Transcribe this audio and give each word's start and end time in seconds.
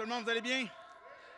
tout 0.00 0.06
le 0.06 0.14
monde, 0.14 0.24
vous 0.24 0.30
allez 0.30 0.40
bien? 0.40 0.66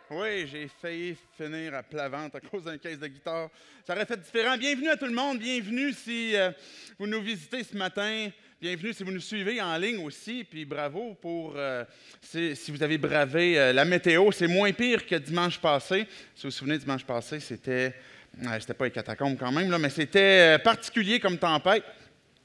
Oui, 0.09 0.47
j'ai 0.47 0.71
failli 0.81 1.17
finir 1.37 1.75
à 1.75 1.83
plat 1.83 2.05
à 2.05 2.41
cause 2.49 2.63
d'un 2.63 2.79
caisse 2.79 3.01
de 3.01 3.09
guitare. 3.09 3.49
Ça 3.85 3.93
aurait 3.93 4.07
fait 4.07 4.23
différent. 4.23 4.57
Bienvenue 4.57 4.89
à 4.89 4.97
tout 4.97 5.07
le 5.07 5.13
monde. 5.13 5.41
Bienvenue 5.41 5.93
si 5.93 6.37
euh, 6.37 6.53
vous 6.97 7.09
nous 7.09 7.21
visitez 7.21 7.65
ce 7.65 7.77
matin. 7.77 8.29
Bienvenue 8.61 8.93
si 8.93 9.03
vous 9.03 9.11
nous 9.11 9.19
suivez 9.19 9.61
en 9.61 9.77
ligne 9.79 10.05
aussi. 10.05 10.45
Puis 10.45 10.65
bravo 10.65 11.15
pour 11.21 11.55
euh, 11.57 11.85
si, 12.21 12.55
vous 12.69 12.85
avez 12.85 12.99
bravé 12.99 13.59
euh, 13.59 13.73
la 13.73 13.85
météo. 13.85 14.31
C'est 14.31 14.47
moins 14.47 14.71
pire 14.71 15.05
que 15.07 15.17
dimanche 15.17 15.59
passé. 15.59 16.07
Si 16.37 16.43
vous 16.43 16.51
vous 16.51 16.57
souvenez, 16.57 16.79
dimanche 16.79 17.05
passé, 17.05 17.41
c'était. 17.41 17.97
c'était 18.61 18.75
pas 18.75 18.85
les 18.85 18.93
catacombes 18.93 19.39
quand 19.41 19.51
même, 19.51 19.73
là, 19.73 19.79
mais 19.81 19.91
c'était 19.91 20.57
particulier 20.61 21.19
comme 21.19 21.37
tempête. 21.37 21.83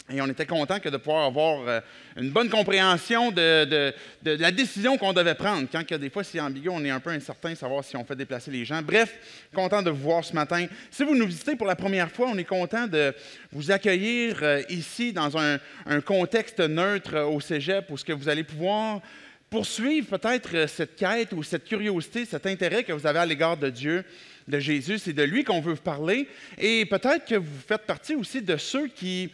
Et 0.10 0.22
on 0.22 0.28
était 0.28 0.46
content 0.46 0.80
que 0.80 0.88
de 0.88 0.96
pouvoir 0.96 1.26
avoir 1.26 1.68
euh, 1.68 1.82
une 2.16 2.30
bonne 2.30 2.50
compréhension 2.50 3.30
de, 3.30 3.94
la 4.24 4.52
décision 4.52 4.98
qu'on 4.98 5.12
devait 5.12 5.36
prendre. 5.36 5.68
Quand 5.70 5.84
des 5.94 6.10
fois, 6.10 6.24
c'est 6.24 6.40
ambigu, 6.40 6.70
on 6.70 6.84
est 6.86 6.90
un 6.90 7.02
peu 7.02 7.10
incertain 7.10 7.50
de 7.50 7.56
savoir 7.56 7.84
si 7.84 7.98
on 7.98 8.06
fait 8.06 8.16
déplacer 8.16 8.50
les 8.50 8.64
gens. 8.64 8.82
Bref, 8.82 9.14
content 9.54 9.82
de 9.82 9.90
vous 9.90 10.04
voir 10.04 10.24
ce 10.24 10.34
matin. 10.34 10.66
Si 10.90 11.04
vous 11.04 11.14
nous 11.14 11.28
visitez 11.28 11.58
pour 11.58 11.68
la 11.68 11.76
première 11.76 12.10
fois, 12.10 12.30
on 12.32 12.38
est 12.38 12.46
content 12.46 12.88
de 12.88 13.14
vous 13.52 13.70
accueillir 13.70 14.40
euh, 14.44 14.62
ici 14.70 15.12
dans 15.12 15.38
un, 15.38 15.60
contexte 16.06 16.62
neutre 16.62 17.16
euh, 17.16 17.26
au 17.26 17.42
cégep 17.42 17.90
où 17.90 17.98
ce 17.98 18.06
que 18.06 18.14
vous 18.14 18.30
allez 18.30 18.44
pouvoir 18.44 19.02
poursuivre 19.50 20.18
peut-être 20.18 20.70
cette 20.70 20.96
quête 20.96 21.34
ou 21.34 21.44
cette 21.44 21.66
curiosité, 21.66 22.26
cet 22.26 22.46
intérêt 22.46 22.84
que 22.84 22.94
vous 22.94 23.08
avez 23.08 23.20
à 23.20 23.26
l'égard 23.26 23.58
de 23.58 23.70
Dieu, 23.70 24.06
de 24.48 24.60
Jésus. 24.60 25.00
C'est 25.00 25.14
de 25.14 25.24
lui 25.24 25.44
qu'on 25.44 25.62
veut 25.62 25.74
vous 25.74 25.82
parler. 25.82 26.28
Et 26.58 26.86
peut-être 26.86 27.26
que 27.26 27.36
vous 27.36 27.60
faites 27.68 27.84
partie 27.84 28.16
aussi 28.16 28.42
de 28.42 28.58
ceux 28.58 28.88
qui 28.88 29.32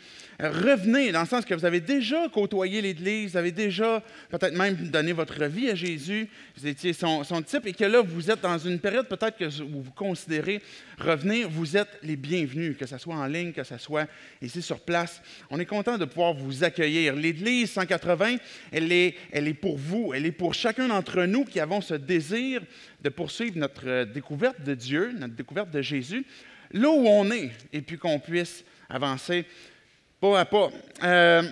revenez, 0.49 1.11
dans 1.11 1.21
le 1.21 1.27
sens 1.27 1.45
que 1.45 1.53
vous 1.53 1.65
avez 1.65 1.79
déjà 1.79 2.27
côtoyé 2.29 2.81
l'Église, 2.81 3.31
vous 3.31 3.37
avez 3.37 3.51
déjà 3.51 4.01
peut-être 4.29 4.55
même 4.55 4.75
donné 4.75 5.13
votre 5.13 5.43
vie 5.45 5.69
à 5.69 5.75
Jésus, 5.75 6.27
vous 6.57 6.67
étiez 6.67 6.93
son, 6.93 7.23
type, 7.45 7.67
et 7.67 7.73
que 7.73 7.83
là, 7.83 8.01
vous 8.01 8.31
êtes 8.31 8.41
dans 8.41 8.57
une 8.57 8.79
période 8.79 9.07
peut-être 9.07 9.37
que 9.37 9.45
vous 9.63 9.81
vous 9.81 9.91
considérez 9.91 10.61
revenir, 10.97 11.49
vous 11.49 11.77
êtes 11.77 11.99
les 12.03 12.15
bienvenus, 12.15 12.77
que 12.77 12.85
ce 12.85 12.97
soit 12.97 13.15
en 13.15 13.25
ligne, 13.25 13.51
que 13.51 13.63
ce 13.63 13.77
soit 13.77 14.07
ici 14.41 14.61
sur 14.61 14.79
place. 14.79 15.21
On 15.49 15.59
est 15.59 15.65
content 15.65 15.97
de 15.97 16.05
pouvoir 16.05 16.33
vous 16.33 16.63
accueillir. 16.63 17.15
L'Église 17.15 17.71
180, 17.71 18.37
elle 18.71 18.91
est, 18.91 19.15
elle 19.31 19.47
est 19.47 19.53
pour 19.53 19.77
vous, 19.77 20.13
elle 20.13 20.25
est 20.25 20.31
pour 20.31 20.53
chacun 20.53 20.87
d'entre 20.87 21.23
nous 21.23 21.45
qui 21.45 21.59
avons 21.59 21.81
ce 21.81 21.93
désir 21.93 22.61
de 23.01 23.09
poursuivre 23.09 23.57
notre 23.57 24.05
découverte 24.05 24.61
de 24.61 24.73
Dieu, 24.73 25.11
notre 25.17 25.35
découverte 25.35 25.71
de 25.71 25.81
Jésus, 25.81 26.25
là 26.71 26.89
où 26.89 27.07
on 27.07 27.29
est, 27.31 27.51
et 27.71 27.81
puis 27.81 27.97
qu'on 27.97 28.19
puisse 28.19 28.63
avancer 28.89 29.45
pas 30.23 30.39
à 30.39 30.45
pas. 30.45 30.69
Euh, 31.03 31.43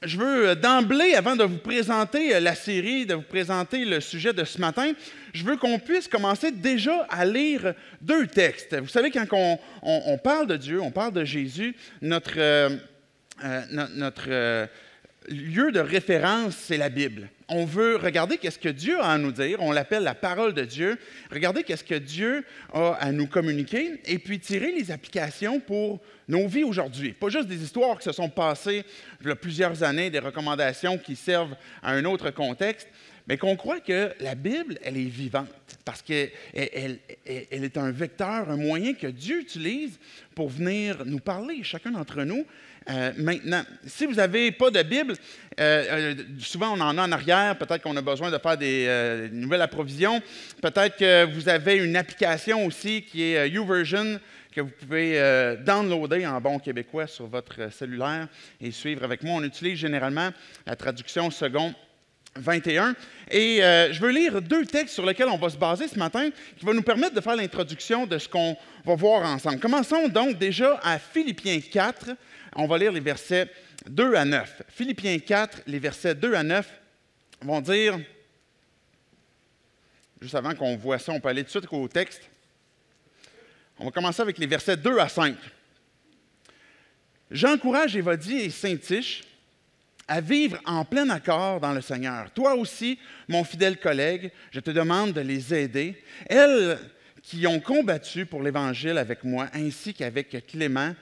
je 0.00 0.16
veux 0.16 0.50
euh, 0.50 0.54
d'emblée, 0.54 1.16
avant 1.16 1.34
de 1.34 1.42
vous 1.42 1.58
présenter 1.58 2.36
euh, 2.36 2.38
la 2.38 2.54
série, 2.54 3.04
de 3.04 3.14
vous 3.14 3.22
présenter 3.22 3.84
le 3.84 3.98
sujet 3.98 4.32
de 4.32 4.44
ce 4.44 4.60
matin, 4.60 4.92
je 5.34 5.42
veux 5.42 5.56
qu'on 5.56 5.80
puisse 5.80 6.06
commencer 6.06 6.52
déjà 6.52 7.04
à 7.10 7.24
lire 7.24 7.74
deux 8.00 8.28
textes. 8.28 8.76
Vous 8.76 8.86
savez, 8.86 9.10
quand 9.10 9.58
on, 9.82 10.18
parle 10.18 10.46
de 10.46 10.56
Dieu, 10.56 10.80
on 10.80 10.92
parle 10.92 11.14
de 11.14 11.24
Jésus, 11.24 11.74
notre, 12.00 12.38
no- 13.72 13.88
notre 13.96 14.68
lieu 15.28 15.72
de 15.72 15.80
référence, 15.80 16.54
c'est 16.56 16.76
la 16.76 16.88
Bible. 16.88 17.28
On 17.48 17.64
veut 17.64 17.96
regarder 17.96 18.38
qu'est-ce 18.38 18.58
que 18.58 18.68
Dieu 18.68 18.98
a 19.00 19.12
à 19.12 19.18
nous 19.18 19.30
dire, 19.32 19.58
on 19.62 19.70
l'appelle 19.72 20.02
la 20.02 20.14
parole 20.14 20.52
de 20.52 20.64
Dieu, 20.64 20.98
regarder 21.30 21.62
qu'est-ce 21.62 21.84
que 21.84 21.94
Dieu 21.94 22.44
a 22.72 22.94
à 22.94 23.12
nous 23.12 23.26
communiquer 23.26 24.00
et 24.04 24.18
puis 24.18 24.40
tirer 24.40 24.72
les 24.72 24.90
applications 24.90 25.60
pour 25.60 26.00
nos 26.28 26.48
vies 26.48 26.64
aujourd'hui. 26.64 27.12
Pas 27.12 27.28
juste 27.28 27.46
des 27.48 27.62
histoires 27.62 27.98
qui 27.98 28.04
se 28.04 28.12
sont 28.12 28.28
passées 28.28 28.84
il 29.20 29.28
y 29.28 29.30
a 29.30 29.36
plusieurs 29.36 29.82
années, 29.84 30.10
des 30.10 30.18
recommandations 30.18 30.98
qui 30.98 31.14
servent 31.14 31.54
à 31.82 31.92
un 31.92 32.04
autre 32.04 32.30
contexte, 32.30 32.88
mais 33.28 33.36
qu'on 33.38 33.56
croit 33.56 33.80
que 33.80 34.12
la 34.20 34.34
Bible, 34.34 34.78
elle 34.82 34.96
est 34.96 35.04
vivante 35.04 35.48
parce 35.84 36.02
qu'elle 36.02 36.30
elle, 36.54 36.98
elle- 37.24 37.46
elle 37.50 37.64
est 37.64 37.76
un 37.76 37.90
vecteur, 37.92 38.50
un 38.50 38.56
moyen 38.56 38.94
que 38.94 39.06
Dieu 39.06 39.40
utilise 39.40 39.98
pour 40.34 40.48
venir 40.48 41.04
nous 41.06 41.18
parler, 41.20 41.62
chacun 41.62 41.92
d'entre 41.92 42.22
nous, 42.22 42.44
euh, 42.88 43.10
maintenant. 43.16 43.62
Si 43.84 44.06
vous 44.06 44.14
n'avez 44.14 44.52
pas 44.52 44.70
de 44.70 44.80
Bible, 44.82 45.14
euh, 45.58 45.84
euh, 45.90 46.14
souvent 46.38 46.76
on 46.76 46.80
en 46.80 46.96
a 46.96 47.02
en 47.02 47.10
arrière, 47.10 47.58
peut-être 47.58 47.82
qu'on 47.82 47.96
a 47.96 48.02
besoin 48.02 48.30
de 48.30 48.38
faire 48.38 48.56
des 48.56 49.28
nouvelles 49.32 49.62
approvisions, 49.62 50.22
peut-être 50.62 50.96
que 50.96 51.24
vous 51.24 51.48
avez 51.48 51.76
une 51.76 51.96
application 51.96 52.64
aussi 52.64 53.02
qui 53.02 53.22
est 53.24 53.50
YouVersion 53.50 54.20
que 54.52 54.60
vous 54.60 54.70
pouvez 54.70 55.20
downloader 55.64 56.26
en 56.26 56.40
bon 56.40 56.58
québécois 56.60 57.08
sur 57.08 57.26
votre 57.26 57.72
cellulaire 57.72 58.28
et 58.60 58.70
suivre 58.70 59.04
avec 59.04 59.22
moi. 59.22 59.34
On 59.34 59.44
utilise 59.44 59.78
généralement 59.78 60.30
la 60.64 60.76
traduction 60.76 61.30
second 61.30 61.74
21. 62.36 62.94
Et 63.30 63.58
je 63.58 64.00
veux 64.00 64.10
lire 64.10 64.40
deux 64.40 64.64
textes 64.64 64.94
sur 64.94 65.04
lesquels 65.04 65.28
on 65.28 65.36
va 65.36 65.50
se 65.50 65.58
baser 65.58 65.88
ce 65.88 65.98
matin 65.98 66.30
qui 66.56 66.64
vont 66.64 66.72
nous 66.72 66.82
permettre 66.82 67.14
de 67.14 67.20
faire 67.20 67.36
l'introduction 67.36 68.06
de 68.06 68.16
ce 68.16 68.28
qu'on 68.28 68.56
va 68.84 68.94
voir 68.94 69.28
ensemble. 69.28 69.58
Commençons 69.58 70.08
donc 70.08 70.38
déjà 70.38 70.80
à 70.82 70.98
Philippiens 70.98 71.60
4. 71.60 72.12
On 72.54 72.66
va 72.66 72.78
lire 72.78 72.92
les 72.92 73.00
versets 73.00 73.50
2 73.88 74.14
à 74.14 74.24
9. 74.24 74.62
Philippiens 74.68 75.18
4, 75.18 75.62
les 75.66 75.78
versets 75.78 76.14
2 76.14 76.34
à 76.34 76.42
9 76.42 76.80
vont 77.42 77.60
dire, 77.60 77.98
juste 80.20 80.34
avant 80.34 80.54
qu'on 80.54 80.76
voit 80.76 80.98
ça, 80.98 81.12
on 81.12 81.20
peut 81.20 81.28
aller 81.28 81.42
tout 81.42 81.60
de 81.60 81.66
suite 81.66 81.72
au 81.72 81.88
texte. 81.88 82.22
On 83.78 83.84
va 83.86 83.90
commencer 83.90 84.22
avec 84.22 84.38
les 84.38 84.46
versets 84.46 84.76
2 84.76 84.98
à 84.98 85.08
5. 85.08 85.36
J'encourage 87.30 87.96
Évodie 87.96 88.36
et 88.36 88.50
Saint-Tiche 88.50 89.24
à 90.08 90.20
vivre 90.20 90.60
en 90.64 90.84
plein 90.84 91.10
accord 91.10 91.60
dans 91.60 91.72
le 91.72 91.80
Seigneur. 91.80 92.30
Toi 92.30 92.54
aussi, 92.54 92.98
mon 93.28 93.44
fidèle 93.44 93.78
collègue, 93.78 94.30
je 94.52 94.60
te 94.60 94.70
demande 94.70 95.12
de 95.12 95.20
les 95.20 95.52
aider, 95.52 96.00
elles 96.26 96.78
qui 97.22 97.44
ont 97.46 97.58
combattu 97.58 98.24
pour 98.24 98.42
l'Évangile 98.42 98.98
avec 98.98 99.24
moi, 99.24 99.48
ainsi 99.52 99.92
qu'avec 99.92 100.46
Clément 100.46 100.94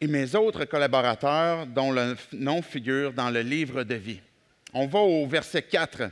et 0.00 0.06
mes 0.06 0.34
autres 0.34 0.64
collaborateurs 0.64 1.66
dont 1.66 1.90
le 1.90 2.16
nom 2.32 2.62
figure 2.62 3.12
dans 3.12 3.30
le 3.30 3.40
livre 3.40 3.82
de 3.84 3.94
vie. 3.94 4.20
On 4.72 4.86
va 4.86 5.00
au 5.00 5.26
verset 5.26 5.62
4. 5.62 6.10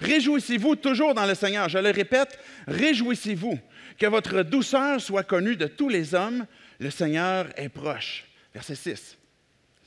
Réjouissez-vous 0.00 0.76
toujours 0.76 1.14
dans 1.14 1.26
le 1.26 1.34
Seigneur. 1.34 1.68
Je 1.68 1.78
le 1.78 1.90
répète, 1.90 2.38
réjouissez-vous. 2.66 3.58
Que 3.98 4.06
votre 4.06 4.42
douceur 4.42 5.00
soit 5.00 5.24
connue 5.24 5.56
de 5.56 5.66
tous 5.66 5.88
les 5.88 6.14
hommes. 6.14 6.46
Le 6.78 6.90
Seigneur 6.90 7.48
est 7.56 7.68
proche. 7.68 8.24
Verset 8.54 8.74
6. 8.74 9.16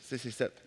6 0.04 0.26
et 0.26 0.32
7. 0.32 0.63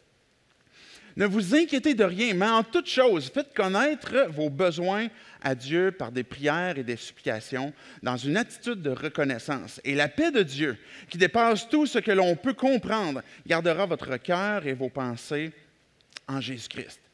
Ne 1.17 1.25
vous 1.25 1.55
inquiétez 1.55 1.95
de 1.95 2.05
rien, 2.05 2.35
mais 2.35 2.47
en 2.47 2.63
toute 2.63 2.89
chose, 2.89 3.31
faites 3.33 3.55
connaître 3.55 4.27
vos 4.29 4.51
besoins 4.51 5.09
à 5.43 5.55
Dieu 5.55 5.91
par 5.91 6.13
des 6.13 6.25
prières 6.25 6.77
et 6.77 6.83
des 6.83 6.97
supplications, 6.97 7.73
dans 8.03 8.19
une 8.19 8.37
attitude 8.37 8.83
de 8.83 8.91
reconnaissance. 8.91 9.81
Et 9.85 9.95
la 9.95 10.09
paix 10.09 10.31
de 10.31 10.43
Dieu, 10.43 10.77
qui 11.09 11.17
dépasse 11.17 11.69
tout 11.71 11.87
ce 11.87 12.01
que 12.01 12.11
l'on 12.11 12.37
peut 12.37 12.53
comprendre, 12.53 13.23
gardera 13.47 13.87
votre 13.87 14.19
cœur 14.19 14.67
et 14.67 14.75
vos 14.75 14.91
pensées 14.91 15.53
en 16.29 16.41
Jésus-Christ. 16.41 17.06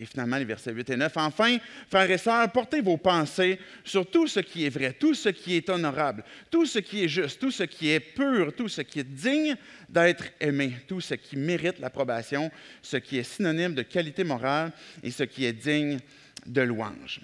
Et 0.00 0.06
finalement, 0.06 0.36
les 0.36 0.44
versets 0.44 0.72
8 0.72 0.90
et 0.90 0.96
9. 0.96 1.12
Enfin, 1.16 1.58
frères 1.90 2.10
et 2.10 2.18
sœurs, 2.18 2.52
portez 2.52 2.80
vos 2.80 2.96
pensées 2.96 3.58
sur 3.82 4.08
tout 4.08 4.28
ce 4.28 4.40
qui 4.40 4.64
est 4.64 4.68
vrai, 4.68 4.92
tout 4.92 5.14
ce 5.14 5.28
qui 5.30 5.56
est 5.56 5.68
honorable, 5.70 6.24
tout 6.50 6.66
ce 6.66 6.78
qui 6.78 7.04
est 7.04 7.08
juste, 7.08 7.40
tout 7.40 7.50
ce 7.50 7.64
qui 7.64 7.90
est 7.90 8.00
pur, 8.00 8.52
tout 8.54 8.68
ce 8.68 8.82
qui 8.82 9.00
est 9.00 9.04
digne 9.04 9.56
d'être 9.88 10.24
aimé, 10.40 10.74
tout 10.86 11.00
ce 11.00 11.14
qui 11.14 11.36
mérite 11.36 11.80
l'approbation, 11.80 12.50
ce 12.80 12.96
qui 12.98 13.18
est 13.18 13.24
synonyme 13.24 13.74
de 13.74 13.82
qualité 13.82 14.22
morale 14.22 14.72
et 15.02 15.10
ce 15.10 15.24
qui 15.24 15.44
est 15.44 15.52
digne 15.52 15.98
de 16.46 16.60
louange. 16.60 17.20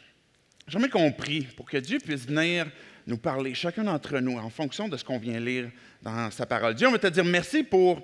J'aimerais 0.67 0.91
qu'on 0.91 1.13
prie 1.13 1.43
pour 1.57 1.69
que 1.69 1.77
Dieu 1.77 1.99
puisse 1.99 2.27
venir 2.27 2.67
nous 3.07 3.19
parler, 3.19 3.55
chacun 3.55 3.85
d'entre 3.85 4.19
nous, 4.19 4.39
en 4.39 4.51
fonction 4.51 4.89
de 4.89 4.97
ce 4.97 5.05
qu'on 5.05 5.19
vient 5.19 5.39
lire 5.39 5.71
dans 6.03 6.31
sa 6.31 6.47
parole. 6.47 6.75
Dieu, 6.75 6.89
on 6.89 6.93
veut 6.93 6.99
te 6.99 7.07
dire 7.07 7.25
merci 7.25 7.63
pour 7.63 8.03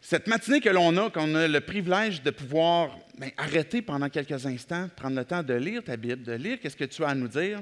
cette 0.00 0.26
matinée 0.26 0.60
que 0.60 0.68
l'on 0.68 0.96
a, 0.96 1.10
qu'on 1.10 1.34
a 1.34 1.48
le 1.48 1.60
privilège 1.60 2.22
de 2.22 2.30
pouvoir 2.30 2.96
ben, 3.18 3.30
arrêter 3.36 3.82
pendant 3.82 4.08
quelques 4.08 4.46
instants, 4.46 4.88
prendre 4.96 5.16
le 5.16 5.24
temps 5.24 5.42
de 5.42 5.54
lire 5.54 5.82
ta 5.82 5.96
Bible, 5.96 6.22
de 6.22 6.32
lire 6.32 6.58
qu'est-ce 6.60 6.76
que 6.76 6.84
tu 6.84 7.04
as 7.04 7.08
à 7.08 7.14
nous 7.14 7.28
dire. 7.28 7.60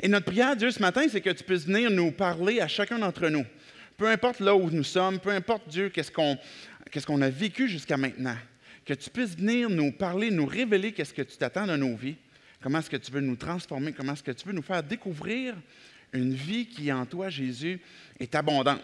Et 0.00 0.08
notre 0.08 0.26
prière, 0.26 0.56
Dieu, 0.56 0.70
ce 0.70 0.80
matin, 0.80 1.02
c'est 1.10 1.20
que 1.20 1.30
tu 1.30 1.42
puisses 1.42 1.66
venir 1.66 1.90
nous 1.90 2.12
parler 2.12 2.60
à 2.60 2.68
chacun 2.68 2.98
d'entre 2.98 3.28
nous. 3.28 3.44
Peu 3.96 4.08
importe 4.08 4.40
là 4.40 4.54
où 4.54 4.70
nous 4.70 4.84
sommes, 4.84 5.18
peu 5.18 5.30
importe, 5.30 5.68
Dieu, 5.68 5.88
qu'est-ce 5.88 6.12
qu'on 6.12 6.38
qu'est-ce 6.90 7.06
qu'on 7.06 7.22
a 7.22 7.30
vécu 7.30 7.68
jusqu'à 7.68 7.96
maintenant. 7.96 8.36
Que 8.84 8.94
tu 8.94 9.10
puisses 9.10 9.36
venir 9.36 9.68
nous 9.68 9.90
parler, 9.90 10.30
nous 10.30 10.46
révéler 10.46 10.92
qu'est-ce 10.92 11.14
que 11.14 11.22
tu 11.22 11.36
t'attends 11.36 11.66
de 11.66 11.76
nos 11.76 11.96
vies. 11.96 12.16
Comment 12.62 12.78
est-ce 12.78 12.90
que 12.90 12.96
tu 12.96 13.10
veux 13.10 13.20
nous 13.20 13.36
transformer? 13.36 13.92
Comment 13.92 14.12
est-ce 14.12 14.22
que 14.22 14.30
tu 14.32 14.46
veux 14.46 14.54
nous 14.54 14.62
faire 14.62 14.82
découvrir 14.82 15.54
une 16.12 16.34
vie 16.34 16.66
qui, 16.66 16.92
en 16.92 17.04
toi, 17.04 17.28
Jésus, 17.28 17.80
est 18.18 18.34
abondante. 18.34 18.80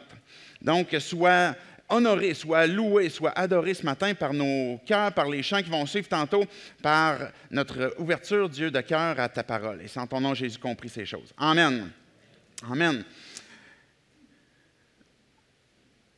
Donc, 0.60 0.94
sois 0.98 1.54
honoré, 1.92 2.34
soit 2.34 2.66
loué, 2.66 3.08
soit 3.08 3.32
adoré 3.38 3.74
ce 3.74 3.84
matin 3.84 4.14
par 4.14 4.32
nos 4.32 4.78
cœurs, 4.86 5.12
par 5.12 5.28
les 5.28 5.42
chants 5.42 5.62
qui 5.62 5.70
vont 5.70 5.86
suivre 5.86 6.08
tantôt, 6.08 6.44
par 6.82 7.18
notre 7.50 7.94
ouverture, 7.98 8.48
Dieu, 8.48 8.70
de 8.70 8.80
cœur 8.80 9.18
à 9.20 9.28
ta 9.28 9.42
parole. 9.42 9.80
Et 9.82 9.98
en 9.98 10.06
ton 10.06 10.20
nom, 10.20 10.34
Jésus, 10.34 10.58
compris 10.58 10.88
ces 10.88 11.04
choses. 11.04 11.32
Amen. 11.36 11.90
Amen. 12.70 13.04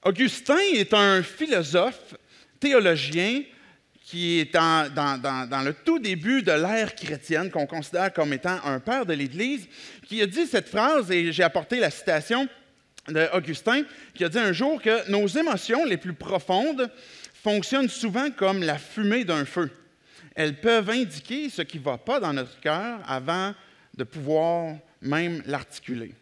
Augustin 0.05 0.59
est 0.75 0.93
un 0.93 1.23
philosophe, 1.23 2.15
théologien, 2.61 3.43
qui 4.05 4.41
est 4.41 4.53
dans, 4.53 4.93
dans, 4.93 5.63
le 5.65 5.73
tout 5.73 5.99
début 5.99 6.43
de 6.43 6.53
l'ère 6.53 6.95
chrétienne, 6.95 7.51
qu'on 7.51 7.67
considère 7.67 8.13
comme 8.13 8.35
étant 8.35 8.59
un 8.65 8.79
père 8.79 9.07
de 9.07 9.15
l'Église, 9.15 9.67
qui 10.07 10.21
a 10.21 10.27
dit 10.27 10.47
cette 10.47 10.69
phrase, 10.69 11.11
et 11.11 11.33
j'ai 11.33 11.43
apporté 11.43 11.81
la 11.81 11.91
citation 11.91 12.47
d'Augustin, 13.09 13.83
qui 14.15 14.25
a 14.25 14.29
dit 14.29 14.39
un 14.39 14.53
jour 14.53 14.81
que 14.81 15.11
nos 15.11 15.27
émotions 15.27 15.85
les 15.85 15.97
plus 15.97 16.15
profondes 16.15 16.91
fonctionnent 17.43 17.89
souvent 17.89 18.31
comme 18.31 18.63
la 18.63 18.79
fumée 18.79 19.25
d'un 19.25 19.45
feu. 19.45 19.71
Elles 20.35 20.61
peuvent 20.61 20.91
indiquer 20.91 21.49
ce 21.49 21.63
qui 21.63 21.79
ne 21.79 21.85
va 21.85 21.99
pas 21.99 22.21
dans 22.21 22.33
notre 22.33 22.59
cœur 22.61 23.01
avant 23.07 23.55
de 23.97 24.05
pouvoir 24.05 24.77
même 25.01 25.43
l'articuler. 25.47 26.15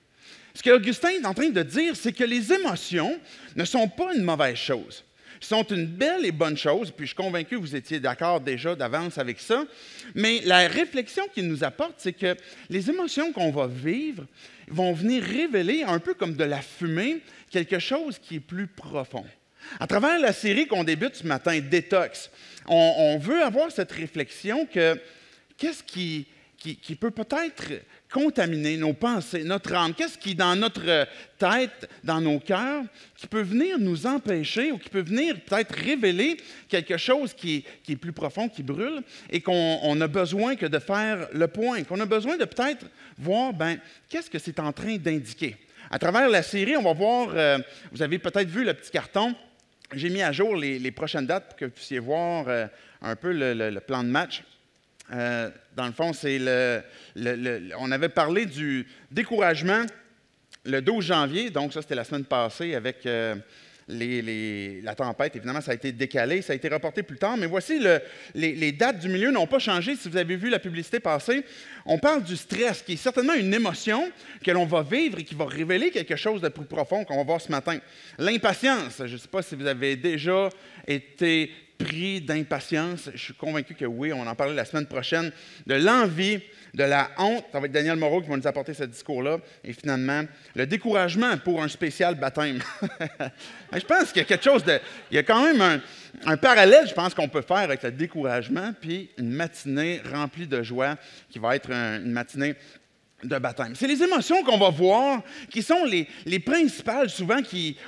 Ce 0.54 0.62
qu'Augustin 0.62 1.10
est 1.10 1.26
en 1.26 1.32
train 1.32 1.48
de 1.48 1.62
dire, 1.62 1.96
c'est 1.96 2.12
que 2.12 2.24
les 2.24 2.52
émotions 2.52 3.18
ne 3.56 3.64
sont 3.64 3.88
pas 3.88 4.14
une 4.14 4.24
mauvaise 4.24 4.56
chose 4.56 5.04
sont 5.46 5.64
une 5.64 5.86
belle 5.86 6.24
et 6.24 6.32
bonne 6.32 6.56
chose, 6.56 6.90
puis 6.90 7.06
je 7.06 7.14
suis 7.14 7.16
convaincu 7.16 7.56
que 7.56 7.60
vous 7.60 7.76
étiez 7.76 8.00
d'accord 8.00 8.40
déjà 8.40 8.74
d'avance 8.74 9.18
avec 9.18 9.40
ça, 9.40 9.64
mais 10.14 10.40
la 10.44 10.68
réflexion 10.68 11.24
qu'il 11.34 11.48
nous 11.48 11.64
apporte, 11.64 11.94
c'est 11.98 12.12
que 12.12 12.36
les 12.70 12.90
émotions 12.90 13.32
qu'on 13.32 13.50
va 13.50 13.66
vivre 13.66 14.24
vont 14.68 14.92
venir 14.92 15.22
révéler, 15.22 15.82
un 15.82 15.98
peu 15.98 16.14
comme 16.14 16.34
de 16.34 16.44
la 16.44 16.62
fumée, 16.62 17.20
quelque 17.50 17.78
chose 17.78 18.18
qui 18.18 18.36
est 18.36 18.40
plus 18.40 18.66
profond. 18.66 19.24
À 19.78 19.86
travers 19.86 20.18
la 20.18 20.32
série 20.32 20.66
qu'on 20.66 20.84
débute 20.84 21.16
ce 21.16 21.26
matin, 21.26 21.58
Détox, 21.60 22.30
on, 22.66 23.18
veut 23.18 23.42
avoir 23.42 23.70
cette 23.70 23.92
réflexion 23.92 24.66
que 24.66 25.00
qu'est-ce 25.56 25.82
qui, 25.82 26.26
qui, 26.62 26.94
peut 26.94 27.10
peut-être 27.10 27.82
contaminer 28.12 28.76
nos 28.76 28.92
pensées, 28.92 29.42
notre 29.42 29.74
âme? 29.74 29.94
Qu'est-ce 29.94 30.16
qui, 30.16 30.34
dans 30.34 30.54
notre 30.54 31.06
tête, 31.36 31.88
dans 32.04 32.20
nos 32.20 32.38
cœurs, 32.38 32.84
qui 33.16 33.26
peut 33.26 33.42
venir 33.42 33.78
nous 33.80 34.06
empêcher 34.06 34.70
ou 34.70 34.78
qui 34.78 34.88
peut 34.88 35.02
venir 35.02 35.40
peut-être 35.40 35.74
révéler 35.74 36.36
quelque 36.68 36.96
chose 36.96 37.34
qui 37.34 37.64
est, 37.88 37.96
plus 37.96 38.12
profond, 38.12 38.48
qui 38.48 38.62
brûle, 38.62 39.02
et 39.30 39.40
qu'on 39.40 40.00
a 40.00 40.06
besoin 40.06 40.54
que 40.54 40.66
de 40.66 40.78
faire 40.78 41.28
le 41.32 41.48
point, 41.48 41.82
qu'on 41.82 42.00
a 42.00 42.06
besoin 42.06 42.36
de 42.36 42.44
peut-être 42.44 42.86
voir, 43.18 43.52
ben, 43.52 43.78
qu'est-ce 44.08 44.30
que 44.30 44.38
c'est 44.38 44.60
en 44.60 44.72
train 44.72 44.96
d'indiquer? 44.96 45.56
À 45.90 45.98
travers 45.98 46.28
la 46.28 46.42
série, 46.42 46.76
on 46.76 46.82
va 46.82 46.92
voir, 46.92 47.30
euh, 47.34 47.58
vous 47.90 48.02
avez 48.02 48.18
peut-être 48.18 48.48
vu 48.48 48.64
le 48.64 48.72
petit 48.72 48.90
carton, 48.92 49.34
j'ai 49.94 50.10
mis 50.10 50.22
à 50.22 50.32
jour 50.32 50.56
les, 50.56 50.90
prochaines 50.92 51.26
dates 51.26 51.48
pour 51.48 51.56
que 51.56 51.64
vous 51.64 51.72
puissiez 51.72 51.98
voir 51.98 52.48
euh, 52.48 52.66
un 53.02 53.16
peu 53.16 53.32
le 53.32 53.78
plan 53.80 54.04
de 54.04 54.08
match. 54.08 54.42
Euh, 55.10 55.50
dans 55.76 55.86
le 55.86 55.92
fond, 55.92 56.12
c'est 56.12 56.38
le, 56.38 56.82
On 57.78 57.90
avait 57.90 58.08
parlé 58.08 58.46
du 58.46 58.86
découragement 59.10 59.84
le 60.64 60.80
12 60.80 61.04
janvier, 61.04 61.50
donc 61.50 61.72
ça, 61.72 61.82
c'était 61.82 61.94
la 61.94 62.04
semaine 62.04 62.24
passée 62.24 62.74
avec 62.74 63.04
euh, 63.06 63.34
la 63.88 64.94
tempête. 64.94 65.34
Évidemment, 65.36 65.60
ça 65.60 65.72
a 65.72 65.74
été 65.74 65.92
décalé, 65.92 66.40
ça 66.40 66.52
a 66.52 66.56
été 66.56 66.68
reporté 66.68 67.02
plus 67.02 67.18
tard, 67.18 67.36
mais 67.36 67.46
voici 67.46 67.80
les, 68.34 68.72
dates 68.72 69.00
du 69.00 69.08
milieu 69.08 69.30
n'ont 69.30 69.46
pas 69.46 69.58
changé. 69.58 69.96
Si 69.96 70.08
vous 70.08 70.16
avez 70.16 70.36
vu 70.36 70.48
la 70.50 70.60
publicité 70.60 71.00
passer, 71.00 71.44
on 71.84 71.98
parle 71.98 72.22
du 72.22 72.36
stress, 72.36 72.82
qui 72.82 72.92
est 72.92 72.96
certainement 72.96 73.34
une 73.34 73.52
émotion 73.52 74.10
que 74.44 74.50
l'on 74.50 74.66
va 74.66 74.82
vivre 74.82 75.18
et 75.18 75.24
qui 75.24 75.34
va 75.34 75.46
révéler 75.46 75.90
quelque 75.90 76.16
chose 76.16 76.40
de 76.40 76.48
plus 76.48 76.64
profond 76.64 77.04
qu'on 77.04 77.16
va 77.16 77.24
voir 77.24 77.40
ce 77.40 77.50
matin. 77.50 77.78
L'impatience, 78.18 79.02
je 79.04 79.12
ne 79.12 79.18
sais 79.18 79.28
pas 79.28 79.42
si 79.42 79.56
vous 79.56 79.66
avez 79.66 79.96
déjà 79.96 80.48
été 80.86 81.50
pris 81.82 82.20
d'impatience? 82.20 83.10
Je 83.14 83.18
suis 83.18 83.34
convaincu 83.34 83.74
que 83.74 83.84
oui, 83.84 84.12
on 84.12 84.26
en 84.26 84.34
parler 84.34 84.54
la 84.54 84.64
semaine 84.64 84.86
prochaine. 84.86 85.30
De 85.66 85.74
l'envie, 85.74 86.40
de 86.74 86.84
la 86.84 87.10
honte. 87.18 87.44
Ça 87.52 87.60
va 87.60 87.66
être 87.66 87.72
Daniel 87.72 87.96
Moreau 87.96 88.20
qui 88.20 88.28
va 88.28 88.36
nous 88.36 88.46
apporter 88.46 88.74
ce 88.74 88.84
discours-là. 88.84 89.38
Et 89.64 89.72
finalement, 89.72 90.22
le 90.54 90.66
découragement 90.66 91.36
pour 91.38 91.62
un 91.62 91.68
spécial 91.68 92.14
baptême. 92.14 92.62
je 93.72 93.84
pense 93.84 94.12
qu'il 94.12 94.18
y 94.18 94.24
a 94.24 94.24
quelque 94.24 94.44
chose 94.44 94.64
de. 94.64 94.78
Il 95.10 95.14
y 95.16 95.18
a 95.18 95.22
quand 95.22 95.42
même 95.42 95.80
un, 96.26 96.36
parallèle, 96.36 96.86
je 96.88 96.94
pense, 96.94 97.14
qu'on 97.14 97.28
peut 97.28 97.42
faire 97.42 97.58
avec 97.58 97.82
le 97.82 97.90
découragement, 97.90 98.72
puis 98.80 99.10
une 99.18 99.30
matinée 99.30 100.00
remplie 100.12 100.46
de 100.46 100.62
joie 100.62 100.96
qui 101.30 101.38
va 101.38 101.56
être 101.56 101.70
une 101.70 102.12
matinée 102.12 102.54
de 103.22 103.38
baptême. 103.38 103.74
C'est 103.74 103.86
les 103.86 104.02
émotions 104.02 104.42
qu'on 104.42 104.58
va 104.58 104.70
voir 104.70 105.22
qui 105.50 105.62
sont 105.62 105.84
les, 105.84 106.38
principales 106.40 107.10
souvent 107.10 107.38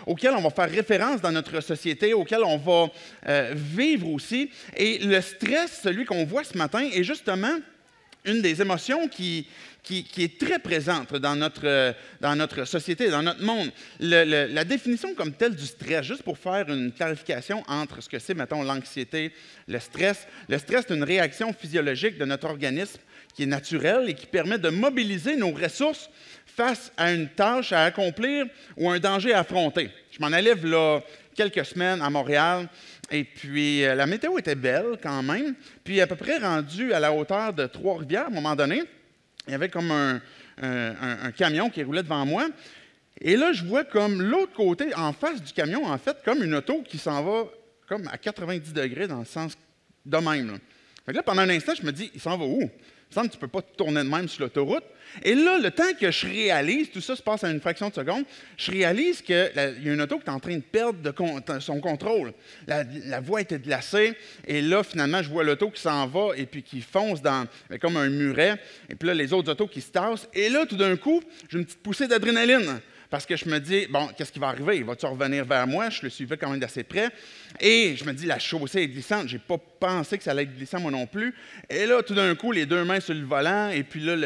auxquelles 0.06 0.34
on 0.36 0.42
va 0.42 0.50
faire 0.50 0.70
référence 0.70 1.20
dans 1.20 1.32
notre 1.32 1.60
société, 1.60 2.14
auxquelles 2.14 2.44
on 2.44 2.58
va 2.58 2.88
euh, 3.28 3.52
vivre 3.54 4.08
aussi. 4.10 4.50
Et 4.76 4.98
le 4.98 5.20
stress, 5.20 5.80
celui 5.82 6.04
qu'on 6.04 6.24
voit 6.24 6.44
ce 6.44 6.56
matin, 6.56 6.88
est 6.92 7.04
justement 7.04 7.56
une 8.24 8.40
des 8.40 8.60
émotions 8.62 9.08
qui, 9.08 9.46
qui, 9.84 10.06
est 10.18 10.40
très 10.40 10.58
présente 10.58 11.14
dans 11.14 11.36
notre, 11.36 11.94
dans 12.20 12.34
notre 12.34 12.64
société, 12.64 13.10
dans 13.10 13.22
notre 13.22 13.42
monde. 13.42 13.70
la 14.00 14.64
définition 14.64 15.14
comme 15.14 15.32
telle 15.32 15.54
du 15.54 15.66
stress, 15.66 16.04
juste 16.04 16.22
pour 16.22 16.38
faire 16.38 16.68
une 16.70 16.90
clarification 16.90 17.62
entre 17.68 18.02
ce 18.02 18.08
que 18.08 18.18
c'est, 18.18 18.34
mettons, 18.34 18.62
l'anxiété, 18.62 19.32
le 19.68 19.78
stress. 19.78 20.26
Le 20.48 20.58
stress 20.58 20.86
est 20.88 20.94
une 20.94 21.04
réaction 21.04 21.52
physiologique 21.52 22.18
de 22.18 22.24
notre 22.24 22.46
organisme 22.46 23.00
qui 23.34 23.42
est 23.42 23.46
naturel 23.46 24.08
et 24.08 24.14
qui 24.14 24.26
permet 24.26 24.58
de 24.58 24.70
mobiliser 24.70 25.36
nos 25.36 25.50
ressources 25.50 26.08
face 26.46 26.92
à 26.96 27.12
une 27.12 27.28
tâche 27.28 27.72
à 27.72 27.84
accomplir 27.84 28.46
ou 28.76 28.88
un 28.88 28.98
danger 28.98 29.34
à 29.34 29.40
affronter. 29.40 29.90
Je 30.10 30.18
m'en 30.20 30.32
allais 30.32 30.54
là 30.54 31.00
quelques 31.34 31.64
semaines 31.64 32.00
à 32.00 32.08
Montréal 32.10 32.68
et 33.10 33.24
puis 33.24 33.84
euh, 33.84 33.94
la 33.94 34.06
météo 34.06 34.38
était 34.38 34.54
belle 34.54 34.98
quand 35.02 35.22
même. 35.22 35.54
Puis 35.82 36.00
à 36.00 36.06
peu 36.06 36.16
près 36.16 36.38
rendu 36.38 36.92
à 36.92 37.00
la 37.00 37.12
hauteur 37.12 37.52
de 37.52 37.66
Trois-Rivières, 37.66 38.24
à 38.24 38.28
un 38.28 38.30
moment 38.30 38.54
donné, 38.54 38.82
il 39.46 39.52
y 39.52 39.54
avait 39.54 39.68
comme 39.68 39.90
un, 39.90 41.30
camion 41.36 41.70
qui 41.70 41.82
roulait 41.82 42.02
devant 42.02 42.24
moi. 42.24 42.48
Et 43.20 43.36
là, 43.36 43.52
je 43.52 43.64
vois 43.64 43.84
comme 43.84 44.22
l'autre 44.22 44.54
côté, 44.54 44.94
en 44.94 45.12
face 45.12 45.42
du 45.42 45.52
camion, 45.52 45.84
en 45.86 45.98
fait, 45.98 46.16
comme 46.24 46.42
une 46.42 46.54
auto 46.54 46.82
qui 46.82 46.98
s'en 46.98 47.22
va 47.22 47.44
comme 47.86 48.08
à 48.08 48.18
90 48.18 48.72
degrés 48.72 49.06
dans 49.06 49.20
le 49.20 49.24
sens 49.24 49.56
de 50.04 50.16
même. 50.16 50.58
Là, 51.06 51.22
pendant 51.22 51.42
un 51.42 51.50
instant, 51.50 51.74
je 51.74 51.84
me 51.84 51.92
dis, 51.92 52.10
il 52.14 52.20
s'en 52.20 52.36
va 52.36 52.44
où? 52.44 52.70
Tu 53.22 53.36
ne 53.36 53.40
peux 53.40 53.48
pas 53.48 53.62
tourner 53.62 54.02
de 54.02 54.08
même 54.08 54.28
sur 54.28 54.42
l'autoroute. 54.42 54.84
Et 55.22 55.34
là, 55.34 55.58
le 55.58 55.70
temps 55.70 55.92
que 55.98 56.10
je 56.10 56.26
réalise, 56.26 56.90
tout 56.90 57.00
ça 57.00 57.14
se 57.14 57.22
passe 57.22 57.44
en 57.44 57.50
une 57.50 57.60
fraction 57.60 57.88
de 57.88 57.94
seconde, 57.94 58.24
je 58.56 58.72
réalise 58.72 59.22
qu'il 59.22 59.50
y 59.54 59.88
a 59.88 59.92
une 59.92 60.00
auto 60.00 60.18
qui 60.18 60.26
est 60.26 60.30
en 60.30 60.40
train 60.40 60.56
de 60.56 60.62
perdre 60.62 60.98
son 61.60 61.80
contrôle. 61.80 62.32
La, 62.66 62.84
la, 63.06 63.20
voie 63.20 63.40
était 63.40 63.58
glacée, 63.58 64.14
et 64.46 64.60
là, 64.60 64.82
finalement, 64.82 65.22
je 65.22 65.28
vois 65.28 65.44
l'auto 65.44 65.70
qui 65.70 65.80
s'en 65.80 66.06
va 66.06 66.30
et 66.36 66.46
puis 66.46 66.62
qui 66.62 66.80
fonce 66.80 67.22
dans, 67.22 67.46
comme 67.80 67.96
un 67.96 68.08
muret, 68.08 68.58
et 68.88 68.94
puis 68.96 69.06
là, 69.06 69.14
les 69.14 69.32
autres 69.32 69.52
autos 69.52 69.68
qui 69.68 69.80
se 69.80 69.92
tassent. 69.92 70.28
Et 70.34 70.48
là, 70.48 70.66
tout 70.66 70.76
d'un 70.76 70.96
coup, 70.96 71.22
j'ai 71.48 71.58
une 71.58 71.64
petite 71.64 71.82
poussée 71.82 72.08
d'adrénaline 72.08 72.80
parce 73.14 73.26
que 73.26 73.36
je 73.36 73.48
me 73.48 73.60
dis, 73.60 73.86
bon, 73.88 74.08
qu'est-ce 74.08 74.32
qui 74.32 74.40
va 74.40 74.48
arriver? 74.48 74.78
Il 74.78 74.84
va-tu 74.84 75.06
revenir 75.06 75.44
vers 75.44 75.68
moi? 75.68 75.88
Je 75.88 76.02
le 76.02 76.10
suivais 76.10 76.36
quand 76.36 76.50
même 76.50 76.58
d'assez 76.58 76.82
près. 76.82 77.10
Et 77.60 77.94
je 77.96 78.04
me 78.04 78.12
dis, 78.12 78.26
la 78.26 78.40
chaussée 78.40 78.80
est 78.80 78.88
glissante. 78.88 79.28
Je 79.28 79.34
n'ai 79.34 79.38
pas 79.38 79.56
pensé 79.56 80.18
que 80.18 80.24
ça 80.24 80.32
allait 80.32 80.42
être 80.42 80.56
glissant, 80.56 80.80
moi 80.80 80.90
non 80.90 81.06
plus. 81.06 81.32
Et 81.70 81.86
là, 81.86 82.02
tout 82.02 82.16
d'un 82.16 82.34
coup, 82.34 82.50
les 82.50 82.66
deux 82.66 82.82
mains 82.82 82.98
sur 82.98 83.14
le 83.14 83.24
volant, 83.24 83.68
et 83.68 83.84
puis 83.84 84.00
là, 84.00 84.16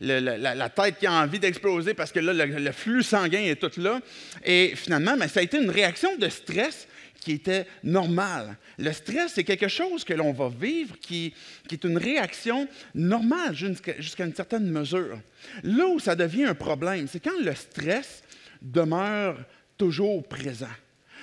la, 0.00 0.68
tête 0.70 0.98
qui 0.98 1.06
a 1.06 1.12
envie 1.12 1.38
d'exploser 1.38 1.92
parce 1.92 2.10
que 2.10 2.20
là, 2.20 2.32
le, 2.32 2.72
flux 2.72 3.02
sanguin 3.02 3.40
est 3.40 3.56
tout 3.56 3.78
là. 3.78 4.00
Et 4.42 4.72
finalement, 4.76 5.14
ça 5.28 5.40
a 5.40 5.42
été 5.42 5.58
une 5.58 5.68
réaction 5.68 6.16
de 6.16 6.30
stress 6.30 6.88
qui 7.20 7.32
était 7.32 7.66
normale. 7.84 8.56
Le 8.78 8.94
stress, 8.94 9.32
c'est 9.34 9.44
quelque 9.44 9.68
chose 9.68 10.04
que 10.04 10.14
l'on 10.14 10.32
va 10.32 10.48
vivre 10.48 10.96
qui, 10.98 11.34
qui, 11.68 11.74
est 11.74 11.84
une 11.84 11.98
réaction 11.98 12.66
normale 12.94 13.54
jusqu'à 13.54 14.24
une 14.24 14.34
certaine 14.34 14.70
mesure. 14.70 15.18
Là 15.64 15.86
où 15.86 16.00
ça 16.00 16.16
devient 16.16 16.44
un 16.44 16.54
problème, 16.54 17.08
c'est 17.08 17.20
quand 17.20 17.38
le 17.38 17.54
stress 17.54 18.22
demeure 18.62 19.38
toujours 19.76 20.26
présent. 20.26 20.66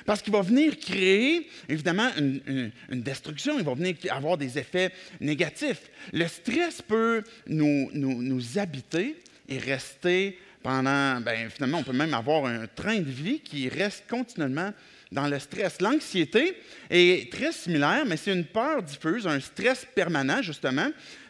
Parce 0.06 0.22
qu'il 0.22 0.34
va 0.34 0.42
venir 0.42 0.78
créer, 0.78 1.50
évidemment, 1.70 2.10
une, 2.18 2.72
destruction, 2.92 3.58
il 3.58 3.66
va 3.66 3.74
venir 3.74 3.96
avoir 4.10 4.38
des 4.38 4.58
effets 4.58 4.92
négatifs. 5.20 5.90
Le 6.14 6.28
stress 6.28 6.82
peut 6.82 7.24
nous, 7.48 7.90
nous, 7.94 8.60
habiter 8.60 9.16
et 9.48 9.58
rester 9.58 10.38
pendant, 10.62 11.22
ben, 11.22 11.50
finalement, 11.50 11.80
on 11.80 11.84
peut 11.84 11.94
même 11.94 12.14
avoir 12.14 12.46
un 12.46 12.68
train 12.68 13.00
de 13.00 13.10
vie 13.10 13.40
qui 13.40 13.70
reste 13.70 14.06
continuellement 14.10 14.74
dans 15.12 15.28
le 15.28 15.40
stress. 15.40 15.80
L'anxiété 15.82 16.58
est 16.90 17.32
très 17.32 17.52
similaire, 17.52 18.04
mais 18.06 18.18
c'est 18.18 18.34
une 18.34 18.46
peur 18.46 18.84
diffuse, 18.84 19.28
un 19.28 19.40
stress 19.40 19.86
permanent, 19.96 20.42
justement, 20.42 20.90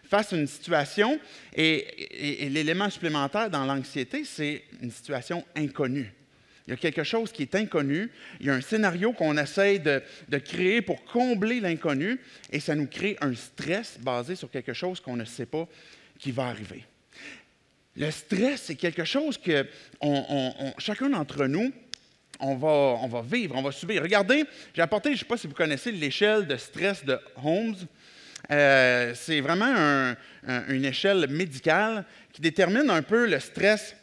face 0.09 0.33
à 0.33 0.38
une 0.38 0.47
situation. 0.47 1.19
et 1.55 2.50
l'élément 2.50 2.89
supplémentaire 2.89 3.50
dans 3.50 3.65
l'anxiété, 3.65 4.24
c'est 4.24 4.63
une 4.81 4.91
situation 4.91 5.43
inconnue. 5.55 6.13
Il 6.67 6.71
y 6.71 6.74
a 6.74 6.77
quelque 6.77 7.03
chose 7.03 7.31
qui 7.31 7.43
est 7.43 7.55
inconnu. 7.55 8.09
Il 8.39 8.47
y 8.47 8.50
a 8.50 8.53
un 8.53 8.62
scénario 8.62 9.13
qu'on 9.13 9.38
essaye 9.38 9.79
de, 9.79 10.01
créer 10.39 10.81
pour 10.81 11.03
combler 11.05 11.59
l'inconnu 11.59 12.19
et 12.51 12.59
ça 12.59 12.74
nous 12.74 12.88
crée 12.88 13.17
un 13.21 13.35
stress 13.35 14.00
basé 14.00 14.35
sur 14.35 14.50
quelque 14.50 14.74
chose 14.74 15.00
qu'on 15.00 15.15
ne 15.15 15.25
sait 15.25 15.45
pas 15.45 15.67
qui 16.17 16.31
va 16.31 16.47
arriver. 16.47 16.83
Le 17.95 18.09
stress, 18.09 18.63
c'est 18.63 18.75
quelque 18.75 19.05
chose 19.05 19.38
que 19.38 19.67
chacun 20.79 21.09
d'entre 21.09 21.45
nous, 21.45 21.71
on 22.39 22.55
va, 22.55 23.21
vivre, 23.21 23.55
on 23.55 23.62
va 23.62 23.71
subir. 23.71 24.01
Regardez, 24.01 24.43
j'ai 24.74 24.81
apporté, 24.81 25.09
je 25.09 25.13
ne 25.13 25.19
sais 25.19 25.25
pas 25.25 25.38
si 25.38 25.47
vous 25.47 25.53
connaissez 25.53 25.91
l'échelle 25.91 26.47
de 26.47 26.57
stress 26.57 27.05
de 27.05 27.17
Holmes. 27.41 27.77
Euh, 28.51 29.13
c'est 29.15 29.41
vraiment 29.41 30.15
une 30.67 30.85
échelle 30.85 31.27
médicale 31.29 32.05
qui 32.31 32.41
détermine 32.41 32.89
un 32.89 33.01
peu 33.01 33.27
le 33.27 33.39
stress 33.39 33.95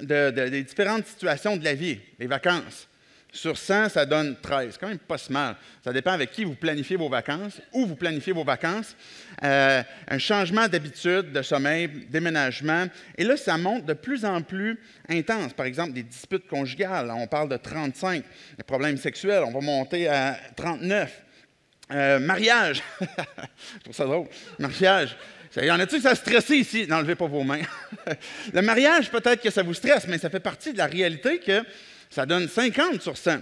des 0.00 0.62
différentes 0.62 1.06
situations 1.06 1.56
de 1.56 1.64
la 1.64 1.74
vie, 1.74 1.98
les 2.18 2.26
vacances, 2.26 2.88
sur 3.32 3.56
100, 3.56 3.90
ça 3.90 4.06
donne 4.06 4.36
13. 4.40 4.72
C'est 4.72 4.80
quand 4.80 4.88
même 4.88 4.98
pas 4.98 5.18
si 5.18 5.32
mal. 5.32 5.56
Ça 5.84 5.92
dépend 5.92 6.12
avec 6.12 6.32
qui 6.32 6.44
vous 6.44 6.54
planifiez 6.54 6.96
vos 6.96 7.08
vacances, 7.08 7.60
où 7.72 7.86
vous 7.86 7.94
planifiez 7.94 8.32
vos 8.32 8.44
vacances. 8.44 8.96
Euh, 9.42 9.82
un 10.08 10.18
changement 10.18 10.66
d'habitude, 10.68 11.32
de 11.32 11.42
sommeil, 11.42 11.88
déménagement. 12.08 12.86
Et 13.16 13.24
là, 13.24 13.36
ça 13.36 13.56
monte 13.56 13.86
de 13.86 13.94
plus 13.94 14.24
en 14.24 14.42
plus 14.42 14.78
intense. 15.08 15.52
Par 15.52 15.66
exemple, 15.66 15.92
des 15.92 16.02
disputes 16.02 16.48
conjugales, 16.48 17.10
on 17.10 17.26
parle 17.26 17.48
de 17.48 17.56
35. 17.56 18.24
Les 18.58 18.64
problèmes 18.64 18.96
sexuels, 18.96 19.44
on 19.46 19.52
va 19.52 19.60
monter 19.60 20.08
à 20.08 20.36
39. 20.56 21.22
Euh, 21.92 22.18
mariage, 22.20 22.82
je 23.00 23.78
trouve 23.82 23.94
ça 23.94 24.04
drôle. 24.04 24.28
Mariage. 24.58 25.16
Il 25.56 25.64
y 25.64 25.70
en 25.70 25.80
a-tu 25.80 25.96
que 25.96 26.02
ça 26.02 26.14
stressé 26.14 26.56
ici? 26.56 26.86
N'enlevez 26.86 27.16
pas 27.16 27.26
vos 27.26 27.42
mains. 27.42 27.62
le 28.52 28.62
mariage, 28.62 29.10
peut-être 29.10 29.42
que 29.42 29.50
ça 29.50 29.64
vous 29.64 29.74
stresse, 29.74 30.06
mais 30.06 30.18
ça 30.18 30.30
fait 30.30 30.40
partie 30.40 30.72
de 30.72 30.78
la 30.78 30.86
réalité 30.86 31.40
que 31.40 31.64
ça 32.08 32.24
donne 32.24 32.48
50 32.48 33.02
sur 33.02 33.16
100. 33.16 33.38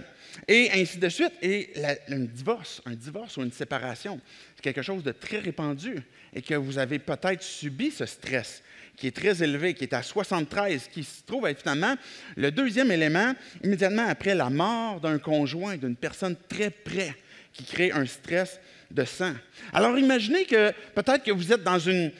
Et 0.47 0.71
ainsi 0.73 0.97
de 0.97 1.09
suite. 1.09 1.33
Et 1.41 1.71
un 2.09 2.19
divorce, 2.19 2.81
un 2.85 2.95
divorce 2.95 3.37
ou 3.37 3.43
une 3.43 3.51
séparation, 3.51 4.19
c'est 4.55 4.63
quelque 4.63 4.81
chose 4.81 5.03
de 5.03 5.11
très 5.11 5.37
répandu 5.37 6.01
et 6.33 6.41
que 6.41 6.55
vous 6.55 6.79
avez 6.79 6.97
peut-être 6.97 7.43
subi 7.43 7.91
ce 7.91 8.05
stress 8.05 8.63
qui 8.95 9.07
est 9.07 9.15
très 9.15 9.41
élevé, 9.41 9.73
qui 9.73 9.85
est 9.85 9.93
à 9.93 10.03
73, 10.03 10.89
qui 10.91 11.03
se 11.03 11.23
trouve 11.25 11.47
être 11.47 11.61
finalement 11.61 11.95
le 12.35 12.51
deuxième 12.51 12.91
élément 12.91 13.33
immédiatement 13.63 14.05
après 14.07 14.35
la 14.35 14.49
mort 14.49 14.99
d'un 14.99 15.19
conjoint, 15.19 15.77
d'une 15.77 15.95
personne 15.95 16.35
très 16.49 16.69
près, 16.69 17.15
qui 17.53 17.63
crée 17.63 17.91
un 17.91 18.05
stress 18.05 18.59
de 18.91 19.05
sang. 19.05 19.33
Alors 19.71 19.97
imaginez 19.99 20.45
que 20.45 20.71
peut-être 20.95 21.23
que 21.23 21.31
vous 21.31 21.53
êtes 21.53 21.63
dans 21.63 21.77
une, 21.77 22.11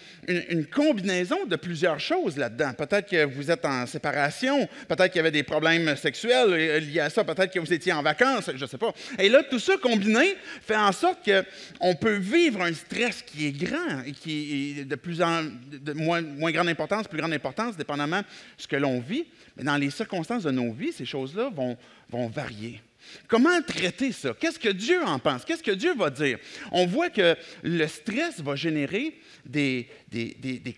combinaison 0.71 1.45
de 1.47 1.55
plusieurs 1.55 1.99
choses 1.99 2.37
là-dedans. 2.37 2.73
Peut-être 2.73 3.09
que 3.09 3.25
vous 3.25 3.49
êtes 3.49 3.65
en 3.65 3.87
séparation, 3.87 4.69
peut-être 4.87 5.07
qu'il 5.07 5.17
y 5.17 5.19
avait 5.21 5.31
des 5.31 5.41
problèmes 5.41 5.95
sexuels 5.95 6.53
euh, 6.53 6.79
liés 6.79 6.99
à 6.99 7.09
ça, 7.09 7.23
peut-être 7.23 7.51
que 7.51 7.59
vous 7.59 7.73
étiez 7.73 7.91
en 7.91 8.03
vacances, 8.03 8.51
je 8.55 8.63
ne 8.63 8.69
sais 8.69 8.77
pas. 8.77 8.93
Et 9.17 9.29
là, 9.29 9.41
tout 9.41 9.57
ça 9.57 9.77
combiné 9.77 10.35
fait 10.61 10.75
en 10.75 10.91
sorte 10.91 11.27
qu'on 11.27 11.95
peut 11.95 12.17
vivre 12.17 12.61
un 12.61 12.73
stress 12.73 13.23
qui 13.23 13.47
est 13.47 13.51
grand 13.51 14.03
et 14.05 14.11
qui 14.11 14.75
est 14.79 14.85
de 14.85 14.95
plus 14.95 15.19
en 15.23 15.45
moins, 15.95 16.21
moins 16.21 16.51
grande 16.51 16.69
importance, 16.69 17.07
plus 17.07 17.17
grande 17.17 17.33
importance, 17.33 17.75
dépendamment 17.75 18.19
de 18.19 18.25
ce 18.57 18.67
que 18.67 18.75
l'on 18.75 18.99
vit. 18.99 19.25
Mais 19.57 19.63
dans 19.63 19.77
les 19.77 19.89
circonstances 19.89 20.43
de 20.43 20.51
nos 20.51 20.71
vies, 20.71 20.93
ces 20.93 21.05
choses-là 21.05 21.49
vont, 21.55 21.75
vont 22.11 22.27
varier. 22.27 22.81
Comment 23.27 23.61
traiter 23.61 24.11
ça? 24.11 24.33
Qu'est-ce 24.39 24.59
que 24.59 24.69
Dieu 24.69 25.03
en 25.03 25.19
pense? 25.19 25.45
Qu'est-ce 25.45 25.63
que 25.63 25.71
Dieu 25.71 25.93
va 25.95 26.09
dire? 26.09 26.39
On 26.71 26.85
voit 26.85 27.09
que 27.09 27.35
le 27.63 27.87
stress 27.87 28.39
va 28.41 28.55
générer 28.55 29.19
des, 29.45 29.87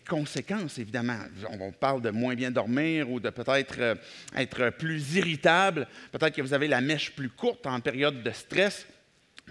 conséquences, 0.08 0.78
évidemment. 0.78 1.18
On 1.60 1.72
parle 1.72 2.02
de 2.02 2.10
moins 2.10 2.36
bien 2.36 2.52
dormir 2.52 3.10
ou 3.10 3.20
de 3.20 3.30
peut-être 3.30 3.76
euh, 3.80 3.96
être 4.36 4.70
plus 4.72 5.16
irritable. 5.16 5.88
Peut-être 6.12 6.36
que 6.36 6.42
vous 6.42 6.54
avez 6.54 6.68
la 6.68 6.82
mèche 6.82 7.12
plus 7.12 7.30
courte 7.30 7.66
en 7.68 7.80
période 7.80 8.24
de 8.24 8.32
stress. 8.32 8.86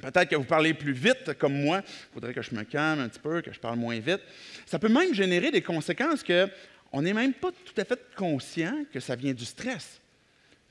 Peut-être 0.00 0.28
que 0.28 0.36
vous 0.36 0.44
parlez 0.44 0.74
plus 0.74 0.92
vite, 0.92 1.34
comme 1.38 1.54
moi. 1.54 1.82
Il 1.84 2.14
faudrait 2.14 2.34
que 2.34 2.42
je 2.42 2.54
me 2.54 2.62
calme 2.64 3.00
un 3.00 3.08
petit 3.08 3.20
peu, 3.20 3.42
que 3.42 3.52
je 3.52 3.60
parle 3.60 3.78
moins 3.78 3.98
vite. 3.98 4.20
Ça 4.66 4.78
peut 4.78 4.88
même 4.88 5.14
générer 5.14 5.50
des 5.50 5.62
conséquences 5.62 6.22
que 6.22 6.48
on 6.92 7.02
n'est 7.02 7.12
même 7.12 7.34
pas 7.34 7.50
tout 7.52 7.80
à 7.80 7.84
fait 7.84 8.00
conscient 8.16 8.84
que 8.92 8.98
ça 8.98 9.14
vient 9.14 9.32
du 9.32 9.44
stress. 9.44 9.99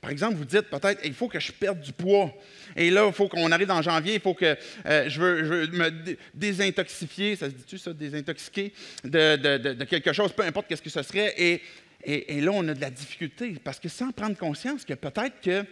Par 0.00 0.10
exemple, 0.10 0.36
vous 0.36 0.46
dites 0.46 0.62
peut-être, 0.62 1.00
il 1.04 1.12
faut 1.12 1.28
que 1.28 1.38
je 1.38 1.52
perde 1.52 1.80
du 1.80 1.92
poids. 1.92 2.32
Et 2.74 2.90
là, 2.90 3.06
il 3.06 3.12
faut 3.12 3.28
qu'on 3.28 3.52
arrive 3.52 3.70
en 3.70 3.82
janvier, 3.82 4.14
il 4.14 4.20
faut 4.20 4.34
que 4.34 4.56
euh, 4.86 5.08
je, 5.08 5.20
veux, 5.20 5.66
me 5.66 5.90
désintoxifier, 6.32 7.36
ça 7.36 7.50
se 7.50 7.54
dit-tu 7.54 7.76
ça, 7.76 7.92
désintoxiquer 7.92 8.72
de, 9.04 9.84
quelque 9.84 10.12
chose, 10.12 10.32
peu 10.32 10.42
importe 10.42 10.68
qu'est-ce 10.68 10.82
que 10.82 10.90
ce 10.90 11.02
serait. 11.02 11.34
Et, 11.36 11.60
et, 12.04 12.40
là, 12.40 12.52
on 12.54 12.66
a 12.68 12.74
de 12.74 12.80
la 12.80 12.90
difficulté 12.90 13.56
parce 13.62 13.78
que 13.78 13.90
sans 13.90 14.10
prendre 14.10 14.36
conscience 14.38 14.86
que 14.86 14.94
peut-être 14.94 15.38
qu'il 15.40 15.66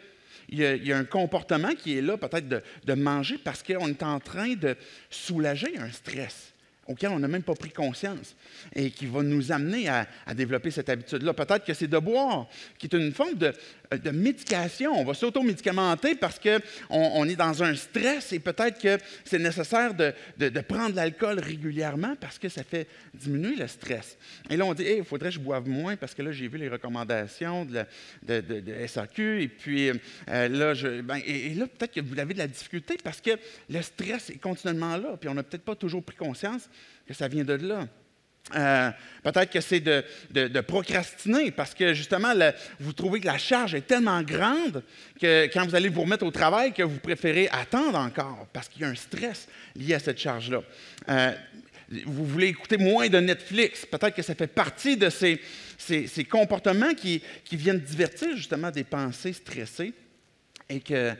y, 0.51 0.63
y, 0.63 0.93
a 0.93 0.99
un 0.99 1.05
comportement 1.05 1.75
qui 1.75 1.97
est 1.97 2.03
là, 2.03 2.19
peut-être 2.19 2.49
de, 2.49 2.63
de 2.85 2.95
manger 2.95 3.39
parce 3.43 3.63
qu'on 3.63 3.89
est 3.89 4.03
en 4.03 4.21
train 4.21 4.55
de 4.55 4.77
soulager 5.09 5.79
un 5.79 5.91
stress 5.91 6.53
auquel 6.89 7.11
on 7.11 7.19
n'a 7.19 7.29
même 7.29 7.43
pas 7.43 7.55
pris 7.55 7.71
conscience 7.71 8.35
et 8.75 8.91
qui 8.91 9.07
va 9.07 9.23
nous 9.23 9.53
amener 9.53 9.89
à, 9.89 10.07
développer 10.35 10.71
cette 10.71 10.89
habitude-là. 10.89 11.35
Peut-être 11.35 11.65
que 11.65 11.75
c'est 11.75 11.87
de 11.87 11.99
boire, 11.99 12.49
qui 12.79 12.87
est 12.87 12.97
une 12.97 13.13
forme 13.13 13.35
de, 13.35 13.53
médication. 14.13 14.93
On 14.99 15.05
va 15.05 15.15
s'auto-médicamenter 15.15 16.15
parce 16.15 16.39
qu'on 16.39 16.61
on 16.91 17.25
est 17.29 17.37
dans 17.37 17.63
un 17.63 17.75
stress 17.75 18.33
et 18.33 18.39
peut-être 18.39 18.81
que 18.81 18.99
c'est 19.25 19.39
nécessaire 19.39 19.95
de, 19.95 20.13
prendre 20.69 20.95
l'alcool 20.95 21.39
régulièrement 21.39 22.15
parce 22.21 22.39
que 22.39 22.49
ça 22.49 22.63
fait 22.63 22.87
diminuer 23.15 23.57
le 23.57 23.67
stress. 23.67 24.17
Et 24.51 24.57
là, 24.57 24.65
on 24.65 24.75
dit, 24.75 24.85
il 24.85 25.05
faudrait 25.05 25.31
que 25.31 25.37
je 25.37 25.41
boive 25.41 25.69
moins 25.69 25.97
parce 25.97 26.15
que 26.15 26.23
là, 26.23 26.33
j'ai 26.33 26.49
vu 26.49 26.59
les 26.59 26.69
recommandations 26.69 27.65
de, 27.65 27.85
SAQ 28.87 29.43
et 29.43 29.49
puis 29.49 29.91
euh, 29.91 29.95
là, 30.49 30.75
ben, 31.03 31.21
et 31.27 31.55
là 31.55 31.67
peut-être 31.67 31.95
que 31.95 32.01
vous 32.01 32.19
avez 32.19 32.35
de 32.35 32.39
la 32.39 32.47
difficulté 32.47 32.97
parce 33.03 33.21
que 33.21 33.31
le 33.71 33.83
stress 33.83 34.31
est 34.31 34.41
continuellement 34.41 34.97
là, 34.97 35.17
puis 35.19 35.29
on 35.29 35.35
n'a 35.35 35.43
peut-être 35.43 35.65
pas 35.65 35.75
toujours 35.75 36.03
pris 36.03 36.17
conscience 36.17 36.69
que 37.07 37.15
ça 37.15 37.29
vient 37.29 37.45
de 37.45 37.55
là. 37.55 37.87
Euh, 38.55 38.91
peut-être 39.23 39.51
que 39.51 39.61
c'est 39.61 39.81
de, 39.81 40.61
procrastiner 40.61 41.51
parce 41.51 41.75
que 41.75 41.95
justement, 41.95 42.33
vous 42.81 42.93
trouvez 42.93 43.21
que 43.21 43.27
la 43.27 43.39
charge 43.39 43.75
est 43.75 43.87
tellement 43.87 44.23
grande 44.23 44.83
que 45.21 45.47
quand 45.53 45.67
vous 45.67 45.75
allez 45.75 45.89
vous 45.89 46.03
remettre 46.03 46.25
au 46.25 46.31
travail, 46.31 46.73
que 46.73 46.83
vous 46.83 46.99
préférez 46.99 47.49
attendre 47.51 47.99
encore 47.99 48.47
parce 48.53 48.69
qu'il 48.69 48.83
y 48.83 48.85
a 48.85 48.89
un 48.89 48.95
stress 48.95 49.49
lié 49.77 49.95
à 49.95 49.99
cette 49.99 50.19
charge-là. 50.19 50.63
Euh, 51.09 51.33
vous 52.05 52.27
voulez 52.27 52.49
écouter 52.49 52.77
moins 52.77 53.09
de 53.09 53.19
Netflix. 53.19 53.87
Peut-être 53.87 54.15
que 54.15 54.23
ça 54.23 54.35
fait 54.35 54.47
partie 54.47 54.97
de 54.97 55.09
ces, 55.09 55.41
comportements 56.31 56.95
qui, 56.95 57.23
qui, 57.45 57.57
viennent 57.57 57.81
divertir 57.81 58.37
justement 58.37 58.71
des 58.71 58.85
pensées 58.85 59.33
stressées 59.33 59.95
et 60.69 60.81
que 60.81 61.15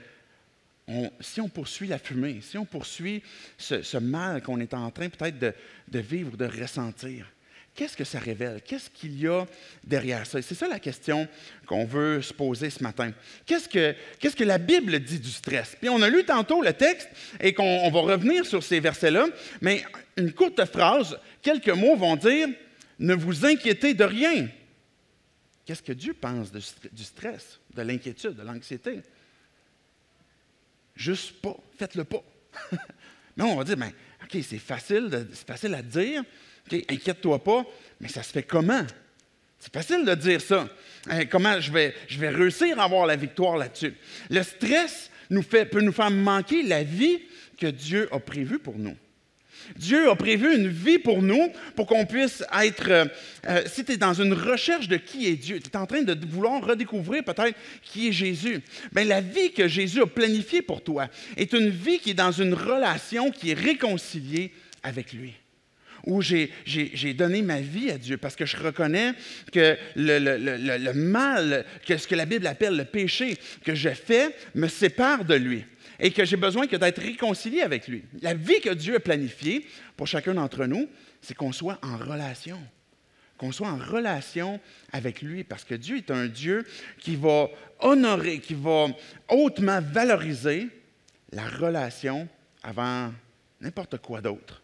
si 1.21 1.41
on 1.41 1.49
poursuit 1.49 1.89
la 1.89 1.99
fumée, 1.99 2.41
si 2.43 2.57
on 2.57 2.65
poursuit 2.65 3.23
ce, 3.57 3.99
mal 3.99 4.43
qu'on 4.43 4.61
est 4.61 4.75
en 4.75 4.91
train 4.91 5.09
peut-être 5.09 5.39
de, 5.39 5.99
vivre, 5.99 6.37
de 6.37 6.47
ressentir, 6.47 7.27
qu'est-ce 7.75 7.97
que 7.97 8.05
ça 8.05 8.19
révèle? 8.19 8.63
Qu'est-ce 8.65 8.89
qu'il 8.91 9.21
y 9.21 9.27
a 9.27 9.47
derrière 9.85 10.27
ça? 10.27 10.41
C'est 10.41 10.55
ça 10.55 10.67
la 10.67 10.79
question 10.79 11.29
qu'on 11.67 11.85
veut 11.85 12.23
se 12.23 12.33
poser 12.33 12.71
ce 12.71 12.83
matin. 12.83 13.13
Qu'est-ce 13.45 13.69
que, 13.69 14.45
la 14.45 14.59
Bible 14.59 14.99
dit 15.01 15.21
du 15.21 15.31
stress? 15.31 15.77
Puis 15.79 15.89
on 15.89 16.01
a 16.01 16.09
lu 16.09 16.25
tantôt 16.25 16.63
le 16.63 16.73
texte 16.73 17.09
et 17.41 17.53
qu'on 17.53 17.91
va 17.91 18.01
revenir 18.01 18.47
sur 18.47 18.63
ces 18.63 18.81
versets-là, 18.81 19.27
mais 19.61 19.85
une 20.17 20.33
courte 20.33 20.65
phrase, 20.65 21.19
quelques 21.43 21.69
mots 21.69 21.97
vont 21.97 22.17
dire 22.17 22.49
Ne 22.99 23.15
vous 23.15 23.45
inquiétez 23.45 23.95
de 23.95 24.05
rien. 24.05 24.49
Qu'est-ce 25.67 25.83
que 25.83 25.93
Dieu 25.93 26.15
pense 26.15 26.51
du 26.51 27.05
stress, 27.05 27.61
de 27.75 27.83
l'inquiétude, 27.83 28.35
de 28.35 28.43
l'anxiété? 28.43 29.03
Juste 30.99 31.41
pas. 31.41 31.57
Faites-le 31.79 32.03
pas. 32.03 32.23
non, 33.37 33.53
on 33.53 33.57
va 33.57 33.65
dire, 33.65 33.77
ben, 33.77 33.93
OK, 34.25 34.37
c'est 34.43 34.59
facile, 34.59 35.29
facile 35.47 35.73
à 35.75 35.81
dire. 35.81 36.25
OK, 36.67 36.85
inquiète-toi 36.91 37.43
pas, 37.43 37.65
mais 38.01 38.09
ça 38.09 38.23
se 38.25 38.33
fait 38.33 38.43
comment? 38.43 38.85
C'est 39.61 39.73
facile 39.73 40.05
de 40.05 40.15
dire 40.17 40.41
ça. 40.41 40.69
Hein, 41.09 41.27
comment 41.27 41.61
je 41.61 41.73
vais, 41.73 41.95
réussir 42.29 42.81
à 42.81 42.85
avoir 42.85 43.07
la 43.07 43.15
victoire 43.15 43.57
là-dessus? 43.57 43.95
Le 44.29 44.43
stress 44.43 45.11
peut 45.29 45.81
nous 45.81 45.93
faire 45.93 46.11
manquer 46.11 46.63
la 46.65 46.83
vie 46.83 47.21
que 47.57 47.69
Dieu 47.69 48.09
a 48.13 48.19
prévue 48.19 48.59
pour 48.59 48.77
nous. 48.77 48.97
Dieu 49.77 50.11
a 50.11 50.17
prévu 50.17 50.55
une 50.55 50.69
vie 50.69 50.99
pour 50.99 51.23
nous, 51.23 51.53
pour 51.77 51.87
qu'on 51.87 52.07
puisse 52.07 52.43
être, 52.63 52.91
euh, 52.91 53.05
euh, 53.49 53.63
si 53.67 53.85
tu 53.85 53.93
es 53.93 53.97
dans 53.97 54.15
une 54.15 54.33
recherche 54.33 54.89
de 54.89 54.97
qui 54.97 55.27
est 55.27 55.37
Dieu, 55.37 55.61
tu 55.61 55.71
es 55.71 55.77
en 55.77 55.87
train 55.87 56.03
de 56.03 56.17
vouloir 56.27 56.65
redécouvrir 56.65 57.25
peut-être 57.25 57.57
qui 57.83 58.09
est 58.09 58.13
Jésus, 58.13 58.61
bien, 58.93 59.05
la 59.05 59.21
vie 59.21 59.53
que 59.53 59.69
Jésus 59.69 60.03
a 60.03 60.07
planifiée 60.07 60.63
pour 60.63 60.83
toi 60.83 61.09
est 61.37 61.53
une 61.53 61.71
vie 61.71 61.99
qui 61.99 62.11
est 62.11 62.15
dans 62.15 62.33
une 62.33 62.55
relation 62.55 63.31
qui 63.31 63.51
est 63.51 63.59
réconciliée 63.59 64.53
avec 64.83 65.13
lui. 65.13 65.35
Où 66.07 66.23
j'ai 66.23 67.15
donné 67.15 67.43
ma 67.43 67.61
vie 67.61 67.91
à 67.91 67.99
Dieu 67.99 68.17
parce 68.17 68.37
que 68.37 68.47
je 68.47 68.57
reconnais 68.57 69.13
que 69.53 69.77
le, 69.97 70.19
le, 70.19 70.93
mal, 70.95 71.67
que 71.85 71.99
ce 71.99 72.07
que 72.07 72.15
la 72.15 72.25
Bible 72.25 72.47
appelle 72.47 72.77
le 72.77 72.85
péché 72.85 73.37
que 73.65 73.75
je 73.75 73.91
fais, 73.91 74.35
me 74.55 74.69
sépare 74.69 75.25
de 75.25 75.35
lui 75.35 75.65
et 75.99 76.11
que 76.11 76.25
j'ai 76.25 76.37
besoin 76.37 76.67
d'être 76.67 77.03
réconcilié 77.03 77.63
avec 77.63 77.89
lui. 77.89 78.05
La 78.23 78.35
vie 78.35 78.61
que 78.61 78.71
Dieu 78.71 78.97
a 78.97 79.01
planifiée 79.01 79.67
pour 79.97 80.07
chacun 80.07 80.35
d'entre 80.35 80.67
nous, 80.67 80.89
c'est 81.21 81.35
qu'on 81.35 81.53
soit 81.53 81.79
en 81.83 81.97
relation, 81.97 82.61
qu'on 83.37 83.53
soit 83.53 83.69
en 83.69 83.79
relation 83.79 84.61
avec 84.93 85.23
lui, 85.23 85.45
parce 85.45 85.65
que 85.65 85.75
Dieu 85.75 85.97
est 85.97 86.11
un 86.11 86.27
Dieu 86.27 86.65
qui 86.99 87.17
va 87.17 87.49
honorer, 87.81 88.41
qui 88.41 88.55
va 88.55 88.87
hautement 89.29 89.81
valoriser 89.81 90.69
la 91.33 91.49
relation 91.49 92.29
avant 92.63 93.13
n'importe 93.61 93.99
quoi 93.99 94.21
d'autre. 94.21 94.63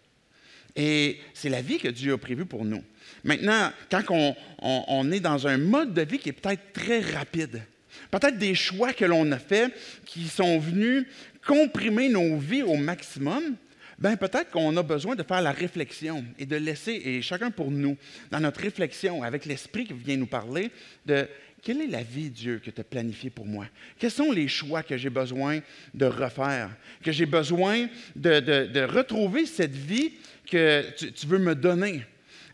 Et 0.77 1.21
c'est 1.35 1.51
la 1.51 1.63
vie 1.63 1.79
que 1.79 1.89
Dieu 1.89 2.15
a 2.15 2.19
prévue 2.19 2.47
pour 2.47 2.65
nous. 2.65 2.83
Maintenant, 3.23 3.71
quand 3.91 4.35
on 4.59 5.13
est 5.13 5.21
dans 5.21 5.47
un 5.47 5.57
mode 5.57 5.95
de 5.95 6.03
vie 6.03 6.19
qui 6.19 6.31
est 6.31 6.33
peut-être 6.33 6.73
très 6.73 7.01
rapide, 7.01 7.63
Peut-être 8.11 8.39
des 8.39 8.55
choix 8.55 8.93
que 8.93 9.05
l'on 9.05 9.31
a 9.33 9.39
faits 9.39 9.73
qui 10.05 10.29
sont 10.29 10.59
venus 10.59 11.07
comprimer 11.47 12.09
nos 12.09 12.37
vies 12.37 12.63
au 12.63 12.77
maximum. 12.77 13.57
Ben 13.99 14.17
peut-être 14.17 14.51
qu'on 14.51 14.77
a 14.77 14.83
besoin 14.83 15.15
de 15.15 15.23
faire 15.23 15.41
la 15.41 15.53
réflexion 15.53 16.25
et 16.39 16.47
de 16.47 16.57
laisser, 16.57 17.01
et 17.05 17.23
chacun 17.23 17.51
pour 17.51 17.71
nous, 17.71 17.97
dans 18.31 18.41
notre 18.41 18.61
réflexion, 18.61 19.23
avec 19.23 19.47
l'Esprit 19.47 19.85
qui 19.85 19.93
vient 19.93 20.17
nous 20.17 20.27
parler, 20.27 20.71
de 21.07 21.29
quelle 21.65 21.81
est 21.81 21.87
la 21.87 22.03
vie, 22.03 22.29
Dieu, 22.29 22.61
que 22.63 22.71
tu 22.71 22.81
as 22.81 22.85
planifiée 22.85 23.31
pour 23.31 23.47
moi? 23.47 23.67
Quels 23.99 24.11
sont 24.11 24.31
les 24.31 24.49
choix 24.49 24.83
que 24.83 24.99
j'ai 24.99 25.09
besoin 25.09 25.61
de 25.95 26.05
refaire? 26.05 26.71
Que 27.03 27.11
j'ai 27.11 27.25
besoin 27.25 27.89
de, 28.15 28.85
retrouver 28.85 29.47
cette 29.47 29.75
vie 29.75 30.13
que 30.51 30.85
tu, 30.95 31.27
veux 31.27 31.39
me 31.39 31.55
donner? 31.55 32.05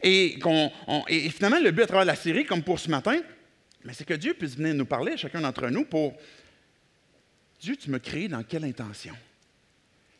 Et, 0.04 0.38
et, 1.08 1.30
finalement, 1.30 1.58
le 1.58 1.72
but 1.72 1.82
à 1.82 1.86
travers 1.86 2.04
la 2.04 2.14
série, 2.14 2.44
comme 2.44 2.62
pour 2.62 2.78
ce 2.78 2.88
matin, 2.88 3.18
c'est 3.92 4.04
que 4.04 4.14
Dieu 4.14 4.34
puisse 4.34 4.56
venir 4.56 4.74
nous 4.74 4.86
parler, 4.86 5.16
chacun 5.16 5.40
d'entre 5.40 5.68
nous, 5.68 5.84
pour 5.84 6.14
Dieu, 7.60 7.76
tu 7.76 7.90
me 7.90 7.98
crées 7.98 8.28
dans 8.28 8.42
quelle 8.42 8.64
intention? 8.64 9.14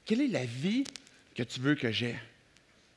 Quelle 0.05 0.23
est 0.23 0.29
la 0.29 0.45
vie 0.45 0.85
que 1.35 1.43
tu 1.43 1.61
veux 1.61 1.75
que 1.75 1.91
j'ai? 1.91 2.17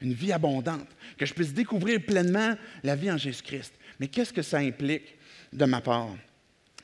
Une 0.02 0.14
vie 0.14 0.34
abondante, 0.34 0.88
que 1.18 1.26
je 1.26 1.34
puisse 1.34 1.54
découvrir 1.54 2.02
pleinement 2.06 2.56
la 2.84 2.96
vie 2.96 3.12
en 3.12 3.18
Jésus-Christ. 3.18 3.74
Mais 4.00 4.08
qu'est-ce 4.08 4.34
que 4.34 4.42
ça 4.42 4.58
implique 4.58 5.16
de 5.54 5.66
ma 5.66 5.80
part? 5.80 6.16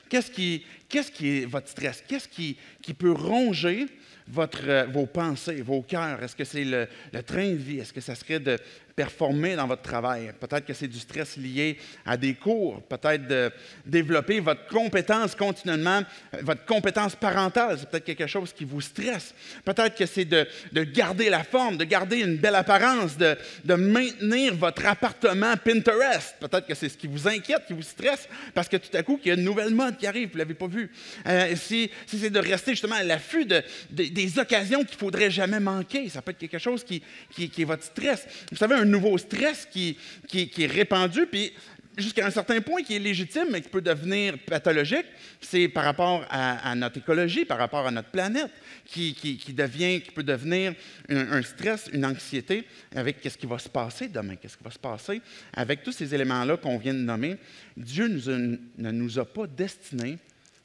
Qu'est-ce 0.08 0.30
qui, 0.30 0.64
qu'est-ce 0.88 1.12
qui 1.12 1.28
est 1.28 1.44
votre 1.44 1.68
stress? 1.68 2.02
Qu'est-ce 2.06 2.28
qui, 2.28 2.56
qui 2.82 2.94
peut 2.94 3.12
ronger 3.12 3.86
votre, 4.26 4.68
euh, 4.68 4.86
vos 4.86 5.06
pensées, 5.06 5.62
vos 5.62 5.82
cœurs? 5.82 6.22
Est-ce 6.22 6.34
que 6.34 6.44
c'est 6.44 6.64
le, 6.64 6.88
train 7.24 7.50
de 7.50 7.56
vie? 7.56 7.78
Est-ce 7.78 7.92
que 7.92 8.00
ça 8.00 8.14
serait 8.14 8.40
de 8.40 8.58
performer 8.94 9.56
dans 9.56 9.66
votre 9.66 9.82
travail. 9.82 10.32
Peut-être 10.38 10.66
que 10.66 10.74
c'est 10.74 10.88
du 10.88 10.98
stress 10.98 11.36
lié 11.36 11.78
à 12.04 12.16
des 12.16 12.34
cours, 12.34 12.82
peut-être 12.82 13.26
de 13.26 13.50
développer 13.86 14.40
votre 14.40 14.66
compétence 14.66 15.34
continuellement, 15.34 16.02
euh, 16.34 16.38
votre 16.42 16.64
compétence 16.64 17.16
parentale, 17.16 17.76
c'est 17.78 17.88
peut-être 17.88 18.04
quelque 18.04 18.26
chose 18.26 18.52
qui 18.52 18.64
vous 18.64 18.80
stresse. 18.80 19.34
Peut-être 19.64 19.96
que 19.96 20.06
c'est 20.06 20.24
de, 20.24 20.46
garder 20.84 21.30
la 21.30 21.44
forme, 21.44 21.76
de 21.76 21.84
garder 21.84 22.20
une 22.20 22.36
belle 22.36 22.54
apparence, 22.54 23.16
de, 23.16 23.36
maintenir 23.74 24.54
votre 24.54 24.84
appartement 24.86 25.54
Pinterest. 25.56 26.36
Peut-être 26.40 26.66
que 26.66 26.74
c'est 26.74 26.88
ce 26.88 26.96
qui 26.96 27.06
vous 27.06 27.28
inquiète, 27.28 27.64
qui 27.66 27.72
vous 27.72 27.82
stresse, 27.82 28.28
parce 28.54 28.68
que 28.68 28.76
tout 28.76 28.94
à 28.96 29.02
coup, 29.02 29.18
il 29.24 29.28
y 29.28 29.30
a 29.30 29.34
une 29.34 29.44
nouvelle 29.44 29.74
mode 29.74 29.96
qui 29.96 30.06
arrive, 30.06 30.28
vous 30.28 30.34
ne 30.34 30.40
l'avez 30.40 30.54
pas 30.54 30.66
vu. 30.66 30.90
Euh, 31.26 31.54
si, 31.56 31.90
c'est 32.06 32.30
de 32.30 32.38
rester 32.38 32.72
justement 32.72 32.96
à 32.96 33.02
l'affût 33.02 33.44
de, 33.44 33.62
des 33.90 34.38
occasions 34.38 34.80
qu'il 34.80 34.96
ne 34.96 35.00
faudrait 35.00 35.30
jamais 35.30 35.60
manquer, 35.60 36.08
ça 36.08 36.22
peut 36.22 36.32
être 36.32 36.38
quelque 36.38 36.58
chose 36.58 36.84
qui, 36.84 37.02
qui, 37.30 37.48
qui 37.48 37.62
est 37.62 37.66
votre 37.66 37.84
stress. 37.84 38.26
Vous 38.50 38.56
savez, 38.56 38.74
un 38.80 38.84
nouveau 38.84 39.16
stress 39.18 39.66
qui, 39.70 39.96
qui, 40.28 40.50
est 40.58 40.66
répandu, 40.66 41.26
puis 41.26 41.52
jusqu'à 41.96 42.26
un 42.26 42.30
certain 42.30 42.60
point 42.60 42.82
qui 42.82 42.96
est 42.96 43.00
légitime, 43.00 43.48
mais 43.50 43.60
qui 43.60 43.68
peut 43.68 43.80
devenir 43.80 44.38
pathologique, 44.38 45.06
c'est 45.40 45.68
par 45.68 45.84
rapport 45.84 46.24
à, 46.30 46.74
notre 46.74 46.98
écologie, 46.98 47.44
par 47.44 47.58
rapport 47.58 47.86
à 47.86 47.90
notre 47.90 48.10
planète, 48.10 48.50
qui, 48.84 49.14
qui 49.14 49.52
devient, 49.52 50.00
qui 50.00 50.10
peut 50.10 50.22
devenir 50.22 50.74
un, 51.08 51.42
stress, 51.42 51.88
une 51.92 52.04
anxiété 52.04 52.66
avec 52.94 53.20
qu'est-ce 53.20 53.38
qui 53.38 53.46
va 53.46 53.58
se 53.58 53.68
passer 53.68 54.08
demain, 54.08 54.36
qu'est-ce 54.36 54.56
qui 54.56 54.64
va 54.64 54.70
se 54.70 54.78
passer 54.78 55.20
avec 55.52 55.82
tous 55.82 55.92
ces 55.92 56.14
éléments-là 56.14 56.56
qu'on 56.56 56.78
vient 56.78 56.94
de 56.94 56.98
nommer. 56.98 57.36
Dieu 57.76 58.08
ne 58.08 58.90
nous 58.90 59.18
a 59.18 59.24
pas 59.24 59.46
destinés 59.46 60.18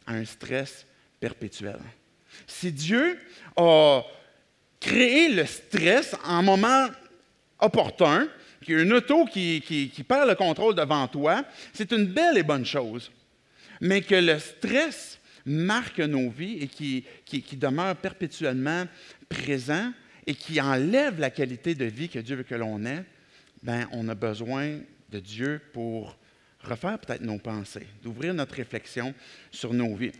à 0.07 0.13
un 0.13 0.25
stress 0.25 0.85
perpétuel. 1.19 1.79
Si 2.47 2.71
Dieu 2.71 3.19
a 3.55 4.01
créé 4.79 5.29
le 5.29 5.45
stress 5.45 6.15
en 6.25 6.43
moment 6.43 6.87
opportun, 7.59 8.27
qu'il 8.61 8.75
y 8.75 8.77
a 8.79 8.81
une 8.81 8.93
auto 8.93 9.25
qui, 9.25 10.05
perd 10.07 10.27
le 10.27 10.35
contrôle 10.35 10.75
devant 10.75 11.07
toi, 11.07 11.43
c'est 11.73 11.91
une 11.91 12.05
belle 12.05 12.37
et 12.37 12.43
bonne 12.43 12.65
chose. 12.65 13.11
Mais 13.81 14.01
que 14.01 14.15
le 14.15 14.39
stress 14.39 15.19
marque 15.45 15.99
nos 15.99 16.29
vies 16.29 16.57
et 16.61 16.67
qui, 16.67 17.05
qui, 17.25 17.55
demeure 17.55 17.95
perpétuellement 17.95 18.85
présent 19.29 19.91
et 20.25 20.33
qui 20.33 20.59
enlève 20.59 21.19
la 21.19 21.29
qualité 21.29 21.75
de 21.75 21.85
vie 21.85 22.09
que 22.09 22.19
Dieu 22.19 22.37
veut 22.37 22.43
que 22.43 22.55
l'on 22.55 22.83
ait, 22.85 23.03
ben, 23.61 23.87
on 23.91 24.07
a 24.09 24.15
besoin 24.15 24.79
de 25.11 25.19
Dieu 25.19 25.61
pour 25.73 26.17
refaire 26.61 26.97
peut-être 26.97 27.21
nos 27.21 27.37
pensées, 27.37 27.87
d'ouvrir 28.01 28.33
notre 28.33 28.55
réflexion 28.55 29.13
sur 29.51 29.73
nos 29.73 29.95
vies. 29.95 30.11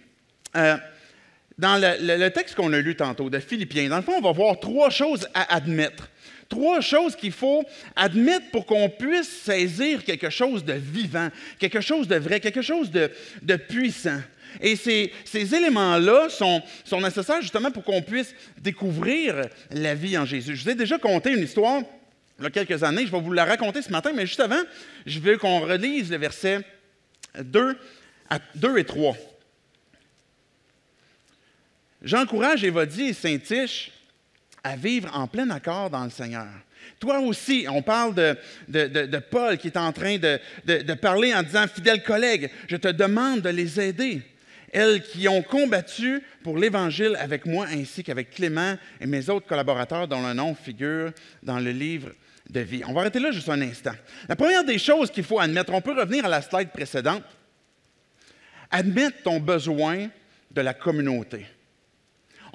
Euh, 0.56 0.77
dans 1.58 1.82
le 1.82 2.30
texte 2.30 2.56
qu'on 2.56 2.74
a 2.74 2.80
lu 2.80 2.96
tantôt 2.96 3.30
de 3.30 3.39
Philippiens, 3.39 3.89
dans 3.89 3.98
le 3.98 4.04
fond, 4.04 4.15
on 4.18 4.22
va 4.22 4.32
voir 4.32 4.60
trois 4.60 4.89
choses 4.89 5.27
à 5.34 5.56
admettre 5.56 6.10
Trois 6.50 6.80
choses 6.82 7.16
qu'il 7.16 7.32
faut 7.32 7.64
admettre 7.96 8.51
pour 8.51 8.66
qu'on 8.66 8.90
puisse 8.90 9.29
saisir 9.29 10.03
quelque 10.03 10.29
chose 10.29 10.64
de 10.64 10.74
vivant, 10.74 11.29
quelque 11.60 11.81
chose 11.81 12.08
de 12.08 12.16
vrai, 12.16 12.40
quelque 12.40 12.62
chose 12.62 12.92
de, 12.92 13.55
puissant. 13.55 14.20
Et 14.62 14.75
ces, 14.75 15.12
éléments-là 15.34 16.29
sont, 16.29 16.62
nécessaires 17.01 17.42
justement 17.42 17.72
pour 17.72 17.84
qu'on 17.84 18.01
puisse 18.01 18.34
découvrir 18.60 19.42
la 19.72 19.96
vie 19.96 20.18
en 20.18 20.25
Jésus. 20.25 20.55
Je 20.55 20.64
vous 20.64 20.70
ai 20.70 20.75
déjà 20.75 20.98
conté 20.98 21.31
une 21.31 21.44
histoire 21.44 21.81
il 22.38 22.44
y 22.44 22.48
a 22.48 22.50
quelques 22.50 22.84
années, 22.84 23.05
je 23.05 23.12
vais 23.12 23.22
vous 23.22 23.31
la 23.31 23.46
raconter 23.46 23.81
ce 23.81 23.90
matin, 23.90 24.12
mais 24.14 24.25
juste 24.25 24.42
avant, 24.42 24.62
je 25.05 25.20
veux 25.20 25.38
qu'on 25.38 25.62
relise 25.62 26.12
le 26.12 26.18
verset 26.18 26.60
2, 27.42 27.77
à 28.29 28.40
2 28.55 28.77
et 28.77 28.84
3. 28.84 29.16
J'encourage 32.01 32.64
Évodie 32.64 33.05
et 33.05 33.14
Saint-Tiche 33.14 33.92
à 34.66 34.75
vivre 34.75 35.10
en 35.14 35.28
plein 35.28 35.50
accord 35.51 35.92
dans 35.92 36.04
le 36.04 36.10
Seigneur. 36.10 36.48
Toi 37.00 37.20
aussi, 37.20 37.68
on 37.70 37.84
parle 37.84 38.16
de, 38.16 39.20
Paul 39.20 39.58
qui 39.58 39.68
est 39.68 39.78
en 39.78 39.92
train 39.92 40.18
de, 40.18 40.94
parler 40.96 41.34
en 41.36 41.44
disant, 41.44 41.68
fidèles 41.68 42.04
collègues, 42.04 42.50
je 42.68 42.75
te 42.75 42.88
demande 42.88 43.42
de 43.42 43.50
les 43.50 43.80
aider. 43.80 44.24
Elles 44.74 45.04
qui 45.04 45.28
ont 45.28 45.44
combattu 45.44 46.22
pour 46.44 46.58
l'Évangile 46.58 47.16
avec 47.20 47.46
moi 47.46 47.68
ainsi 47.72 48.04
qu'avec 48.04 48.32
Clément 48.32 48.75
et 49.00 49.06
mes 49.06 49.30
autres 49.30 49.46
collaborateurs 49.46 50.08
dont 50.08 50.28
le 50.28 50.34
nom 50.34 50.56
figure 50.56 51.12
dans 51.44 51.60
le 51.60 51.72
livre 51.72 52.10
de 52.50 52.60
vie. 52.60 52.82
On 52.88 52.94
va 52.94 53.01
arrêter 53.01 53.20
là 53.20 53.32
juste 53.32 53.50
un 53.50 53.62
instant. 53.62 53.94
La 54.28 54.36
première 54.36 54.64
des 54.64 54.80
choses 54.80 55.12
qu'il 55.12 55.24
faut 55.24 55.40
admettre, 55.40 55.74
on 55.74 55.82
peut 55.82 55.98
revenir 55.98 56.25
à 56.25 56.30
la 56.30 56.42
slide 56.42 56.72
précédente, 56.72 57.24
admettre 58.72 59.22
ton 59.22 59.40
besoin 59.40 60.10
de 60.50 60.62
la 60.62 60.74
communauté. 60.74 61.46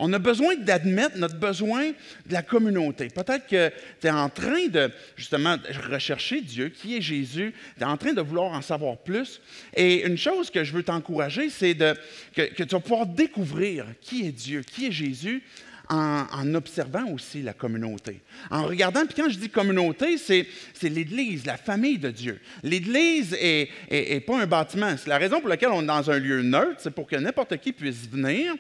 On 0.03 0.15
a 0.15 0.19
besoin 0.19 0.57
d'admettre 0.57 1.19
notre 1.19 1.37
besoin 1.37 1.89
de 1.89 2.33
la 2.33 2.43
communauté. 2.43 3.09
Peut-être 3.09 3.47
que 3.47 3.71
tu 4.01 4.07
es 4.07 4.11
en 4.11 4.31
train 4.31 4.67
de, 4.69 4.91
justement, 5.15 5.57
rechercher 5.91 6.41
Dieu, 6.41 6.71
qui 6.71 6.97
est 6.97 7.03
Jésus, 7.03 7.53
tu 7.77 7.83
es 7.83 7.87
en 7.87 7.99
train 7.99 8.15
de 8.15 8.23
vouloir 8.23 8.53
en 8.53 8.63
savoir 8.63 8.97
plus. 8.97 9.43
Et 9.77 10.07
une 10.07 10.17
chose 10.17 10.51
que 10.51 10.65
je 10.65 10.73
veux 10.73 10.83
t'encourager, 10.83 11.51
c'est 11.51 11.75
que, 11.75 12.43
que 12.43 12.63
tu 12.63 12.75
vas 12.75 12.81
pouvoir 12.81 13.07
découvrir 13.07 13.85
qui 14.01 14.27
est 14.27 14.33
Dieu, 14.33 14.63
qui 14.63 14.87
est 14.87 14.93
Jésus, 14.93 15.43
en, 15.91 16.55
observant 16.55 17.11
aussi 17.13 17.43
la 17.43 17.53
communauté. 17.53 18.21
En 18.51 18.65
regardant, 18.65 19.05
puis 19.05 19.15
quand 19.21 19.29
je 19.29 19.39
dis 19.39 19.49
communauté, 19.51 20.17
c'est, 20.19 20.47
l'Église, 20.89 21.45
la 21.45 21.57
famille 21.57 21.99
de 21.99 22.11
Dieu. 22.11 22.41
L'Église 22.63 23.33
n'est 23.33 23.69
est, 23.91 24.21
pas 24.21 24.41
un 24.41 24.47
bâtiment. 24.47 24.95
C'est 24.97 25.09
la 25.09 25.19
raison 25.19 25.41
pour 25.41 25.49
laquelle 25.49 25.71
on 25.71 25.83
est 25.83 25.87
dans 25.87 26.11
un 26.11 26.19
lieu 26.19 26.43
neutre, 26.43 26.77
c'est 26.79 26.95
pour 26.95 27.07
que 27.07 27.17
n'importe 27.17 27.57
qui 27.59 27.73
puisse 27.73 28.09
venir 28.09 28.55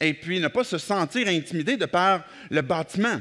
et 0.00 0.12
puis 0.12 0.40
ne 0.40 0.48
pas 0.48 0.64
se 0.64 0.78
sentir 0.78 1.26
intimidé 1.28 1.76
de 1.76 1.86
par 1.86 2.24
le 2.50 2.60
bâtiment. 2.60 3.20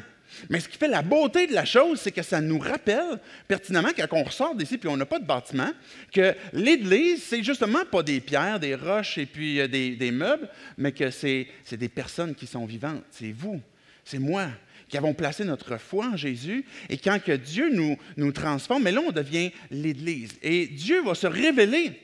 Mais 0.50 0.60
ce 0.60 0.69
qui 0.69 0.78
fait 0.78 0.88
la 0.88 1.02
beauté 1.02 1.48
de 1.48 1.54
la 1.54 1.65
chose, 1.65 2.00
c'est 2.00 2.12
que 2.12 2.24
ça 2.24 2.41
nous 2.41 2.60
rappelle 2.60 3.19
pertinemment, 3.48 3.89
quand 3.96 4.08
on 4.12 4.24
ressort 4.24 4.56
d'ici 4.56 4.78
puis 4.78 4.89
on 4.89 4.98
n'a 4.98 5.06
pas 5.06 5.19
de 5.19 5.26
bâtiment, 5.26 5.72
que 6.12 6.36
l'Église, 6.54 7.24
c'est 7.24 7.43
justement 7.43 7.86
pas 7.89 8.04
des 8.04 8.19
pierres, 8.19 8.60
des 8.60 8.76
roches 8.76 9.17
et 9.17 9.26
puis 9.26 9.60
euh, 9.60 9.67
des, 9.67 10.12
meubles, 10.12 10.50
mais 10.78 10.91
que 10.91 11.10
c'est 11.10 11.48
des 11.72 11.89
personnes 11.89 12.36
qui 12.36 12.48
sont 12.48 12.65
vivantes. 12.65 13.04
C'est 13.12 13.32
vous, 13.32 13.62
c'est 14.04 14.19
moi 14.19 14.48
qui 14.89 14.98
avons 14.98 15.13
placé 15.13 15.43
notre 15.43 15.78
foi 15.78 16.08
en 16.13 16.17
Jésus. 16.17 16.65
Et 16.89 16.98
quand 16.98 17.19
que 17.24 17.32
Dieu 17.32 17.69
nous, 17.74 17.98
nous 18.15 18.32
transforme, 18.32 18.84
mais 18.84 18.91
là, 18.91 19.02
on 19.02 19.12
devient 19.12 19.52
l'Église. 19.72 20.34
Et 20.43 20.67
Dieu 20.67 21.02
va 21.02 21.15
se 21.15 21.26
révéler 21.26 22.00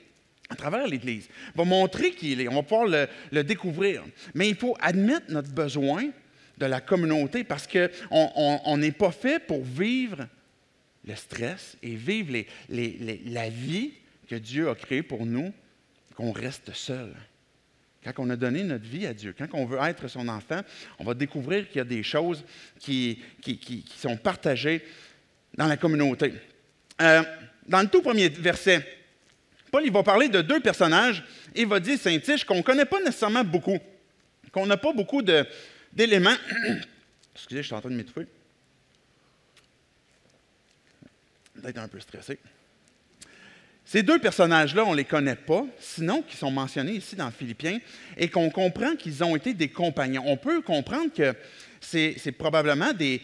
à 0.50 0.56
travers 0.56 0.88
l'Église, 0.88 1.28
va 1.56 1.66
montrer 1.66 2.12
qui 2.12 2.32
il 2.32 2.42
est. 2.42 2.48
On 2.48 2.56
va 2.56 2.64
pouvoir 2.64 2.88
le 3.32 3.44
découvrir. 3.44 4.04
Mais 4.34 4.50
il 4.50 4.56
faut 4.56 4.76
admettre 4.82 5.26
notre 5.30 5.52
besoin 5.52 6.10
de 6.60 6.66
la 6.66 6.82
communauté 6.82 7.44
parce 7.44 7.68
qu'on 7.68 8.78
n'est 8.78 8.92
pas 8.92 9.12
fait 9.12 9.40
pour 9.40 9.64
vivre 9.64 10.28
le 11.06 11.16
stress 11.16 11.78
et 11.82 11.96
vivre 11.96 12.46
la 12.70 13.50
vie 13.50 13.94
que 14.28 14.36
Dieu 14.36 14.70
a 14.70 14.76
créée 14.76 15.02
pour 15.02 15.26
nous, 15.26 15.54
qu'on 16.16 16.32
reste 16.32 16.74
seul. 16.74 17.14
Quand 18.04 18.14
on 18.18 18.30
a 18.30 18.36
donné 18.36 18.64
notre 18.64 18.86
vie 18.86 19.06
à 19.06 19.14
Dieu, 19.14 19.34
quand 19.38 19.48
on 19.54 19.66
veut 19.66 19.80
être 19.82 20.08
son 20.08 20.28
enfant, 20.28 20.62
on 21.00 21.04
va 21.04 21.14
découvrir 21.14 21.68
qu'il 21.68 21.78
y 21.78 21.82
a 21.82 21.86
des 21.86 22.04
choses 22.04 22.44
qui, 22.80 23.20
qui, 23.42 23.86
sont 23.98 24.18
partagées 24.18 24.84
dans 25.58 25.68
la 25.68 25.78
communauté. 25.78 26.34
Euh, 27.02 27.24
dans 27.68 27.82
le 27.82 27.88
tout 27.88 28.02
premier 28.02 28.30
verset, 28.30 28.86
Paul 29.72 29.84
il 29.86 29.92
va 29.92 30.04
parler 30.04 30.30
de 30.30 30.42
deux 30.42 30.60
personnages, 30.60 31.24
il 31.56 31.68
va 31.68 31.80
dire 31.80 32.00
Saint-Tiche, 32.00 32.46
qu'on 32.46 32.58
ne 32.58 32.62
connaît 32.62 32.86
pas 32.86 33.00
nécessairement 33.00 33.44
beaucoup, 33.44 33.78
qu'on 34.52 34.66
n'a 34.66 34.78
pas 34.78 34.94
beaucoup 34.94 35.22
de, 35.22 35.46
d'éléments. 35.94 36.36
Excusez, 37.36 37.62
je 37.62 37.68
suis 37.68 37.76
en 37.76 37.82
train 37.82 37.90
de 37.90 37.96
m'étouffer. 37.96 38.28
Peut-être 41.62 41.78
un 41.78 41.88
peu 41.88 42.00
stressé. 42.00 42.40
Ces 43.86 44.04
deux 44.04 44.20
personnages-là, 44.20 44.86
on 44.86 44.92
ne 44.92 44.98
les 44.98 45.06
connaît 45.06 45.36
pas, 45.36 45.66
sinon 45.80 46.22
qui 46.22 46.38
sont 46.38 46.52
mentionnés 46.52 46.92
ici 46.92 47.16
dans 47.16 47.32
Philippiens, 47.32 47.80
et 48.18 48.30
qu'on 48.30 48.52
comprend 48.52 48.96
qu'ils 48.96 49.24
ont 49.24 49.36
été 49.36 49.56
des 49.56 49.70
compagnons. 49.70 50.24
On 50.28 50.38
peut 50.38 50.62
comprendre 50.62 51.12
que 51.12 51.34
c'est 51.82 52.32
probablement 52.32 52.94
des, 52.94 53.22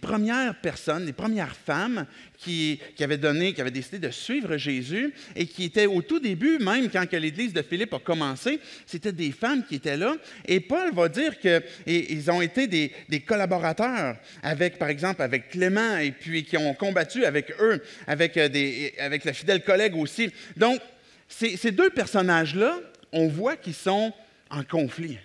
premières 0.00 0.60
personnes, 0.60 1.06
des 1.06 1.12
premières 1.12 1.56
femmes 1.56 2.06
qui, 2.38 2.80
avaient 3.00 3.18
donné, 3.18 3.52
qui 3.52 3.60
avaient 3.60 3.70
décidé 3.70 3.98
de 3.98 4.10
suivre 4.10 4.56
Jésus 4.56 5.12
et 5.36 5.46
qui 5.46 5.64
étaient 5.64 5.86
au 5.86 6.02
tout 6.02 6.18
début, 6.18 6.58
même 6.58 6.90
quand 6.90 7.10
l'Église 7.12 7.52
de 7.52 7.62
Philippe 7.62 7.94
a 7.94 7.98
commencé, 7.98 8.60
c'était 8.86 9.12
des 9.12 9.32
femmes 9.32 9.64
qui 9.64 9.76
étaient 9.76 9.96
là. 9.96 10.16
Et 10.46 10.60
Paul 10.60 10.92
va 10.92 11.08
dire 11.08 11.38
qu'ils 11.38 12.30
ont 12.30 12.42
été 12.42 12.66
des, 12.66 13.20
collaborateurs 13.20 14.16
avec, 14.42 14.78
par 14.78 14.88
exemple, 14.88 15.22
avec 15.22 15.50
Clément 15.50 15.98
et 15.98 16.12
puis 16.12 16.44
qui 16.44 16.56
ont 16.56 16.74
combattu 16.74 17.24
avec 17.24 17.52
eux, 17.60 17.82
avec, 18.06 18.36
euh, 18.36 18.48
des, 18.48 18.94
avec 18.98 19.24
le 19.24 19.32
fidèle 19.32 19.62
collègue 19.62 19.96
aussi. 19.96 20.30
Donc, 20.56 20.80
ces 21.28 21.70
deux 21.70 21.88
personnages-là, 21.90 22.78
on 23.12 23.28
voit 23.28 23.56
qu'ils 23.56 23.74
sont 23.74 24.12
en 24.50 24.62
conflit. 24.64 25.18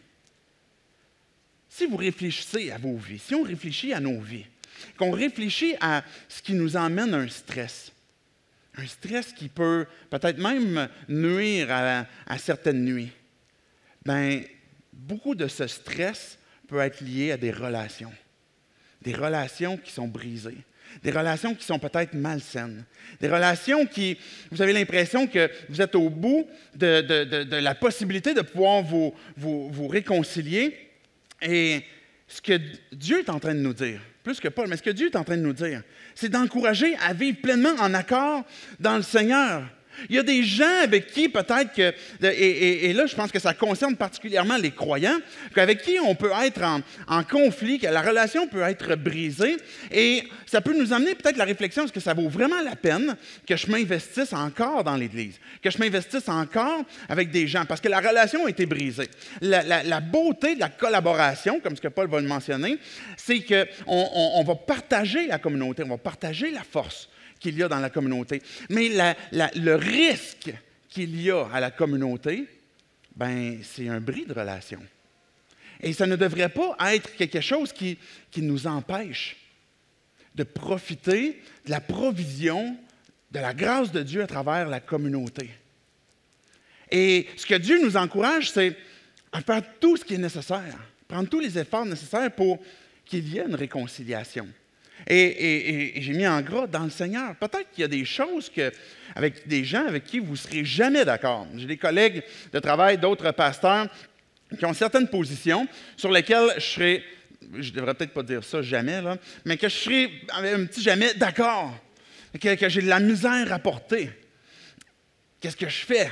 Si 1.77 1.85
vous 1.85 1.97
réfléchissez 1.97 2.71
à 2.71 2.79
vos 2.79 2.95
vies, 2.97 3.19
si 3.19 3.35
on 3.35 3.43
réfléchit 3.43 3.93
à 3.93 3.99
nos 3.99 4.19
vies, 4.19 4.47
qu'on 4.97 5.11
réfléchit 5.11 5.75
à 5.79 6.03
ce 6.27 6.41
qui 6.41 6.53
nous 6.53 6.75
emmène 6.75 7.13
à 7.13 7.17
un 7.17 7.27
stress, 7.27 7.91
un 8.75 8.87
stress 8.87 9.31
qui 9.31 9.47
peut 9.47 9.85
peut-être 10.09 10.39
même 10.39 10.89
nuire 11.07 11.67
à, 11.69 12.37
certaines 12.39 12.83
nuits, 12.83 13.11
bien, 14.03 14.41
beaucoup 14.91 15.35
de 15.35 15.47
ce 15.47 15.67
stress 15.67 16.39
peut 16.67 16.79
être 16.79 17.01
lié 17.01 17.33
à 17.33 17.37
des 17.37 17.51
relations, 17.51 18.13
des 19.03 19.13
relations 19.13 19.77
qui 19.77 19.91
sont 19.91 20.07
brisées, 20.07 20.57
des 21.03 21.11
relations 21.11 21.53
qui 21.53 21.63
sont 21.63 21.77
peut-être 21.77 22.15
malsaines, 22.15 22.85
des 23.21 23.29
relations 23.29 23.85
qui, 23.85 24.17
vous 24.49 24.63
avez 24.63 24.73
l'impression 24.73 25.27
que 25.27 25.47
vous 25.69 25.79
êtes 25.79 25.93
au 25.93 26.09
bout 26.09 26.47
de, 26.73 27.59
la 27.59 27.75
possibilité 27.75 28.33
de 28.33 28.41
pouvoir 28.41 28.81
vous, 28.81 29.87
réconcilier, 29.87 30.86
et 31.41 31.83
ce 32.27 32.41
que 32.41 32.59
Dieu 32.91 33.19
est 33.19 33.29
en 33.29 33.39
train 33.39 33.55
de 33.55 33.59
nous 33.59 33.73
dire, 33.73 34.01
plus 34.23 34.39
que 34.39 34.49
Paul, 34.49 34.67
mais 34.67 34.77
ce 34.77 34.83
que 34.83 34.89
Dieu 34.89 35.07
est 35.07 35.15
en 35.15 35.23
train 35.23 35.37
de 35.37 35.41
nous 35.41 35.53
dire, 35.53 35.83
c'est 36.15 36.29
d'encourager 36.29 36.95
à 36.97 37.13
vivre 37.13 37.39
pleinement 37.41 37.75
en 37.79 37.93
accord 37.93 38.43
dans 38.79 38.97
le 38.97 39.03
Seigneur. 39.03 39.63
Il 40.09 40.15
y 40.15 40.19
a 40.19 40.23
des 40.23 40.43
gens 40.43 40.83
avec 40.83 41.07
qui 41.07 41.29
peut-être 41.29 41.73
que, 41.73 41.93
et, 42.23 42.93
là 42.93 43.05
je 43.05 43.15
pense 43.15 43.31
que 43.31 43.39
ça 43.39 43.53
concerne 43.53 43.95
particulièrement 43.95 44.57
les 44.57 44.71
croyants, 44.71 45.17
avec 45.55 45.81
qui 45.81 45.97
on 45.99 46.15
peut 46.15 46.31
être 46.43 46.61
en, 47.07 47.23
conflit, 47.23 47.79
que 47.79 47.87
la 47.87 48.01
relation 48.01 48.47
peut 48.47 48.61
être 48.61 48.95
brisée, 48.95 49.57
et 49.91 50.23
ça 50.45 50.61
peut 50.61 50.77
nous 50.77 50.93
amener 50.93 51.15
peut-être 51.15 51.37
la 51.37 51.45
réflexion, 51.45 51.85
est-ce 51.85 51.93
que 51.93 51.99
ça 51.99 52.13
vaut 52.13 52.29
vraiment 52.29 52.61
la 52.61 52.75
peine 52.75 53.15
que 53.45 53.55
je 53.55 53.67
m'investisse 53.67 54.33
encore 54.33 54.83
dans 54.83 54.95
l'Église, 54.95 55.39
que 55.61 55.69
je 55.69 55.77
m'investisse 55.79 56.29
encore 56.29 56.83
avec 57.09 57.31
des 57.31 57.47
gens, 57.47 57.65
parce 57.65 57.81
que 57.81 57.89
la 57.89 57.99
relation 57.99 58.45
a 58.45 58.49
été 58.49 58.65
brisée. 58.65 59.09
La, 59.41 59.99
beauté 59.99 60.55
de 60.55 60.59
la 60.59 60.69
collaboration, 60.69 61.59
comme 61.59 61.75
ce 61.75 61.81
que 61.81 61.87
Paul 61.87 62.07
va 62.07 62.21
le 62.21 62.27
mentionner, 62.27 62.77
c'est 63.17 63.41
qu'on 63.41 64.43
va 64.43 64.55
partager 64.55 65.27
la 65.27 65.39
communauté, 65.39 65.83
on 65.83 65.89
va 65.89 65.97
partager 65.97 66.51
la 66.51 66.63
force 66.63 67.09
qu'il 67.39 67.57
y 67.57 67.63
a 67.63 67.67
dans 67.67 67.79
la 67.79 67.89
communauté. 67.89 68.41
Mais 68.69 68.89
le 69.31 69.75
risque 69.75 70.53
qu'il 70.89 71.21
y 71.21 71.31
a 71.31 71.45
à 71.53 71.59
la 71.59 71.71
communauté, 71.71 72.47
ben, 73.15 73.59
c'est 73.63 73.89
un 73.89 73.99
bris 73.99 74.25
de 74.25 74.33
relation. 74.33 74.79
Et 75.81 75.93
ça 75.93 76.07
ne 76.07 76.15
devrait 76.15 76.49
pas 76.49 76.75
être 76.93 77.15
quelque 77.15 77.41
chose 77.41 77.71
qui, 77.71 77.97
qui 78.31 78.41
nous 78.41 78.65
empêche 78.67 79.37
de 80.35 80.43
profiter 80.43 81.41
de 81.65 81.71
la 81.71 81.81
provision, 81.81 82.77
de 83.31 83.39
la 83.39 83.53
grâce 83.53 83.91
de 83.91 84.03
Dieu 84.03 84.21
à 84.21 84.27
travers 84.27 84.67
la 84.67 84.79
communauté. 84.79 85.49
Et 86.91 87.27
ce 87.35 87.45
que 87.45 87.55
Dieu 87.55 87.81
nous 87.83 87.97
encourage, 87.97 88.51
c'est 88.51 88.75
à 89.31 89.41
faire 89.41 89.61
tout 89.79 89.97
ce 89.97 90.05
qui 90.05 90.13
est 90.13 90.19
nécessaire, 90.19 90.77
prendre 91.07 91.27
tous 91.27 91.39
les 91.39 91.57
efforts 91.57 91.85
nécessaires 91.85 92.31
pour 92.31 92.59
qu'il 93.05 93.27
y 93.27 93.39
ait 93.39 93.45
une 93.45 93.55
réconciliation. 93.55 94.47
Et, 95.09 95.93
j'ai 96.01 96.13
mis 96.13 96.27
en 96.27 96.41
gras 96.41 96.67
dans 96.67 96.83
le 96.83 96.89
Seigneur. 96.89 97.35
Peut-être 97.35 97.71
qu'il 97.71 97.81
y 97.81 97.85
a 97.85 97.87
des 97.87 98.05
choses 98.05 98.49
que, 98.49 98.71
avec 99.15 99.47
des 99.47 99.63
gens 99.63 99.85
avec 99.85 100.03
qui 100.03 100.19
vous 100.19 100.33
ne 100.33 100.37
serez 100.37 100.65
jamais 100.65 101.05
d'accord. 101.05 101.47
J'ai 101.55 101.65
des 101.65 101.77
collègues 101.77 102.23
de 102.51 102.59
travail, 102.59 102.97
d'autres 102.97 103.31
pasteurs, 103.31 103.87
qui 104.57 104.65
ont 104.65 104.73
certaines 104.73 105.07
positions 105.07 105.67
sur 105.95 106.11
lesquelles 106.11 106.51
je 106.57 106.61
serais, 106.61 107.03
je 107.57 107.71
devrais 107.71 107.93
peut-être 107.93 108.13
pas 108.13 108.23
dire 108.23 108.43
ça 108.43 108.61
jamais, 108.61 109.01
mais 109.45 109.57
que 109.57 109.69
je 109.69 109.75
serais 109.75 110.11
un 110.31 110.65
petit 110.65 110.81
jamais 110.81 111.13
d'accord, 111.13 111.73
que 112.39 112.69
j'ai 112.69 112.81
de 112.81 112.89
la 112.89 112.99
misère 112.99 113.51
à 113.51 113.59
porter. 113.59 114.09
Qu'est-ce 115.39 115.57
que 115.57 115.69
je 115.69 115.85
fais? 115.85 116.09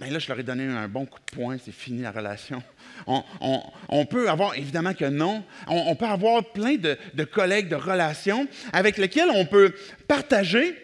Bien 0.00 0.10
là, 0.10 0.18
je 0.18 0.28
leur 0.28 0.40
ai 0.40 0.42
donné 0.42 0.64
un 0.64 0.88
bon 0.88 1.04
coup 1.04 1.18
de 1.18 1.36
poing, 1.36 1.58
c'est 1.62 1.74
fini 1.74 2.00
la 2.00 2.10
relation. 2.10 2.62
On, 3.06 4.06
peut 4.06 4.30
avoir, 4.30 4.56
évidemment 4.56 4.94
que 4.94 5.04
non, 5.04 5.44
on, 5.66 5.94
peut 5.94 6.06
avoir 6.06 6.42
plein 6.52 6.76
de, 6.76 7.24
collègues, 7.24 7.68
de 7.68 7.76
relations 7.76 8.48
avec 8.72 8.96
lesquels 8.96 9.28
on 9.28 9.44
peut 9.44 9.74
partager 10.08 10.74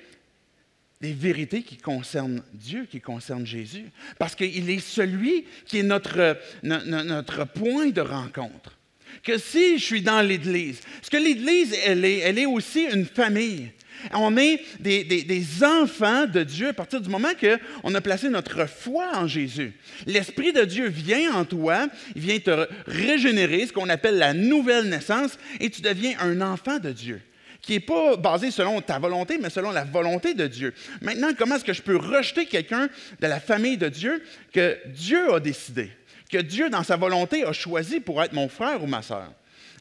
des 1.00 1.14
vérités 1.14 1.62
qui 1.62 1.78
concernent 1.78 2.42
Dieu, 2.52 2.86
qui 2.90 3.00
concernent 3.00 3.46
Jésus. 3.46 3.86
Parce 4.18 4.34
qu'il 4.34 4.68
est 4.68 4.80
celui 4.80 5.46
qui 5.64 5.78
est 5.78 5.82
notre, 5.82 6.36
notre 6.62 7.46
point 7.46 7.86
de 7.86 8.02
rencontre. 8.02 8.76
Que 9.22 9.38
si 9.38 9.78
je 9.78 9.84
suis 9.84 10.02
dans 10.02 10.20
l'Église, 10.20 10.80
parce 10.96 11.08
que 11.08 11.16
l'Église, 11.16 11.74
elle 11.86 12.04
est, 12.04 12.18
elle 12.18 12.38
est 12.38 12.46
aussi 12.46 12.84
une 12.84 13.06
famille. 13.06 13.70
On 14.12 14.36
est 14.36 14.60
des, 14.80 15.64
enfants 15.64 16.26
de 16.26 16.42
Dieu 16.42 16.68
à 16.68 16.72
partir 16.72 17.00
du 17.00 17.08
moment 17.08 17.32
qu'on 17.40 17.94
a 17.94 18.00
placé 18.00 18.28
notre 18.28 18.66
foi 18.66 19.10
en 19.14 19.26
Jésus. 19.26 19.72
L'Esprit 20.06 20.52
de 20.52 20.64
Dieu 20.64 20.88
vient 20.88 21.34
en 21.34 21.44
toi, 21.44 21.86
il 22.14 22.22
vient 22.22 22.38
te 22.38 22.68
régénérer, 22.86 23.66
ce 23.66 23.72
qu'on 23.72 23.88
appelle 23.88 24.18
la 24.18 24.34
nouvelle 24.34 24.88
naissance, 24.88 25.38
et 25.60 25.70
tu 25.70 25.82
deviens 25.82 26.16
un 26.20 26.40
enfant 26.40 26.78
de 26.78 26.92
Dieu 26.92 27.20
qui 27.62 27.72
n'est 27.72 27.80
pas 27.80 28.16
basé 28.16 28.52
selon 28.52 28.80
ta 28.80 28.98
volonté, 29.00 29.38
mais 29.38 29.50
selon 29.50 29.72
la 29.72 29.82
volonté 29.82 30.34
de 30.34 30.46
Dieu. 30.46 30.72
Maintenant, 31.00 31.30
comment 31.36 31.56
est-ce 31.56 31.64
que 31.64 31.72
je 31.72 31.82
peux 31.82 31.96
rejeter 31.96 32.46
quelqu'un 32.46 32.88
de 33.20 33.26
la 33.26 33.40
famille 33.40 33.76
de 33.76 33.88
Dieu 33.88 34.22
que 34.52 34.78
Dieu 34.86 35.34
a 35.34 35.40
décidé, 35.40 35.90
que 36.30 36.38
Dieu, 36.38 36.70
dans 36.70 36.84
sa 36.84 36.96
volonté, 36.96 37.44
a 37.44 37.52
choisi 37.52 37.98
pour 37.98 38.22
être 38.22 38.32
mon 38.32 38.48
frère 38.48 38.84
ou 38.84 38.86
ma 38.86 39.02
soeur? 39.02 39.32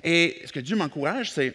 Et 0.03 0.41
ce 0.45 0.51
que 0.51 0.59
Dieu 0.59 0.75
m'encourage, 0.75 1.31
c'est 1.31 1.53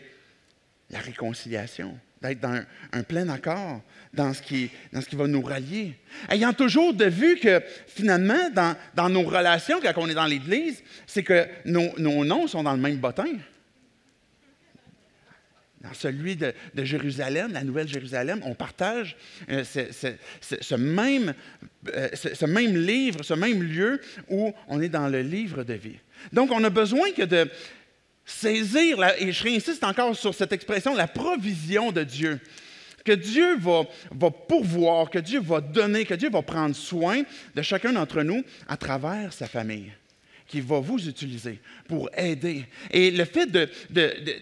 la 0.90 1.00
réconciliation 1.00 1.98
d'être 2.22 2.40
dans 2.40 2.60
un, 2.92 3.02
plein 3.02 3.28
accord 3.28 3.80
dans 4.12 4.34
ce, 4.34 4.42
qui, 4.42 4.70
dans 4.92 5.00
ce 5.00 5.08
qui 5.08 5.16
va 5.16 5.26
nous 5.26 5.42
rallier. 5.42 5.94
Ayant 6.28 6.52
toujours 6.52 6.92
de 6.92 7.06
vue 7.06 7.36
que 7.36 7.62
finalement, 7.86 8.50
dans, 8.94 9.08
nos 9.08 9.22
relations, 9.22 9.80
quand 9.80 9.92
on 9.96 10.08
est 10.08 10.14
dans 10.14 10.26
l'Église, 10.26 10.82
c'est 11.06 11.22
que 11.22 11.46
nos, 11.64 11.96
noms 11.98 12.46
sont 12.46 12.62
dans 12.62 12.74
le 12.74 12.80
même 12.80 12.98
bottin. 12.98 13.38
Dans 15.80 15.94
celui 15.94 16.36
de, 16.36 16.52
Jérusalem, 16.76 17.52
la 17.54 17.64
Nouvelle 17.64 17.88
Jérusalem, 17.88 18.42
on 18.44 18.54
partage 18.54 19.16
euh, 19.48 19.64
ce, 19.64 20.74
même, 20.74 21.32
euh, 21.94 22.08
ce 22.12 22.44
même 22.44 22.76
livre, 22.76 23.22
ce 23.22 23.32
même 23.32 23.62
lieu 23.62 23.98
où 24.28 24.52
on 24.68 24.82
est 24.82 24.90
dans 24.90 25.08
le 25.08 25.22
livre 25.22 25.64
de 25.64 25.72
vie. 25.72 25.96
Donc, 26.34 26.50
on 26.52 26.62
a 26.64 26.68
besoin 26.68 27.12
que 27.12 27.22
de, 27.22 27.48
saisir, 28.30 29.02
et 29.18 29.32
je 29.32 29.42
réinsiste 29.42 29.84
encore 29.84 30.16
sur 30.16 30.34
cette 30.34 30.52
expression, 30.52 30.94
la 30.94 31.08
provision 31.08 31.92
de 31.92 32.02
Dieu. 32.02 32.40
Que 33.04 33.12
Dieu 33.12 33.56
va, 33.58 33.82
va 34.10 34.30
pourvoir, 34.30 35.10
que 35.10 35.18
Dieu 35.18 35.40
va 35.40 35.60
donner, 35.60 36.04
que 36.04 36.14
Dieu 36.14 36.30
va 36.30 36.42
prendre 36.42 36.76
soin 36.76 37.22
de 37.54 37.62
chacun 37.62 37.92
d'entre 37.92 38.22
nous 38.22 38.42
à 38.68 38.76
travers 38.76 39.32
sa 39.32 39.46
famille 39.46 39.92
qui 40.50 40.60
va 40.60 40.80
vous 40.80 41.08
utiliser 41.08 41.60
pour 41.86 42.10
aider. 42.16 42.64
Et 42.90 43.12
le 43.12 43.24
fait 43.24 43.46
de, 43.46 43.68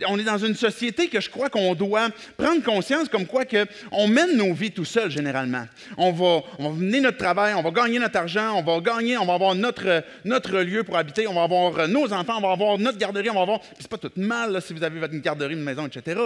On 0.07 0.19
est 0.19 0.25
dans 0.25 0.39
une 0.39 0.55
société 0.55 1.09
que 1.09 1.21
je 1.21 1.29
crois 1.29 1.51
qu'on 1.51 1.75
doit 1.75 2.09
prendre 2.39 2.63
conscience 2.63 3.11
comme 3.11 3.27
quoi 3.27 3.45
que 3.45 3.67
on 3.93 4.09
mène 4.09 4.35
nos 4.37 4.55
vies 4.55 4.71
tout 4.71 4.87
seul 4.87 5.11
généralement. 5.11 5.67
On 5.99 6.13
va, 6.13 6.41
on 6.59 6.71
va 6.71 6.77
mener 6.77 7.01
notre 7.01 7.19
travail, 7.19 7.53
on 7.55 7.63
va 7.63 7.71
gagner 7.71 7.99
notre 7.99 8.17
argent, 8.17 8.57
on 8.57 8.63
va 8.63 8.81
gagner, 8.81 9.19
on 9.19 9.27
va 9.27 9.35
avoir 9.35 9.55
notre, 9.55 10.03
notre 10.25 10.61
lieu 10.61 10.83
pour 10.83 10.97
habiter, 10.97 11.27
on 11.27 11.35
va 11.35 11.43
avoir 11.43 11.87
nos 11.89 12.11
enfants, 12.11 12.39
on 12.39 12.41
va 12.41 12.53
avoir 12.53 12.79
notre 12.79 12.97
garderie, 12.97 13.29
on 13.29 13.35
va 13.35 13.43
avoir... 13.43 13.61
C'est 13.79 13.89
pas 13.89 13.99
tout 13.99 14.11
mal 14.17 14.61
si 14.63 14.73
vous 14.73 14.83
avez 14.83 14.99
votre 14.99 15.15
garderie, 15.17 15.53
une 15.53 15.63
maison, 15.63 15.87
etc. 15.87 16.19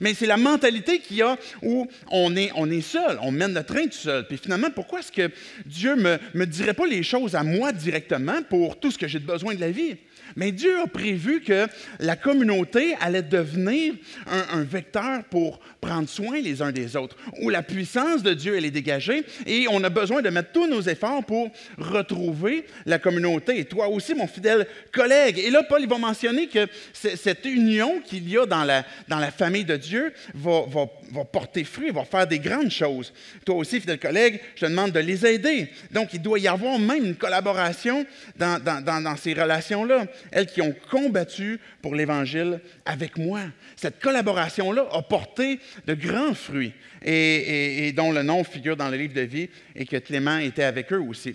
Mais 0.00 0.14
c'est 0.14 0.26
la 0.26 0.36
mentalité 0.36 1.00
qu'il 1.00 1.16
y 1.16 1.22
a 1.22 1.36
où 1.60 1.88
on 2.12 2.36
est, 2.36 2.52
on 2.54 2.70
est 2.70 2.82
seul, 2.82 3.18
on 3.20 3.32
mène 3.32 3.52
le 3.52 3.64
train 3.64 3.86
tout 3.86 3.98
seul. 3.98 4.28
Puis 4.28 4.38
finalement, 4.38 4.70
pourquoi 4.72 5.00
est-ce 5.00 5.10
que 5.10 5.28
Dieu 5.66 5.96
me, 5.96 6.18
me 6.34 6.46
dirait 6.46 6.74
pas 6.74 6.86
les 6.86 7.02
choses 7.02 7.34
à 7.34 7.42
moi 7.42 7.72
directement 7.72 8.42
pour 8.48 8.78
tout 8.78 8.92
ce 8.92 8.98
que 8.98 9.08
j'ai 9.08 9.23
besoin 9.24 9.54
de 9.54 9.60
la 9.60 9.70
vie. 9.70 9.96
Mais 10.36 10.52
Dieu 10.52 10.80
a 10.80 10.86
prévu 10.86 11.40
que 11.40 11.66
la 12.00 12.16
communauté 12.16 12.96
allait 13.00 13.22
devenir 13.22 13.94
un, 14.26 14.62
vecteur 14.62 15.24
pour 15.24 15.60
prendre 15.80 16.08
soin 16.08 16.40
les 16.40 16.62
uns 16.62 16.72
des 16.72 16.96
autres, 16.96 17.16
où 17.42 17.50
la 17.50 17.62
puissance 17.62 18.22
de 18.22 18.32
Dieu, 18.32 18.56
elle 18.56 18.64
est 18.64 18.70
dégagée, 18.70 19.24
et 19.46 19.66
on 19.68 19.84
a 19.84 19.90
besoin 19.90 20.22
de 20.22 20.30
mettre 20.30 20.52
tous 20.52 20.66
nos 20.66 20.80
efforts 20.80 21.24
pour 21.24 21.50
retrouver 21.76 22.64
la 22.86 22.98
communauté. 22.98 23.58
Et 23.58 23.64
toi 23.64 23.88
aussi, 23.88 24.14
mon 24.14 24.26
fidèle 24.26 24.66
collègue. 24.92 25.38
Et 25.38 25.50
là, 25.50 25.62
Paul, 25.62 25.82
il 25.82 25.88
va 25.88 25.98
mentionner 25.98 26.48
que 26.48 26.66
cette 26.92 27.44
union 27.44 28.00
qu'il 28.04 28.28
y 28.28 28.38
a 28.38 28.46
dans 28.46 28.64
la, 28.64 28.84
dans 29.08 29.18
la 29.18 29.30
famille 29.30 29.64
de 29.64 29.76
Dieu 29.76 30.12
va, 30.34 30.62
va, 30.66 30.86
va 31.12 31.24
porter 31.24 31.64
fruit, 31.64 31.90
va 31.90 32.04
faire 32.04 32.26
des 32.26 32.38
grandes 32.38 32.70
choses. 32.70 33.12
Toi 33.44 33.56
aussi, 33.56 33.80
fidèle 33.80 33.98
collègue, 33.98 34.40
je 34.56 34.64
te 34.64 34.70
demande 34.70 34.92
de 34.92 35.00
les 35.00 35.26
aider. 35.26 35.68
Donc, 35.90 36.14
il 36.14 36.22
doit 36.22 36.38
y 36.38 36.48
avoir 36.48 36.78
même 36.78 37.04
une 37.04 37.16
collaboration 37.16 38.06
dans, 38.36 38.62
dans, 38.62 38.82
dans 38.82 39.13
ces 39.16 39.34
relations-là. 39.34 40.06
elles 40.30 40.46
qui 40.46 40.62
ont 40.62 40.74
combattu 40.90 41.60
pour 41.82 41.94
l'Évangile 41.94 42.60
avec 42.84 43.18
moi. 43.18 43.40
Cette 43.76 44.00
collaboration-là 44.00 44.86
a 44.92 45.02
porté 45.02 45.60
de 45.86 45.94
grands 45.94 46.34
fruits 46.34 46.72
et, 47.02 47.92
dont 47.92 48.12
le 48.12 48.22
nom 48.22 48.44
figure 48.44 48.76
dans 48.76 48.88
le 48.88 48.96
livre 48.96 49.14
de 49.14 49.22
vie 49.22 49.48
et 49.74 49.84
que 49.84 49.96
Clément 49.96 50.38
était 50.38 50.64
avec 50.64 50.92
eux 50.92 51.00
aussi. 51.00 51.34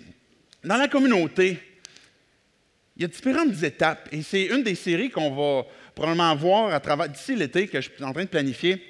Dans 0.64 0.76
la 0.76 0.88
communauté, 0.88 1.58
il 2.96 3.02
y 3.02 3.04
a 3.04 3.08
différentes 3.08 3.62
étapes 3.62 4.08
et 4.12 4.22
c'est 4.22 4.46
une 4.46 4.62
des 4.62 4.74
séries 4.74 5.10
qu'on 5.10 5.30
va 5.30 5.66
probablement 5.94 6.34
voir 6.36 6.74
à 6.74 6.80
travers 6.80 7.08
d'ici 7.08 7.34
l'été 7.34 7.66
que 7.66 7.80
je 7.80 7.90
suis 7.90 8.04
en 8.04 8.12
train 8.12 8.24
de 8.24 8.28
planifier 8.28 8.82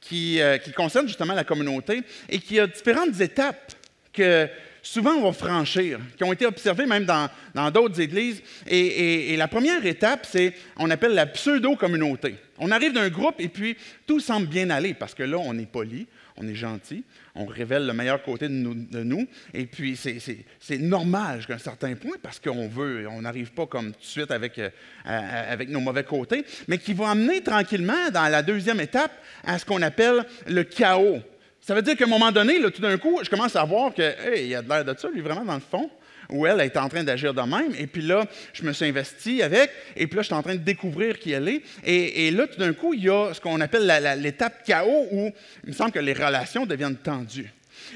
qui, 0.00 0.40
euh, 0.40 0.58
concerne 0.76 1.08
justement 1.08 1.34
la 1.34 1.44
communauté 1.44 2.02
et 2.28 2.38
qui 2.38 2.60
a 2.60 2.66
différentes 2.66 3.20
étapes 3.20 3.72
que 4.12 4.48
souvent 4.84 5.14
on 5.14 5.24
va 5.24 5.32
franchir, 5.32 5.98
qui 6.16 6.22
ont 6.22 6.32
été 6.32 6.46
observées 6.46 6.86
même 6.86 7.04
dans, 7.04 7.70
d'autres 7.70 8.00
églises. 8.00 8.42
Et, 8.66 9.36
la 9.36 9.48
première 9.48 9.84
étape, 9.84 10.26
c'est, 10.30 10.54
on 10.76 10.90
appelle 10.90 11.14
la 11.14 11.26
pseudo-communauté. 11.26 12.36
On 12.58 12.70
arrive 12.70 12.92
d'un 12.92 13.08
groupe 13.08 13.36
et 13.40 13.48
puis 13.48 13.76
tout 14.06 14.20
semble 14.20 14.46
bien 14.46 14.70
aller 14.70 14.94
parce 14.94 15.14
que 15.14 15.24
là, 15.24 15.38
on 15.38 15.58
est 15.58 15.66
poli, 15.66 16.06
on 16.36 16.46
est 16.46 16.54
gentil, 16.54 17.02
on 17.34 17.46
révèle 17.46 17.86
le 17.86 17.92
meilleur 17.92 18.22
côté 18.22 18.48
de 18.48 18.54
nous. 19.02 19.26
et 19.52 19.66
puis, 19.66 19.96
c'est 19.96 20.78
normal 20.78 21.38
jusqu'à 21.38 21.54
un 21.54 21.58
certain 21.58 21.94
point 21.94 22.16
parce 22.22 22.38
qu'on 22.38 22.68
veut, 22.68 23.08
on 23.08 23.22
n'arrive 23.22 23.52
pas 23.52 23.66
comme 23.66 23.92
tout 23.92 24.00
de 24.00 24.06
suite 24.06 24.30
avec, 24.30 24.58
euh, 24.58 24.70
avec 25.04 25.68
nos 25.68 25.80
mauvais 25.80 26.04
côtés, 26.04 26.44
mais 26.68 26.78
qui 26.78 26.92
va 26.92 27.10
amener 27.10 27.40
tranquillement 27.42 28.10
dans 28.12 28.28
la 28.28 28.42
deuxième 28.42 28.80
étape 28.80 29.12
à 29.44 29.58
ce 29.58 29.64
qu'on 29.64 29.82
appelle 29.82 30.24
le 30.46 30.62
chaos. 30.62 31.20
Ça 31.66 31.74
veut 31.74 31.80
dire 31.80 31.96
qu'à 31.96 32.04
un 32.04 32.08
moment 32.08 32.30
donné, 32.30 32.60
tout 32.70 32.82
d'un 32.82 32.98
coup, 32.98 33.20
je 33.22 33.30
commence 33.30 33.56
à 33.56 33.64
voir 33.64 33.94
que, 33.94 34.38
il 34.38 34.48
y 34.48 34.54
a 34.54 34.60
de 34.60 34.68
l'air 34.68 34.84
de 34.84 34.94
ça, 34.98 35.08
lui, 35.08 35.22
vraiment, 35.22 35.46
dans 35.46 35.54
le 35.54 35.60
fond, 35.60 35.90
où 36.28 36.46
elle 36.46 36.60
est 36.60 36.76
en 36.76 36.90
train 36.90 37.02
d'agir 37.02 37.32
de 37.32 37.40
même. 37.40 37.72
Et 37.78 37.86
puis 37.86 38.02
là, 38.02 38.26
je 38.52 38.64
me 38.64 38.72
suis 38.74 38.84
investi 38.84 39.42
avec, 39.42 39.70
et 39.96 40.06
puis 40.06 40.16
là, 40.16 40.20
je 40.22 40.26
suis 40.26 40.34
en 40.34 40.42
train 40.42 40.56
de 40.56 40.60
découvrir 40.60 41.18
qui 41.18 41.32
elle 41.32 41.48
est. 41.48 41.62
Et, 41.82 42.30
là, 42.32 42.46
tout 42.48 42.58
d'un 42.58 42.74
coup, 42.74 42.92
il 42.92 43.04
y 43.04 43.08
a 43.08 43.32
ce 43.32 43.40
qu'on 43.40 43.62
appelle 43.62 43.90
l'étape 44.20 44.62
chaos, 44.66 45.08
où 45.10 45.32
il 45.64 45.70
me 45.70 45.72
semble 45.72 45.92
que 45.92 46.00
les 46.00 46.12
relations 46.12 46.66
deviennent 46.66 46.98
tendues. 46.98 47.50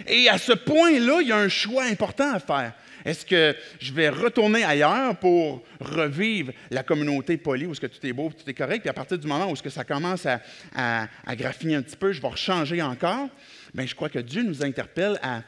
Et 0.07 0.31
à 0.31 0.39
ce 0.39 0.53
point-là, 0.53 1.19
il 1.21 1.29
y 1.29 1.33
a 1.33 1.37
un 1.37 1.51
choix 1.51 1.85
important 1.85 2.33
à 2.33 2.39
faire. 2.39 2.73
Est-ce 3.05 3.27
que 3.27 3.55
je 3.81 3.93
vais 3.93 4.09
retourner 4.09 4.65
ailleurs 4.65 5.15
pour 5.17 5.63
revivre 5.79 6.53
la 6.71 6.83
communauté 6.83 7.37
polie 7.37 7.67
où 7.67 7.75
ce 7.75 7.81
que 7.81 7.87
tout 7.87 8.05
est 8.07 8.15
beau, 8.15 8.31
tout 8.31 8.49
est 8.49 8.55
correct, 8.55 8.81
puis 8.81 8.89
à 8.89 8.95
partir 8.95 9.19
du 9.19 9.27
moment 9.27 9.51
où 9.51 9.57
ce 9.57 9.63
que 9.63 9.71
ça 9.71 9.85
commence 9.85 10.25
à, 10.25 10.41
à 10.75 11.37
graffiner 11.37 11.75
un 11.75 11.83
petit 11.83 11.97
peu, 11.97 12.13
je 12.13 12.23
vais 12.23 12.29
changer 12.35 12.81
encore? 12.81 13.29
Bien, 13.75 13.87
je 13.87 13.95
crois 13.95 14.09
que 14.09 14.19
Dieu 14.19 14.43
nous 14.43 14.65
interpelle 14.65 15.19
à, 15.23 15.43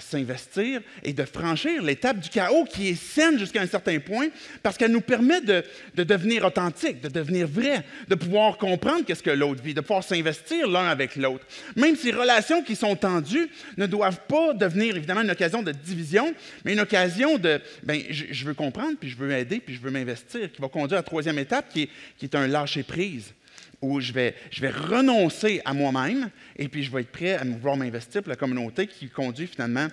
s'investir 0.00 0.80
et 1.02 1.12
de 1.12 1.24
franchir 1.24 1.82
l'étape 1.82 2.20
du 2.20 2.28
chaos 2.28 2.64
qui 2.64 2.88
est 2.88 2.94
saine 2.94 3.38
jusqu'à 3.38 3.62
un 3.62 3.66
certain 3.66 3.98
point 3.98 4.28
parce 4.62 4.76
qu'elle 4.76 4.92
nous 4.92 5.00
permet 5.00 5.40
de, 5.40 5.64
devenir 5.96 6.44
authentique, 6.44 7.00
de 7.00 7.08
devenir 7.08 7.48
vrai, 7.48 7.84
de 8.08 8.14
pouvoir 8.14 8.58
comprendre 8.58 9.04
qu'est-ce 9.04 9.22
que 9.22 9.30
l'autre 9.30 9.62
vit, 9.62 9.74
de 9.74 9.80
pouvoir 9.80 10.04
s'investir 10.04 10.68
l'un 10.68 10.86
avec 10.86 11.16
l'autre. 11.16 11.44
Même 11.74 11.96
ces 11.96 12.12
relations 12.12 12.62
qui 12.62 12.76
sont 12.76 12.94
tendues 12.94 13.48
ne 13.76 13.86
doivent 13.86 14.20
pas 14.28 14.54
devenir 14.54 14.96
évidemment 14.96 15.22
une 15.22 15.30
occasion 15.30 15.62
de 15.62 15.72
division, 15.72 16.32
mais 16.64 16.74
une 16.74 16.80
occasion 16.80 17.38
de, 17.38 17.60
bien, 17.82 18.00
je, 18.10 18.44
veux 18.44 18.54
comprendre, 18.54 18.96
puis 19.00 19.10
je 19.10 19.16
veux 19.16 19.32
aider, 19.32 19.58
puis 19.58 19.74
je 19.74 19.80
veux 19.80 19.90
m'investir, 19.90 20.52
qui 20.52 20.60
va 20.60 20.68
conduire 20.68 20.98
à 20.98 21.00
la 21.00 21.02
troisième 21.02 21.38
étape 21.38 21.68
qui 21.70 21.82
est, 21.82 21.88
qui 22.18 22.26
est 22.26 22.34
un 22.34 22.46
lâcher-prise 22.46 23.34
où 23.82 24.00
je 24.00 24.12
vais, 24.12 24.34
je 24.50 24.60
vais 24.60 24.70
renoncer 24.70 25.60
à 25.64 25.72
moi-même 25.74 26.30
et 26.56 26.68
puis 26.68 26.82
je 26.82 26.90
vais 26.90 27.02
être 27.02 27.12
prêt 27.12 27.34
à 27.34 27.44
vouloir 27.44 27.76
m'investir 27.76 28.22
pour 28.22 28.30
la 28.30 28.36
communauté 28.36 28.86
qui 28.86 29.08
conduit 29.08 29.46
finalement 29.46 29.88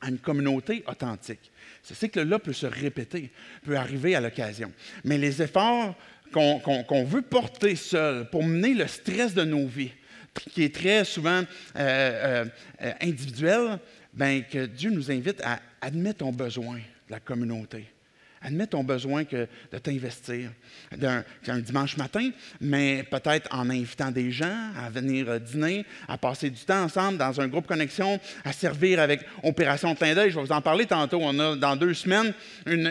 à 0.00 0.08
une 0.08 0.18
communauté 0.18 0.84
authentique. 0.86 1.50
Ce 1.82 1.94
cycle-là 1.94 2.38
peut 2.38 2.52
se 2.52 2.66
répéter, 2.66 3.30
peut 3.64 3.76
arriver 3.76 4.14
à 4.14 4.20
l'occasion. 4.20 4.72
Mais 5.04 5.18
les 5.18 5.42
efforts 5.42 5.94
qu'on 6.32 7.04
veut 7.04 7.22
porter 7.22 7.76
seul 7.76 8.28
pour 8.30 8.42
mener 8.42 8.74
le 8.74 8.86
stress 8.86 9.34
de 9.34 9.44
nos 9.44 9.66
vies, 9.66 9.92
qui 10.52 10.64
est 10.64 10.74
très 10.74 11.04
souvent 11.04 11.42
euh, 11.76 12.44
euh, 12.82 12.92
individuel, 13.00 13.78
bien, 14.12 14.42
que 14.42 14.66
Dieu 14.66 14.90
nous 14.90 15.10
invite 15.10 15.40
à 15.42 15.60
admettre 15.80 16.18
ton 16.18 16.32
besoin 16.32 16.76
de 16.76 17.12
la 17.12 17.20
communauté. 17.20 17.86
Admets 18.46 18.68
ton 18.68 18.84
besoin 18.84 19.24
que, 19.24 19.48
de 19.72 19.78
t'investir 19.78 20.50
d'un, 20.96 21.24
un 21.48 21.58
dimanche 21.58 21.96
matin, 21.96 22.30
mais 22.60 23.02
peut-être 23.10 23.52
en 23.52 23.68
invitant 23.68 24.12
des 24.12 24.30
gens 24.30 24.70
à 24.80 24.88
venir 24.88 25.28
euh, 25.28 25.38
dîner, 25.40 25.84
à 26.06 26.16
passer 26.16 26.50
du 26.50 26.60
temps 26.60 26.84
ensemble 26.84 27.18
dans 27.18 27.40
un 27.40 27.48
groupe 27.48 27.66
connexion, 27.66 28.20
à 28.44 28.52
servir 28.52 29.00
avec 29.00 29.22
Opération 29.42 29.96
Clin 29.96 30.14
d'œil. 30.14 30.30
Je 30.30 30.36
vais 30.36 30.46
vous 30.46 30.52
en 30.52 30.60
parler 30.60 30.86
tantôt. 30.86 31.18
On 31.20 31.36
a 31.40 31.56
dans 31.56 31.74
deux 31.74 31.92
semaines 31.92 32.32
une, 32.66 32.86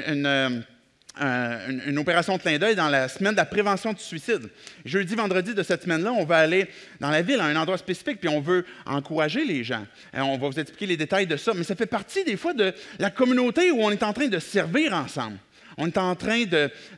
euh, 1.22 1.70
une, 1.88 1.98
opération 1.98 2.38
clin 2.38 2.58
d'œil 2.58 2.76
dans 2.76 2.90
la 2.90 3.08
semaine 3.08 3.32
de 3.32 3.38
la 3.38 3.46
prévention 3.46 3.94
du 3.94 4.02
suicide. 4.02 4.50
Jeudi, 4.84 5.16
vendredi 5.16 5.54
de 5.54 5.64
cette 5.64 5.84
semaine-là, 5.84 6.12
on 6.12 6.26
va 6.26 6.40
aller 6.40 6.68
dans 7.00 7.10
la 7.10 7.22
ville, 7.22 7.40
à 7.40 7.46
un 7.46 7.56
endroit 7.56 7.78
spécifique, 7.78 8.20
puis 8.20 8.28
on 8.28 8.42
veut 8.42 8.66
encourager 8.86 9.46
les 9.46 9.64
gens. 9.64 9.86
On 10.14 10.38
va 10.38 10.50
vous 10.50 10.60
expliquer 10.60 10.88
les 10.88 10.98
détails 10.98 11.28
de 11.28 11.38
ça, 11.38 11.54
mais 11.56 11.64
ça 11.64 11.76
fait 11.76 11.86
partie 11.86 12.26
des 12.26 12.36
fois 12.36 12.54
de 12.54 12.74
la 13.00 13.12
communauté 13.12 13.72
où 13.72 13.82
on 13.82 13.92
est 13.92 14.04
en 14.04 14.12
train 14.12 14.28
de 14.28 14.40
servir 14.40 14.94
ensemble. 14.94 15.38
On 15.78 15.88
est 15.88 15.98
en 15.98 16.16
train 16.16 16.46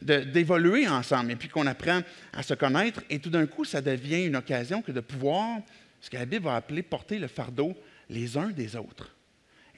d'évoluer 0.02 0.88
ensemble 0.88 1.32
et 1.32 1.36
puis 1.36 1.50
qu'on 1.50 1.66
apprend 1.66 2.02
à 2.34 2.44
se 2.44 2.54
connaître. 2.54 3.02
Et 3.10 3.20
tout 3.20 3.30
d'un 3.30 3.48
coup, 3.48 3.66
ça 3.66 3.82
devient 3.82 4.26
une 4.26 4.36
occasion 4.36 4.82
que 4.82 4.92
de 4.92 5.00
pouvoir, 5.00 5.60
ce 6.00 6.10
que 6.10 6.18
la 6.18 6.26
Bible 6.26 6.46
va 6.46 6.56
appeler 6.56 6.84
porter 6.84 7.18
le 7.18 7.28
fardeau 7.28 7.76
les 8.10 8.38
uns 8.38 8.50
des 8.50 8.76
autres 8.76 9.14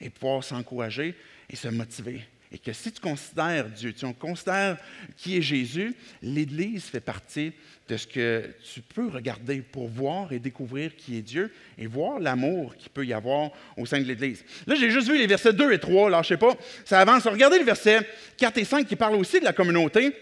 et 0.00 0.10
pouvoir 0.10 0.44
s'encourager 0.44 1.14
et 1.48 1.56
se 1.56 1.68
motiver. 1.68 2.22
Et 2.52 2.58
que 2.58 2.72
si 2.72 2.90
tu 2.90 3.00
considères 3.00 3.66
Dieu, 3.66 3.92
tu 3.92 4.04
considères 4.14 4.76
qui 5.16 5.36
est 5.36 5.42
Jésus, 5.42 5.94
l'Église 6.20 6.84
fait 6.84 7.00
partie 7.00 7.52
de 7.88 7.96
ce 7.96 8.06
que 8.06 8.44
tu 8.72 8.80
peux 8.80 9.08
regarder 9.08 9.60
pour 9.60 9.88
voir 9.88 10.32
et 10.32 10.40
découvrir 10.40 10.96
qui 10.96 11.16
est 11.16 11.22
Dieu 11.22 11.52
et 11.78 11.86
voir 11.86 12.18
l'amour 12.18 12.74
qu'il 12.76 12.90
peut 12.90 13.06
y 13.06 13.12
avoir 13.12 13.50
au 13.76 13.86
sein 13.86 14.00
de 14.00 14.04
l'Église. 14.04 14.44
Là, 14.66 14.74
j'ai 14.74 14.90
juste 14.90 15.08
vu 15.08 15.16
les 15.16 15.28
versets 15.28 15.52
2 15.52 15.72
et 15.72 15.78
3, 15.78 16.10
là, 16.10 16.22
je 16.22 16.28
sais 16.28 16.36
pas, 16.36 16.56
ça 16.84 17.00
avance. 17.00 17.26
Regardez 17.26 17.58
le 17.58 17.64
verset 17.64 18.00
4 18.36 18.58
et 18.58 18.64
5 18.64 18.86
qui 18.86 18.96
parle 18.96 19.14
aussi 19.14 19.38
de 19.38 19.44
la 19.44 19.52
communauté, 19.52 20.12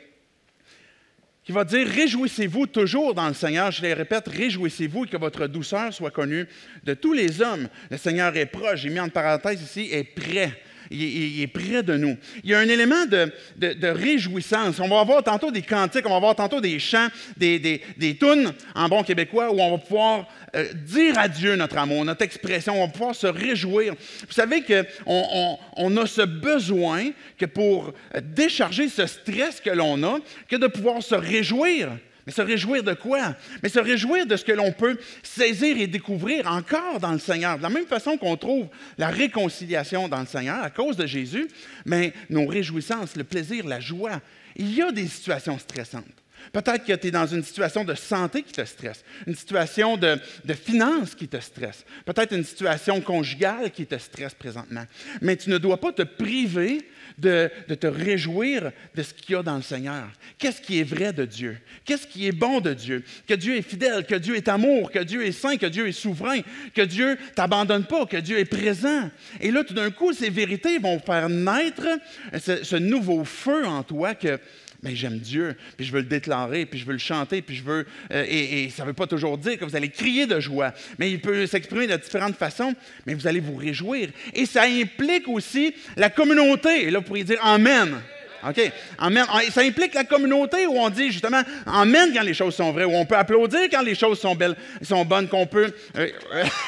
qui 1.45 1.53
va 1.53 1.65
dire 1.65 1.89
Réjouissez-vous 1.89 2.67
toujours 2.67 3.15
dans 3.15 3.29
le 3.29 3.35
Seigneur. 3.35 3.71
Je 3.71 3.81
les 3.81 3.95
répète, 3.95 4.29
réjouissez-vous 4.29 5.07
et 5.07 5.09
que 5.09 5.17
votre 5.17 5.47
douceur 5.47 5.95
soit 5.95 6.11
connue 6.11 6.47
de 6.85 6.93
tous 6.93 7.15
les 7.15 7.41
hommes. 7.41 7.71
Le 7.91 7.97
Seigneur 7.97 8.37
est 8.37 8.47
proche. 8.47 8.81
J'ai 8.81 8.91
mis 8.91 9.01
en 9.01 9.09
parenthèse 9.09 9.63
ici, 9.63 9.89
est 9.91 10.05
prêt 10.05 10.53
il, 10.91 11.43
est 11.43 11.47
près 11.47 11.83
de 11.83 11.97
nous. 11.97 12.17
Il 12.45 12.51
y 12.51 12.55
a 12.55 12.59
un 12.59 12.69
élément 12.69 13.07
de, 13.07 13.87
réjouissance. 13.87 14.81
On 14.81 14.89
va 14.89 15.01
avoir 15.01 15.23
tantôt 15.23 15.51
des 15.51 15.63
cantiques, 15.63 16.07
on 16.07 16.11
va 16.11 16.17
avoir 16.17 16.35
tantôt 16.35 16.61
des 16.61 16.79
chants, 16.79 17.09
des, 17.37 17.59
des, 17.59 18.17
tunes 18.17 18.53
en 18.75 18.89
bon 18.89 19.03
québécois 19.03 19.53
où 19.53 19.61
on 19.61 19.73
va 19.73 19.79
pouvoir 19.79 20.27
euh, 20.55 20.73
dire 20.73 21.19
à 21.19 21.29
Dieu 21.29 21.57
notre 21.57 21.79
amour, 21.79 22.05
notre 22.05 22.23
expression, 22.23 22.75
on 22.75 22.87
va 22.87 22.93
pouvoir 22.93 23.15
se 23.15 23.27
réjouir. 23.27 23.95
Vous 24.27 24.33
savez 24.33 24.63
qu'on 24.63 25.59
on, 25.77 25.97
a 25.97 26.07
ce 26.07 26.23
besoin 26.23 27.11
que 27.37 27.47
pour 27.47 27.93
décharger 28.23 28.89
ce 28.89 29.07
stress 29.07 29.61
que 29.61 29.71
l'on 29.71 30.03
a, 30.03 30.19
que 30.49 30.57
de 30.57 30.67
pouvoir 30.67 31.03
se 31.03 31.15
réjouir. 31.15 31.91
Mais 32.29 32.35
se 32.35 32.43
réjouir 32.43 32.83
de 32.83 32.93
quoi? 32.93 33.35
Mais 33.63 33.71
se 33.71 33.79
réjouir 33.79 34.27
de 34.27 34.37
ce 34.37 34.45
que 34.45 34.53
l'on 34.53 34.71
peut 34.71 34.99
saisir 35.23 35.81
et 35.81 35.87
découvrir 35.87 36.47
encore 36.47 37.01
dans 37.01 37.13
le 37.13 37.19
Seigneur. 37.19 37.57
De 37.57 37.63
la 37.63 37.71
même 37.71 37.87
façon 37.87 38.19
qu'on 38.19 38.37
trouve 38.37 38.67
la 38.99 39.09
réconciliation 39.09 40.09
dans 40.09 40.21
le 40.21 40.27
Seigneur 40.27 40.63
à 40.63 40.69
cause 40.69 40.99
de 40.99 41.07
Jésus, 41.07 41.49
mais 41.87 42.13
nos 42.29 42.47
réjouissances, 42.47 43.17
le 43.17 43.25
plaisir, 43.25 43.67
la 43.67 43.81
joie, 43.81 44.21
il 44.57 44.75
y 44.75 44.83
a 44.83 44.93
des 44.93 45.07
situations 45.07 45.59
stressantes. 45.59 46.05
Peut-être 46.53 46.85
que 46.85 46.93
tu 46.93 47.09
es 47.09 47.11
dans 47.11 47.27
une 47.27 47.43
situation 47.43 47.85
de 47.85 47.95
santé 47.95 48.43
qui 48.43 48.53
te 48.53 48.65
stresse, 48.65 49.05
une 49.27 49.35
situation 49.35 49.97
de, 49.97 50.19
finances 50.55 51.15
qui 51.15 51.29
te 51.29 51.41
stresse, 51.41 51.85
peut-être 52.05 52.35
une 52.35 52.45
situation 52.45 53.01
conjugale 53.01 53.71
qui 53.71 53.87
te 53.87 53.99
stresse 53.99 54.35
présentement. 54.35 54.85
Mais 55.21 55.37
tu 55.37 55.51
ne 55.51 55.59
dois 55.59 55.81
pas 55.81 55.93
te 55.93 56.03
priver 56.03 56.89
de, 57.17 57.51
te 57.75 57.87
réjouir 57.87 58.73
de 58.95 59.03
ce 59.03 59.13
qu'il 59.13 59.35
y 59.35 59.39
a 59.39 59.43
dans 59.43 59.57
le 59.57 59.63
Seigneur. 59.63 60.09
Qu'est-ce 60.39 60.61
qui 60.61 60.79
est 60.79 60.85
vrai 60.85 61.13
de 61.13 61.25
Dieu? 61.25 61.59
Qu'est-ce 61.85 62.07
qui 62.07 62.27
est 62.27 62.33
bon 62.33 62.61
de 62.61 62.75
Dieu? 62.75 63.03
Que 63.27 63.35
Dieu 63.35 63.57
est 63.57 63.63
fidèle, 63.63 64.07
que 64.07 64.15
Dieu 64.15 64.37
est 64.37 64.49
amour, 64.49 64.91
que 64.91 65.01
Dieu 65.01 65.25
est 65.27 65.33
saint, 65.33 65.57
que 65.57 65.67
Dieu 65.67 65.89
est 65.89 65.93
souverain, 65.93 66.41
que 66.75 66.83
Dieu 66.83 67.11
ne 67.11 67.35
t'abandonne 67.35 67.85
pas, 67.85 68.07
que 68.07 68.17
Dieu 68.17 68.39
est 68.39 68.45
présent. 68.45 69.11
Et 69.41 69.51
là, 69.51 69.65
tout 69.65 69.75
d'un 69.75 69.91
coup, 69.91 70.13
ces 70.13 70.31
vérités 70.31 70.79
vont 70.79 70.99
faire 71.01 71.29
naître 71.29 71.87
ce 72.35 72.77
nouveau 72.77 73.25
feu 73.25 73.67
en 73.67 73.83
toi 73.83 74.15
que 74.15 74.39
mais 74.83 74.95
j'aime 74.95 75.19
Dieu, 75.19 75.57
puis 75.77 75.85
je 75.87 75.93
veux 75.93 76.01
le 76.01 76.07
déclarer, 76.07 76.65
puis 76.65 76.79
je 76.79 76.87
veux 76.87 76.93
le 76.93 76.99
chanter, 76.99 77.43
puis 77.43 77.57
je 77.57 77.63
veux. 77.63 77.87
Euh, 78.13 78.25
et, 78.29 78.71
ça 78.71 78.83
ne 78.85 78.89
veut 78.89 78.95
pas 78.95 79.07
toujours 79.07 79.37
dire 79.37 79.59
que 79.59 79.65
vous 79.65 79.75
allez 79.75 79.89
crier 79.89 80.27
de 80.27 80.39
joie, 80.39 80.73
mais 80.99 81.11
il 81.11 81.21
peut 81.21 81.47
s'exprimer 81.47 81.87
de 81.87 81.97
différentes 81.97 82.37
façons, 82.37 82.75
mais 83.07 83.15
vous 83.15 83.27
allez 83.27 83.41
vous 83.41 83.57
réjouir. 83.57 84.11
Et 84.35 84.47
ça 84.47 84.63
implique 84.63 85.27
aussi 85.27 85.75
la 85.97 86.11
communauté. 86.11 86.85
Et 86.87 86.91
là, 86.91 87.01
vous 87.01 87.05
pourriez 87.05 87.25
dire 87.25 87.45
Amen. 87.45 88.01
OK? 88.49 88.73
Amen. 88.99 89.25
Ah, 89.29 89.41
ça 89.53 89.63
implique 89.63 89.95
la 89.95 90.05
communauté 90.05 90.67
où 90.69 90.79
on 90.79 90.91
dit 90.91 91.11
justement 91.11 91.43
Amen 91.67 92.11
quand 92.15 92.23
les 92.23 92.35
choses 92.35 92.55
sont 92.55 92.71
vraies, 92.71 92.85
où 92.85 92.95
on 92.95 93.05
peut 93.05 93.17
applaudir 93.17 93.63
quand 93.71 93.83
les 93.83 93.97
choses 93.97 94.21
sont 94.21 94.37
belles, 94.37 94.57
sont 94.83 95.05
bonnes, 95.05 95.29
qu'on 95.29 95.47
peut. 95.47 95.73
Euh, 95.97 96.09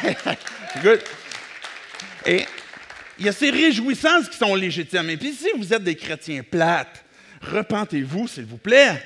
good. 0.82 1.00
Et 2.26 2.44
il 3.20 3.26
y 3.26 3.28
a 3.28 3.32
ces 3.32 3.50
réjouissances 3.50 4.28
qui 4.28 4.36
sont 4.36 4.54
légitimes. 4.56 5.10
Et 5.10 5.16
puis 5.16 5.32
si 5.32 5.46
vous 5.56 5.72
êtes 5.72 5.84
des 5.84 5.94
chrétiens 5.94 6.42
plates, 6.42 7.04
repentez-vous, 7.40 8.28
s'il 8.28 8.44
vous 8.44 8.58
plaît. 8.58 9.02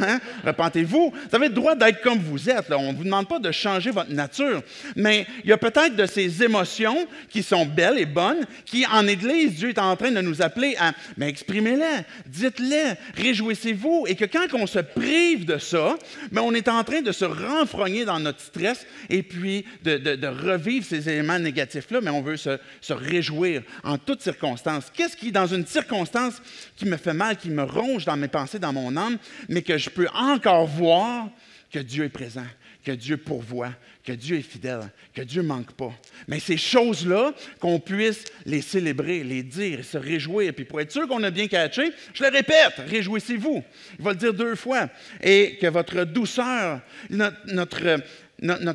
Hein? 0.00 0.20
Repentez-vous. 0.44 1.12
Vous 1.12 1.36
avez 1.36 1.48
le 1.48 1.54
droit 1.54 1.74
d'être 1.74 2.00
comme 2.02 2.18
vous 2.18 2.50
êtes. 2.50 2.70
On 2.70 2.92
ne 2.92 2.96
vous 2.96 3.04
demande 3.04 3.28
pas 3.28 3.38
de 3.38 3.50
changer 3.50 3.90
votre 3.90 4.12
nature. 4.12 4.62
Mais 4.96 5.26
il 5.44 5.50
y 5.50 5.52
a 5.52 5.58
peut-être 5.58 5.96
de 5.96 6.06
ces 6.06 6.42
émotions 6.42 7.06
qui 7.28 7.42
sont 7.42 7.66
belles 7.66 7.98
et 7.98 8.06
bonnes, 8.06 8.46
qui 8.64 8.86
en 8.86 9.06
Église, 9.06 9.54
Dieu 9.54 9.70
est 9.70 9.78
en 9.78 9.96
train 9.96 10.10
de 10.10 10.20
nous 10.20 10.42
appeler 10.42 10.76
à 10.78 10.92
mais 11.16 11.28
exprimez-les, 11.28 12.04
dites-les, 12.26 12.94
réjouissez-vous. 13.16 14.06
Et 14.08 14.14
que 14.14 14.24
quand 14.24 14.46
on 14.54 14.66
se 14.66 14.78
prive 14.78 15.44
de 15.44 15.58
ça, 15.58 15.96
mais 16.30 16.40
on 16.40 16.52
est 16.52 16.68
en 16.68 16.82
train 16.84 17.02
de 17.02 17.12
se 17.12 17.24
renfrogner 17.24 18.04
dans 18.04 18.20
notre 18.20 18.40
stress 18.40 18.86
et 19.10 19.22
puis 19.22 19.64
de, 19.84 20.28
revivre 20.28 20.84
ces 20.84 21.08
éléments 21.08 21.38
négatifs-là, 21.38 22.00
mais 22.00 22.10
on 22.10 22.22
veut 22.22 22.36
se, 22.36 22.58
se 22.80 22.92
réjouir 22.92 23.62
en 23.82 23.98
toutes 23.98 24.22
circonstances. 24.22 24.90
Qu'est-ce 24.92 25.16
qui, 25.16 25.32
dans 25.32 25.46
une 25.46 25.66
circonstance 25.66 26.42
qui 26.76 26.86
me 26.86 26.96
fait 26.96 27.14
mal, 27.14 27.36
qui 27.36 27.50
me 27.50 27.62
ronge 27.68 28.04
dans 28.04 28.16
mes 28.16 28.28
pensées, 28.28 28.58
dans 28.58 28.72
mon 28.72 28.96
âme, 28.96 29.18
mais 29.48 29.62
que 29.62 29.78
je 29.78 29.90
peux 29.90 30.08
encore 30.14 30.66
voir 30.66 31.28
que 31.70 31.78
Dieu 31.78 32.04
est 32.04 32.10
présent, 32.10 32.46
que 32.84 32.92
Dieu 32.92 33.16
pourvoit, 33.18 33.72
que 34.04 34.12
Dieu 34.12 34.38
est 34.38 34.42
fidèle, 34.42 34.90
que 35.14 35.20
Dieu 35.20 35.42
ne 35.42 35.48
manque 35.48 35.72
pas. 35.72 35.92
Mais 36.28 36.40
ces 36.40 36.56
choses-là, 36.56 37.34
qu'on 37.60 37.78
puisse 37.78 38.24
les 38.46 38.62
célébrer, 38.62 39.22
les 39.22 39.42
dire, 39.42 39.84
se 39.84 39.98
réjouir. 39.98 40.54
Puis 40.54 40.64
pour 40.64 40.80
être 40.80 40.92
sûr 40.92 41.06
qu'on 41.06 41.22
a 41.22 41.30
bien 41.30 41.46
catché, 41.46 41.92
je 42.14 42.24
le 42.24 42.30
répète, 42.30 42.74
réjouissez-vous. 42.78 43.62
Il 43.98 44.04
va 44.04 44.12
le 44.12 44.16
dire 44.16 44.32
deux 44.32 44.54
fois. 44.54 44.88
Et 45.22 45.58
que 45.60 45.66
votre 45.66 46.04
douceur, 46.04 46.80
notre 47.10 47.36
notre, 47.52 48.00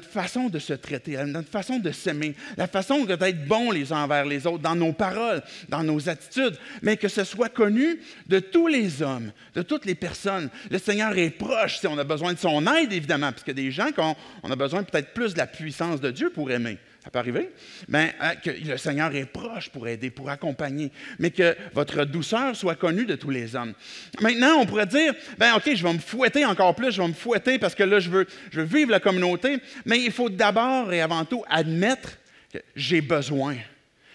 façon 0.07 0.49
de 0.49 0.59
se 0.59 0.73
traiter, 0.73 1.17
notre 1.25 1.49
façon 1.49 1.79
de 1.79 1.91
s'aimer, 1.91 2.35
la 2.57 2.67
façon 2.67 3.05
d'être 3.05 3.47
bon 3.47 3.71
les 3.71 3.91
uns 3.91 4.03
envers 4.03 4.25
les 4.25 4.45
autres, 4.45 4.63
dans 4.63 4.75
nos 4.75 4.93
paroles, 4.93 5.41
dans 5.69 5.83
nos 5.83 6.09
attitudes, 6.09 6.57
mais 6.81 6.97
que 6.97 7.07
ce 7.07 7.23
soit 7.23 7.49
connu 7.49 7.99
de 8.27 8.39
tous 8.39 8.67
les 8.67 9.01
hommes, 9.01 9.31
de 9.55 9.61
toutes 9.61 9.85
les 9.85 9.95
personnes. 9.95 10.49
Le 10.69 10.77
Seigneur 10.77 11.17
est 11.17 11.31
proche 11.31 11.79
si 11.79 11.87
on 11.87 11.97
a 11.97 12.03
besoin 12.03 12.33
de 12.33 12.39
son 12.39 12.65
aide, 12.67 12.91
évidemment, 12.91 13.31
parce 13.31 13.43
a 13.47 13.53
des 13.53 13.71
gens 13.71 13.91
qu'on 13.91 14.15
on 14.43 14.51
a 14.51 14.55
besoin 14.55 14.83
peut-être 14.83 15.13
plus 15.13 15.33
de 15.33 15.39
la 15.39 15.47
puissance 15.47 16.01
de 16.01 16.11
Dieu 16.11 16.29
pour 16.29 16.51
aimer 16.51 16.77
ça 17.03 17.09
peut 17.09 17.19
arriver, 17.19 17.49
mais 17.89 18.15
hein, 18.21 18.35
que 18.37 18.49
le 18.49 18.77
Seigneur 18.77 19.13
est 19.13 19.25
proche 19.25 19.69
pour 19.69 19.89
aider, 19.89 20.09
pour 20.09 20.29
accompagner, 20.29 20.89
mais 21.19 21.31
que 21.31 21.53
votre 21.73 22.05
douceur 22.05 22.55
soit 22.55 22.75
connue 22.75 23.05
de 23.05 23.15
tous 23.15 23.29
les 23.29 23.57
hommes. 23.57 23.73
Maintenant, 24.21 24.59
on 24.59 24.65
pourrait 24.65 24.85
dire, 24.85 25.13
ben 25.37 25.53
OK, 25.55 25.69
je 25.75 25.83
vais 25.83 25.93
me 25.93 25.99
fouetter 25.99 26.45
encore 26.45 26.73
plus, 26.75 26.91
je 26.91 27.01
vais 27.01 27.07
me 27.09 27.13
fouetter 27.13 27.59
parce 27.59 27.75
que 27.75 27.83
là, 27.83 27.99
je 27.99 28.09
veux, 28.09 28.25
je 28.51 28.61
veux 28.61 28.65
vivre 28.65 28.89
la 28.89 29.01
communauté, 29.01 29.57
mais 29.85 29.99
il 29.99 30.13
faut 30.13 30.29
d'abord 30.29 30.93
et 30.93 31.01
avant 31.01 31.25
tout 31.25 31.43
admettre 31.49 32.17
que 32.53 32.59
j'ai 32.73 33.01
besoin. 33.01 33.57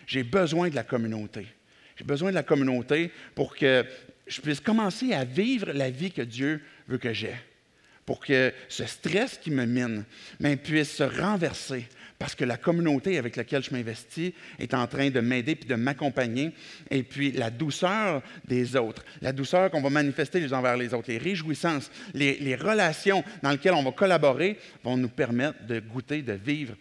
J'ai 0.06 0.22
besoin 0.22 0.70
de 0.70 0.74
la 0.74 0.84
communauté. 0.84 1.46
J'ai 1.96 2.04
besoin 2.04 2.30
de 2.30 2.36
la 2.36 2.42
communauté 2.42 3.12
pour 3.34 3.54
que 3.54 3.84
je 4.26 4.40
puisse 4.40 4.60
commencer 4.60 5.12
à 5.12 5.24
vivre 5.24 5.72
la 5.72 5.90
vie 5.90 6.10
que 6.10 6.22
Dieu 6.22 6.62
veut 6.86 6.96
que 6.96 7.12
j'aie. 7.12 7.38
Pour 8.06 8.20
que 8.20 8.54
ce 8.70 8.86
stress 8.86 9.36
qui 9.36 9.50
me 9.50 9.66
mine 9.66 10.04
puisse 10.56 10.96
se 10.96 11.02
renverser 11.02 11.86
parce 12.18 12.34
que 12.34 12.44
la 12.44 12.56
communauté 12.56 13.18
avec 13.18 13.36
laquelle 13.36 13.62
je 13.62 13.70
m'investis 13.70 14.32
est 14.58 14.74
en 14.74 14.86
train 14.86 15.10
de 15.10 15.20
m'aider 15.20 15.54
puis 15.54 15.68
de 15.68 15.76
m'accompagner. 15.76 16.52
Et 16.90 17.02
puis 17.02 17.32
la 17.32 17.50
douceur 17.50 18.22
des 18.46 18.76
autres, 18.76 19.04
la 19.20 19.32
douceur 19.32 19.70
qu'on 19.70 19.80
va 19.80 19.90
manifester 19.90 20.40
les 20.40 20.52
uns 20.52 20.58
envers 20.58 20.76
les 20.76 20.92
autres, 20.94 21.10
les 21.10 21.18
réjouissances, 21.18 21.90
les, 22.14 22.56
relations 22.56 23.22
dans 23.42 23.50
lesquelles 23.50 23.74
on 23.74 23.84
va 23.84 23.92
collaborer 23.92 24.58
vont 24.82 24.96
nous 24.96 25.08
permettre 25.08 25.64
de 25.66 25.78
goûter, 25.78 26.22
de 26.22 26.32
vivre 26.32 26.74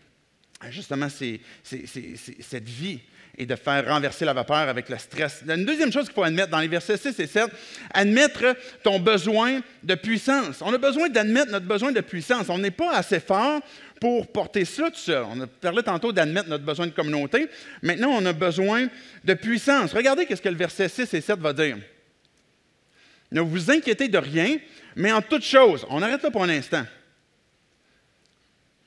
justement 0.72 1.08
cette 1.10 2.68
vie 2.68 3.00
et 3.38 3.46
de 3.46 3.56
faire 3.56 3.88
renverser 3.88 4.26
la 4.26 4.34
vapeur 4.34 4.58
avec 4.58 4.90
le 4.90 4.98
stress. 4.98 5.44
Une 5.48 5.64
deuxième 5.64 5.92
chose 5.92 6.06
qu'il 6.06 6.14
faut 6.14 6.24
admettre 6.24 6.50
dans 6.50 6.60
les 6.60 6.68
versets 6.68 6.98
6 6.98 7.20
et 7.20 7.28
7, 7.28 7.46
admettre 7.94 8.56
ton 8.82 9.00
besoin 9.00 9.62
de 9.84 9.96
puissance. 9.96 10.62
On 10.62 10.74
a 10.74 10.78
besoin 10.80 11.08
d'admettre 11.10 11.52
notre 11.52 11.68
besoin 11.68 11.92
de 11.92 12.02
puissance. 12.02 12.50
On 12.50 12.58
n'est 12.58 12.72
pas 12.72 12.96
assez 12.96 13.20
fort 13.20 13.62
pour 14.02 14.28
porter 14.28 14.66
ça 14.66 14.90
tout 14.90 14.98
seul. 14.98 15.24
On 15.30 15.42
a 15.42 15.48
parlé 15.48 15.84
tantôt 15.84 16.12
d'admettre 16.12 16.50
notre 16.50 16.64
besoin 16.64 16.88
de 16.88 16.92
communauté. 16.92 17.48
Maintenant, 17.84 18.10
on 18.10 18.26
a 18.26 18.34
besoin 18.34 18.88
de 19.24 19.34
puissance. 19.36 19.94
Regardez 19.94 20.26
ce 20.28 20.42
que 20.42 20.50
le 20.50 20.56
verset 20.56 20.90
6 20.90 21.14
et 21.14 21.22
7 21.22 21.40
va 21.40 21.54
dire. 21.54 21.78
Ne 23.32 23.42
vous 23.42 23.70
inquiétez 23.70 24.08
de 24.08 24.18
rien, 24.18 24.58
mais 24.96 25.12
en 25.12 25.22
toute 25.22 25.44
chose, 25.44 25.86
on 25.90 26.02
arrête 26.02 26.24
là 26.24 26.32
pour 26.32 26.44
un 26.44 26.50
instant. 26.50 26.86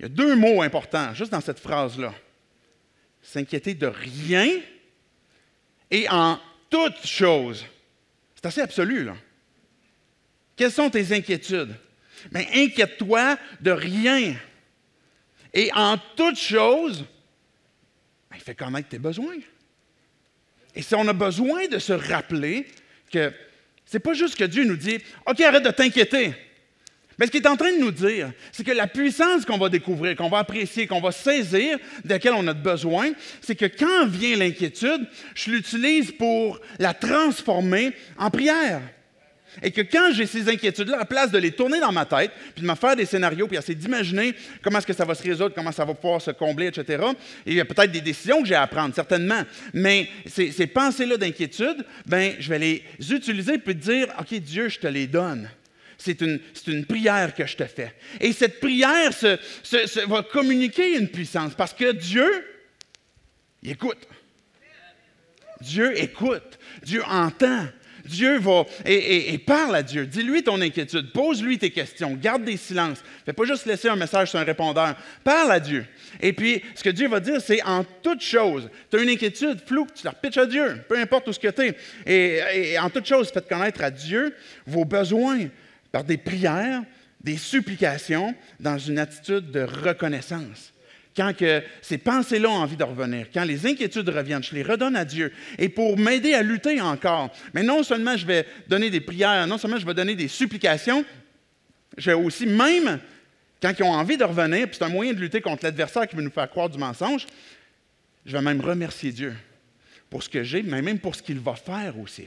Il 0.00 0.04
y 0.04 0.06
a 0.06 0.08
deux 0.08 0.34
mots 0.34 0.62
importants 0.62 1.14
juste 1.14 1.30
dans 1.30 1.42
cette 1.42 1.60
phrase-là. 1.60 2.12
S'inquiéter 3.22 3.74
de 3.74 3.86
rien 3.86 4.48
et 5.90 6.08
en 6.08 6.38
toute 6.68 7.06
chose. 7.06 7.64
C'est 8.34 8.46
assez 8.46 8.60
absolu, 8.60 9.04
là. 9.04 9.16
Quelles 10.56 10.72
sont 10.72 10.90
tes 10.90 11.12
inquiétudes? 11.12 11.74
Mais 12.32 12.48
inquiète-toi 12.54 13.38
de 13.60 13.70
rien. 13.70 14.36
Et 15.52 15.70
en 15.74 15.98
toute 16.16 16.38
chose, 16.38 17.04
ben, 18.30 18.36
il 18.36 18.42
fait 18.42 18.54
connaître 18.54 18.88
tes 18.88 18.98
besoins. 18.98 19.38
Et 20.74 20.82
si 20.82 20.94
on 20.94 21.08
a 21.08 21.12
besoin 21.12 21.66
de 21.66 21.78
se 21.78 21.92
rappeler 21.92 22.66
que 23.10 23.32
ce 23.84 23.96
n'est 23.96 24.00
pas 24.00 24.14
juste 24.14 24.36
que 24.36 24.44
Dieu 24.44 24.64
nous 24.64 24.76
dit 24.76 24.98
OK, 25.26 25.40
arrête 25.40 25.64
de 25.64 25.70
t'inquiéter. 25.70 26.34
Mais 27.20 27.26
ce 27.26 27.30
qu'il 27.30 27.42
est 27.42 27.48
en 27.48 27.56
train 27.56 27.70
de 27.70 27.78
nous 27.80 27.90
dire, 27.90 28.32
c'est 28.50 28.64
que 28.64 28.72
la 28.72 28.86
puissance 28.86 29.44
qu'on 29.44 29.58
va 29.58 29.68
découvrir, 29.68 30.16
qu'on 30.16 30.30
va 30.30 30.38
apprécier, 30.38 30.86
qu'on 30.86 31.02
va 31.02 31.12
saisir, 31.12 31.76
de 32.02 32.08
laquelle 32.08 32.32
on 32.32 32.46
a 32.46 32.54
besoin, 32.54 33.10
c'est 33.42 33.54
que 33.54 33.66
quand 33.66 34.06
vient 34.06 34.38
l'inquiétude, 34.38 35.06
je 35.34 35.50
l'utilise 35.50 36.12
pour 36.12 36.58
la 36.78 36.94
transformer 36.94 37.92
en 38.16 38.30
prière. 38.30 38.80
Et 39.62 39.70
que 39.70 39.82
quand 39.82 40.12
j'ai 40.14 40.24
ces 40.24 40.48
inquiétudes-là, 40.48 41.00
à 41.00 41.04
place 41.04 41.30
de 41.30 41.36
les 41.36 41.50
tourner 41.50 41.78
dans 41.78 41.92
ma 41.92 42.06
tête, 42.06 42.30
puis 42.54 42.62
de 42.62 42.66
me 42.68 42.74
faire 42.74 42.96
des 42.96 43.04
scénarios, 43.04 43.48
puis 43.48 43.58
essayer 43.58 43.74
d'imaginer 43.74 44.32
comment 44.62 44.78
est-ce 44.78 44.86
que 44.86 44.92
ça 44.94 45.04
va 45.04 45.14
se 45.14 45.22
résoudre, 45.22 45.52
comment 45.54 45.72
ça 45.72 45.84
va 45.84 45.92
pouvoir 45.92 46.22
se 46.22 46.30
combler, 46.30 46.68
etc., 46.68 47.04
et 47.44 47.50
il 47.50 47.54
y 47.54 47.60
a 47.60 47.66
peut-être 47.66 47.92
des 47.92 48.00
décisions 48.00 48.40
que 48.40 48.48
j'ai 48.48 48.54
à 48.54 48.66
prendre, 48.66 48.94
certainement. 48.94 49.42
Mais 49.74 50.08
ces, 50.24 50.66
pensées-là 50.68 51.18
d'inquiétude, 51.18 51.84
ben, 52.06 52.34
je 52.38 52.48
vais 52.48 52.58
les 52.58 52.84
utiliser 53.10 53.58
puis 53.58 53.74
dire, 53.74 54.06
OK, 54.18 54.32
Dieu, 54.38 54.70
je 54.70 54.78
te 54.78 54.86
les 54.86 55.06
donne. 55.06 55.50
C'est 56.02 56.22
une, 56.22 56.40
une, 56.66 56.86
prière 56.86 57.34
que 57.34 57.46
je 57.46 57.56
te 57.56 57.66
fais. 57.66 57.94
Et 58.20 58.32
cette 58.32 58.58
prière 58.58 59.10
va 60.06 60.22
communiquer 60.22 60.96
une 60.96 61.08
puissance 61.08 61.54
parce 61.54 61.74
que 61.74 61.92
Dieu, 61.92 62.42
écoute. 63.62 64.08
Dieu 65.60 65.92
écoute. 66.00 66.58
Dieu 66.82 67.02
entend. 67.04 67.66
Dieu 68.06 68.38
va 68.38 68.64
et, 68.86 69.36
parle 69.38 69.76
à 69.76 69.82
Dieu. 69.82 70.06
Dis-lui 70.06 70.42
ton 70.42 70.58
inquiétude, 70.62 71.12
pose-lui 71.12 71.58
tes 71.58 71.70
questions, 71.70 72.14
garde 72.14 72.44
des 72.44 72.56
silences. 72.56 73.04
Fais 73.26 73.34
pas 73.34 73.44
juste 73.44 73.66
laisser 73.66 73.88
un 73.88 73.96
message 73.96 74.30
sur 74.30 74.38
un 74.38 74.44
répondeur. 74.44 74.96
Parle 75.22 75.52
à 75.52 75.60
Dieu. 75.60 75.84
Et 76.20 76.32
puis, 76.32 76.62
ce 76.74 76.82
que 76.82 76.88
Dieu 76.88 77.08
va 77.08 77.20
dire, 77.20 77.42
c'est 77.42 77.62
en 77.62 77.84
toute 77.84 78.22
chose. 78.22 78.70
Tu 78.90 78.96
as 78.96 79.02
une 79.02 79.10
inquiétude, 79.10 79.60
flou, 79.66 79.86
tu 79.94 80.02
la 80.04 80.12
repitches 80.12 80.38
à 80.38 80.46
Dieu, 80.46 80.82
peu 80.88 80.98
importe 80.98 81.28
où 81.28 81.32
ce 81.34 81.38
que 81.38 81.48
tu 81.48 81.62
es. 81.62 81.76
Et, 82.06 82.70
et, 82.72 82.78
en 82.78 82.88
toute 82.88 83.06
chose, 83.06 83.30
faites 83.30 83.48
connaître 83.48 83.82
à 83.84 83.90
Dieu 83.90 84.34
vos 84.66 84.86
besoins 84.86 85.48
par 85.92 86.04
des 86.04 86.16
prières, 86.16 86.82
des 87.20 87.36
supplications, 87.36 88.34
dans 88.58 88.78
une 88.78 88.98
attitude 88.98 89.50
de 89.50 89.60
reconnaissance 89.60 90.72
quand 91.16 91.36
que 91.36 91.62
ces 91.82 91.98
pensées-là 91.98 92.48
ont 92.48 92.62
envie 92.62 92.76
de 92.76 92.84
revenir, 92.84 93.26
quand 93.32 93.44
les 93.44 93.66
inquiétudes 93.66 94.08
reviennent, 94.08 94.42
je 94.42 94.54
les 94.54 94.62
redonne 94.62 94.96
à 94.96 95.04
Dieu. 95.04 95.32
Et 95.58 95.68
pour 95.68 95.98
m'aider 95.98 96.34
à 96.34 96.42
lutter 96.42 96.80
encore, 96.80 97.30
mais 97.52 97.62
non 97.62 97.82
seulement 97.82 98.16
je 98.16 98.26
vais 98.26 98.46
donner 98.68 98.90
des 98.90 99.00
prières, 99.00 99.46
non 99.46 99.58
seulement 99.58 99.78
je 99.78 99.86
vais 99.86 99.94
donner 99.94 100.14
des 100.14 100.28
supplications, 100.28 101.04
je 101.98 102.10
vais 102.10 102.16
aussi, 102.16 102.46
même 102.46 103.00
quand 103.60 103.72
ils 103.78 103.82
ont 103.82 103.92
envie 103.92 104.16
de 104.16 104.24
revenir, 104.24 104.66
puis 104.66 104.76
c'est 104.78 104.84
un 104.84 104.88
moyen 104.88 105.12
de 105.12 105.18
lutter 105.18 105.40
contre 105.40 105.64
l'adversaire 105.64 106.06
qui 106.08 106.16
veut 106.16 106.22
nous 106.22 106.30
faire 106.30 106.48
croire 106.48 106.70
du 106.70 106.78
mensonge, 106.78 107.26
je 108.24 108.32
vais 108.32 108.42
même 108.42 108.60
remercier 108.60 109.12
Dieu 109.12 109.34
pour 110.08 110.22
ce 110.22 110.28
que 110.28 110.42
j'ai, 110.42 110.62
mais 110.62 110.80
même 110.80 110.98
pour 110.98 111.14
ce 111.14 111.22
qu'il 111.22 111.38
va 111.38 111.54
faire 111.54 111.98
aussi. 111.98 112.24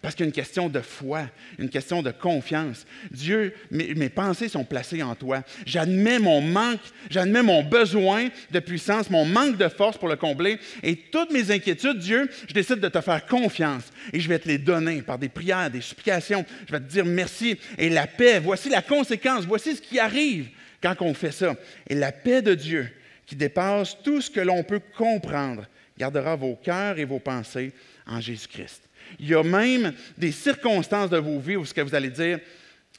Parce 0.00 0.14
qu'il 0.14 0.24
y 0.24 0.26
a 0.26 0.28
une 0.28 0.32
question 0.32 0.68
de 0.68 0.80
foi, 0.80 1.22
une 1.58 1.70
question 1.70 2.02
de 2.02 2.12
confiance. 2.12 2.86
Dieu, 3.10 3.52
mes, 3.72 4.08
pensées 4.08 4.48
sont 4.48 4.64
placées 4.64 5.02
en 5.02 5.16
toi. 5.16 5.42
J'admets 5.66 6.20
mon 6.20 6.40
manque, 6.40 6.80
j'admets 7.10 7.42
mon 7.42 7.64
besoin 7.64 8.28
de 8.52 8.60
puissance, 8.60 9.10
mon 9.10 9.24
manque 9.24 9.56
de 9.56 9.68
force 9.68 9.98
pour 9.98 10.08
le 10.08 10.14
combler. 10.14 10.60
Et 10.84 10.94
toutes 10.94 11.32
mes 11.32 11.50
inquiétudes, 11.50 11.98
Dieu, 11.98 12.30
je 12.46 12.54
décide 12.54 12.78
de 12.78 12.88
te 12.88 13.00
faire 13.00 13.26
confiance. 13.26 13.84
Et 14.12 14.20
je 14.20 14.28
vais 14.28 14.38
te 14.38 14.46
les 14.46 14.58
donner 14.58 15.02
par 15.02 15.18
des 15.18 15.28
prières, 15.28 15.68
des 15.68 15.80
supplications. 15.80 16.44
Je 16.68 16.72
vais 16.72 16.80
te 16.80 16.90
dire 16.90 17.04
merci. 17.04 17.58
Et 17.76 17.90
la 17.90 18.06
paix, 18.06 18.38
voici 18.38 18.68
la 18.68 18.82
conséquence, 18.82 19.46
voici 19.46 19.74
ce 19.74 19.82
qui 19.82 19.98
arrive 19.98 20.48
quand 20.80 20.94
on 21.00 21.12
fait 21.12 21.32
ça. 21.32 21.56
Et 21.88 21.96
la 21.96 22.12
paix 22.12 22.40
de 22.40 22.54
Dieu, 22.54 22.88
qui 23.26 23.34
dépasse 23.34 23.96
tout 24.04 24.20
ce 24.20 24.30
que 24.30 24.40
l'on 24.40 24.62
peut 24.62 24.80
comprendre, 24.96 25.66
gardera 25.98 26.36
vos 26.36 26.54
cœurs 26.54 27.00
et 27.00 27.04
vos 27.04 27.18
pensées 27.18 27.72
en 28.06 28.20
Jésus-Christ. 28.20 28.87
Il 29.18 29.28
y 29.28 29.34
a 29.34 29.42
même 29.42 29.92
des 30.16 30.32
circonstances 30.32 31.10
de 31.10 31.18
vos 31.18 31.38
vies 31.38 31.56
où 31.56 31.64
ce 31.64 31.74
que 31.74 31.80
vous 31.80 31.94
allez 31.94 32.10
dire, 32.10 32.40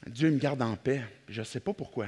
Dieu 0.06 0.30
me 0.30 0.38
garde 0.38 0.62
en 0.62 0.76
paix. 0.76 1.02
Je 1.28 1.40
ne 1.40 1.44
sais 1.44 1.60
pas 1.60 1.72
pourquoi. 1.72 2.06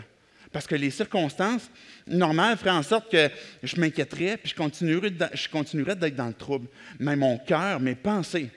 Parce 0.53 0.66
que 0.66 0.74
les 0.74 0.90
circonstances 0.90 1.70
normales 2.07 2.59
feraient 2.59 2.70
en 2.70 2.82
sorte 2.82 3.11
que 3.11 3.30
je 3.62 3.80
m'inquiéterais, 3.80 4.36
puis 4.36 4.50
je 4.50 4.55
continuerais, 4.55 5.94
d'être 5.96 6.14
dans 6.14 6.26
le 6.26 6.34
trouble. 6.34 6.68
Mais 6.98 7.16
mon 7.16 7.38
cœur, 7.38 7.80
mes 7.80 7.94
pensées 7.94 8.50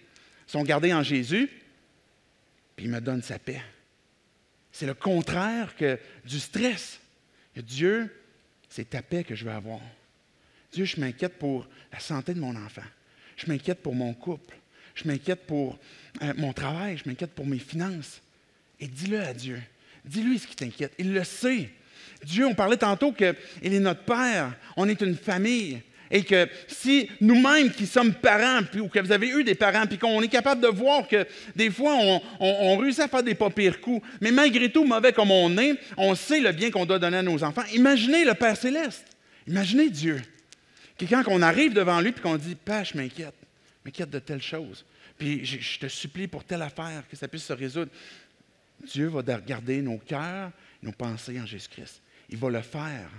sont 0.46 0.64
gardées 0.64 0.94
en 0.94 1.04
Jésus. 1.04 1.50
puis 2.76 2.86
il 2.86 2.92
me 2.92 3.00
donne 3.00 3.22
sa 3.22 3.40
paix. 3.40 3.62
C'est 4.72 4.86
le 4.86 4.94
contraire 4.94 5.74
que 5.78 5.98
du 6.26 6.38
stress. 6.38 7.00
Dieu, 7.56 8.14
c'est 8.68 8.90
ta 8.90 9.02
paix 9.02 9.24
que 9.24 9.34
je 9.34 9.46
veux 9.46 9.52
avoir. 9.52 9.80
Dieu, 10.74 10.84
je 10.84 11.00
m'inquiète 11.00 11.40
pour 11.40 11.66
la 11.94 12.00
santé 12.02 12.34
de 12.34 12.42
mon 12.42 12.54
enfant. 12.58 12.84
Je 13.38 13.48
m'inquiète 13.48 13.82
pour 13.82 13.96
mon 13.96 14.14
couple. 14.14 14.58
Je 14.96 15.08
m'inquiète 15.08 15.46
pour 15.46 15.78
euh, 16.22 16.34
mon 16.38 16.54
travail. 16.54 16.98
Je 16.98 17.08
m'inquiète 17.10 17.32
pour 17.32 17.46
mes 17.46 17.60
finances. 17.60 18.22
Et 18.80 18.88
dis-le 18.88 19.22
à 19.22 19.34
Dieu. 19.34 19.62
Dis-lui 20.04 20.40
ce 20.40 20.48
qui 20.48 20.56
t'inquiète. 20.56 20.94
Il 20.98 21.14
le 21.14 21.24
sait. 21.24 21.70
Dieu, 22.24 22.46
on 22.46 22.56
parlait 22.56 22.78
tantôt 22.78 23.12
qu'il 23.12 23.36
est 23.62 23.80
notre 23.80 24.04
Père. 24.04 24.56
On 24.78 24.88
est 24.88 25.02
une 25.02 25.16
famille. 25.16 25.82
Et 26.12 26.24
que 26.24 26.48
si 26.68 27.10
nous-mêmes 27.20 27.72
qui 27.72 27.88
sommes 27.88 28.14
parents, 28.14 28.62
ou 28.80 28.88
que 28.88 29.00
vous 29.00 29.12
avez 29.12 29.28
eu 29.28 29.44
des 29.44 29.56
parents, 29.56 29.88
puis 29.88 29.98
qu'on 29.98 30.22
est 30.22 30.28
capable 30.28 30.62
de 30.62 30.68
voir 30.68 31.08
que 31.08 31.26
des 31.56 31.72
fois, 31.72 31.96
on, 32.40 32.78
réussit 32.78 33.02
à 33.02 33.08
faire 33.08 33.24
des 33.24 33.34
pas 33.34 33.50
pires 33.50 33.82
coups, 33.82 34.06
mais 34.22 34.32
malgré 34.32 34.72
tout, 34.72 34.86
mauvais 34.86 35.14
comme 35.14 35.32
on 35.32 35.58
est, 35.58 35.74
on 35.98 36.14
sait 36.14 36.40
le 36.40 36.52
bien 36.52 36.70
qu'on 36.70 36.86
doit 36.86 37.00
donner 37.00 37.18
à 37.18 37.24
nos 37.24 37.44
enfants. 37.44 37.64
Imaginez 37.74 38.24
le 38.24 38.36
Père 38.36 38.56
céleste. 38.56 39.06
Imaginez 39.48 39.90
Dieu. 39.90 40.22
Quelqu'un 40.98 41.24
qu'on 41.24 41.42
arrive 41.42 41.74
devant 41.74 42.00
lui, 42.00 42.12
puis 42.12 42.22
qu'on 42.22 42.38
dit, 42.38 42.56
Père, 42.56 42.86
je 42.86 42.96
m'inquiète. 42.96 43.34
M'inquiète 43.86 44.10
de 44.10 44.20
telle 44.20 44.42
chose. 44.42 44.84
Puis 45.18 45.46
je, 45.46 45.80
te 45.80 45.88
supplie 45.88 46.28
pour 46.28 46.44
telle 46.44 46.64
affaire, 46.64 47.08
que 47.08 47.16
ça 47.16 47.28
puisse 47.28 47.46
se 47.46 47.54
résoudre. 47.54 47.92
Dieu 48.84 49.08
va 49.08 49.20
regarder 49.20 49.82
nos 49.82 50.00
cœurs, 50.00 50.52
nos 50.82 50.92
pensées 50.92 51.40
en 51.40 51.46
Jésus-Christ. 51.46 52.02
Il 52.30 52.38
va 52.38 52.50
le 52.50 52.62
faire. 52.62 53.10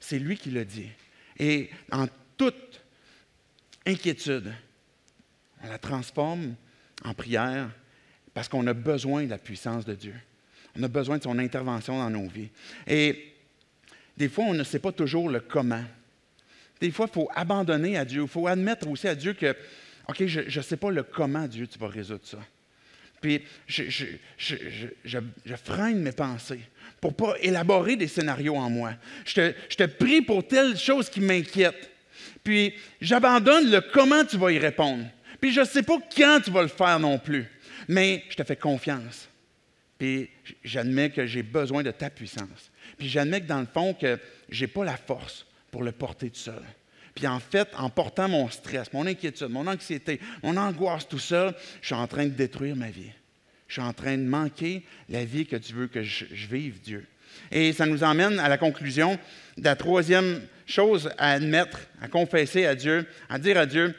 C'est 0.00 0.18
lui 0.18 0.36
qui 0.38 0.50
le 0.50 0.64
dit. 0.64 0.88
Et 1.38 1.70
en 1.90 2.06
toute 2.36 2.80
inquiétude, 3.84 4.54
on 5.62 5.68
la 5.68 5.78
transforme 5.78 6.54
en 7.04 7.12
prière 7.12 7.68
parce 8.32 8.48
qu'on 8.48 8.66
a 8.66 8.74
besoin 8.74 9.24
de 9.24 9.30
la 9.30 9.38
puissance 9.38 9.84
de 9.84 9.94
Dieu. 9.94 10.14
On 10.78 10.82
a 10.82 10.88
besoin 10.88 11.18
de 11.18 11.22
son 11.22 11.38
intervention 11.38 11.98
dans 11.98 12.10
nos 12.10 12.28
vies. 12.28 12.50
Et 12.86 13.34
des 14.16 14.28
fois, 14.28 14.44
on 14.44 14.54
ne 14.54 14.64
sait 14.64 14.78
pas 14.78 14.92
toujours 14.92 15.28
le 15.28 15.40
comment. 15.40 15.84
Des 16.80 16.90
fois, 16.90 17.06
il 17.08 17.12
faut 17.12 17.28
abandonner 17.34 17.96
à 17.96 18.04
Dieu. 18.04 18.22
Il 18.22 18.28
faut 18.28 18.46
admettre 18.46 18.86
aussi 18.88 19.08
à 19.08 19.14
Dieu 19.14 19.32
que, 19.32 19.56
OK, 20.08 20.26
je 20.26 20.58
ne 20.58 20.62
sais 20.62 20.76
pas 20.76 20.90
le 20.90 21.02
comment, 21.02 21.46
Dieu, 21.46 21.66
tu 21.66 21.78
vas 21.78 21.88
résoudre 21.88 22.24
ça. 22.24 22.38
Puis, 23.20 23.42
je, 23.66 23.84
je, 24.36 25.56
freine 25.56 26.00
mes 26.00 26.12
pensées 26.12 26.60
pour 27.00 27.12
ne 27.12 27.16
pas 27.16 27.34
élaborer 27.40 27.96
des 27.96 28.08
scénarios 28.08 28.56
en 28.56 28.70
moi. 28.70 28.92
Je 29.24 29.50
te, 29.50 29.86
prie 29.86 30.22
pour 30.22 30.46
telle 30.46 30.76
chose 30.76 31.08
qui 31.08 31.20
m'inquiète. 31.20 31.90
Puis, 32.44 32.74
j'abandonne 33.00 33.70
le 33.70 33.80
comment 33.80 34.24
tu 34.24 34.36
vas 34.36 34.52
y 34.52 34.58
répondre. 34.58 35.04
Puis, 35.40 35.52
je 35.52 35.60
ne 35.60 35.66
sais 35.66 35.82
pas 35.82 35.98
quand 36.16 36.40
tu 36.44 36.50
vas 36.50 36.62
le 36.62 36.68
faire 36.68 37.00
non 37.00 37.18
plus. 37.18 37.46
Mais 37.88 38.24
je 38.28 38.36
te 38.36 38.44
fais 38.44 38.56
confiance. 38.56 39.28
Puis, 39.98 40.28
j'admets 40.62 41.10
que 41.10 41.26
j'ai 41.26 41.42
besoin 41.42 41.82
de 41.82 41.90
ta 41.90 42.10
puissance. 42.10 42.70
Puis, 42.98 43.08
j'admets 43.08 43.40
que 43.40 43.46
dans 43.46 43.60
le 43.60 43.66
fond, 43.66 43.94
que 43.94 44.18
je 44.50 44.64
n'ai 44.64 44.68
pas 44.68 44.84
la 44.84 44.96
force 44.96 45.46
pour 45.70 45.82
le 45.82 45.92
porter 45.92 46.30
tout 46.30 46.38
seul. 46.38 46.62
Puis 47.16 47.26
en 47.26 47.40
fait, 47.40 47.68
en 47.78 47.88
portant 47.88 48.28
mon 48.28 48.48
stress, 48.50 48.92
mon 48.92 49.06
inquiétude, 49.06 49.48
mon 49.48 49.66
anxiété, 49.66 50.20
mon 50.42 50.56
angoisse 50.58 51.08
tout 51.08 51.18
seul, 51.18 51.54
je 51.80 51.86
suis 51.86 51.94
en 51.94 52.06
train 52.06 52.26
de 52.26 52.30
détruire 52.30 52.76
ma 52.76 52.90
vie. 52.90 53.10
Je 53.68 53.72
suis 53.72 53.82
en 53.82 53.94
train 53.94 54.18
de 54.18 54.22
manquer 54.22 54.84
la 55.08 55.24
vie 55.24 55.46
que 55.46 55.56
tu 55.56 55.72
veux 55.72 55.86
que 55.86 56.02
je, 56.02 56.26
vive, 56.48 56.78
Dieu. 56.82 57.06
Et 57.50 57.72
ça 57.72 57.86
nous 57.86 58.04
emmène 58.04 58.38
à 58.38 58.50
la 58.50 58.58
conclusion 58.58 59.18
de 59.56 59.64
la 59.64 59.76
troisième 59.76 60.42
chose 60.66 61.10
à 61.16 61.32
admettre, 61.32 61.80
à 62.02 62.08
confesser 62.08 62.66
à 62.66 62.74
Dieu, 62.74 63.06
à 63.30 63.38
dire 63.38 63.56
à 63.56 63.64
Dieu, 63.64 63.94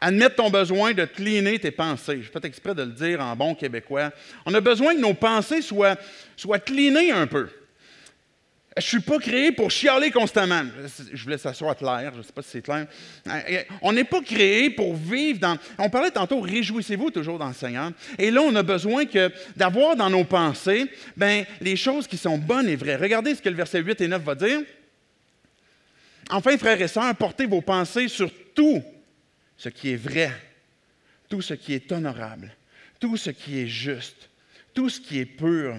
admettre 0.00 0.36
ton 0.36 0.48
besoin 0.48 0.94
de 0.94 1.04
cleaner 1.04 1.58
tes 1.58 1.70
pensées. 1.70 2.22
Je 2.22 2.30
fais 2.30 2.46
exprès 2.46 2.74
de 2.74 2.84
le 2.84 2.92
dire 2.92 3.20
en 3.20 3.36
bon 3.36 3.54
québécois. 3.54 4.12
On 4.46 4.54
a 4.54 4.60
besoin 4.62 4.94
que 4.94 5.00
nos 5.00 5.14
pensées 5.14 5.60
soient, 5.60 5.96
soient 6.38 6.58
cleanées 6.58 7.12
un 7.12 7.26
peu. 7.26 7.50
Je 8.74 8.80
ne 8.80 8.88
suis 8.88 9.00
pas 9.00 9.18
créé 9.18 9.52
pour 9.52 9.70
chialer 9.70 10.10
constamment. 10.10 10.62
Je 11.12 11.22
voulais 11.24 11.36
soit 11.36 11.74
clair, 11.74 12.10
je 12.14 12.18
ne 12.18 12.22
sais 12.22 12.32
pas 12.32 12.40
si 12.40 12.50
c'est 12.52 12.62
clair. 12.62 12.86
Euh, 13.26 13.62
on 13.82 13.92
n'est 13.92 14.04
pas 14.04 14.22
créé 14.22 14.70
pour 14.70 14.94
vivre 14.96 15.38
dans... 15.38 15.58
On 15.76 15.90
parlait 15.90 16.10
tantôt, 16.10 16.40
réjouissez-vous 16.40 17.10
toujours 17.10 17.38
dans 17.38 17.48
le 17.48 17.54
Seigneur. 17.54 17.90
Et 18.18 18.30
là, 18.30 18.40
on 18.40 18.54
a 18.56 18.62
besoin 18.62 19.04
que, 19.04 19.30
d'avoir 19.54 19.94
dans 19.94 20.08
nos 20.08 20.24
pensées 20.24 20.90
ben, 21.18 21.44
les 21.60 21.76
choses 21.76 22.06
qui 22.06 22.16
sont 22.16 22.38
bonnes 22.38 22.66
et 22.66 22.76
vraies. 22.76 22.96
Regardez 22.96 23.34
ce 23.34 23.42
que 23.42 23.50
le 23.50 23.56
verset 23.56 23.80
8 23.80 24.00
et 24.00 24.08
9 24.08 24.22
va 24.22 24.34
dire. 24.34 24.60
Enfin, 26.30 26.56
frères 26.56 26.80
et 26.80 26.88
sœurs, 26.88 27.14
portez 27.16 27.44
vos 27.44 27.60
pensées 27.60 28.08
sur 28.08 28.30
tout 28.54 28.82
ce 29.58 29.68
qui 29.68 29.90
est 29.90 29.96
vrai, 29.96 30.32
tout 31.28 31.42
ce 31.42 31.52
qui 31.52 31.74
est 31.74 31.92
honorable, 31.92 32.50
tout 32.98 33.18
ce 33.18 33.28
qui 33.28 33.58
est 33.58 33.66
juste, 33.66 34.30
tout 34.72 34.88
ce 34.88 34.98
qui 34.98 35.18
est 35.18 35.26
pur, 35.26 35.76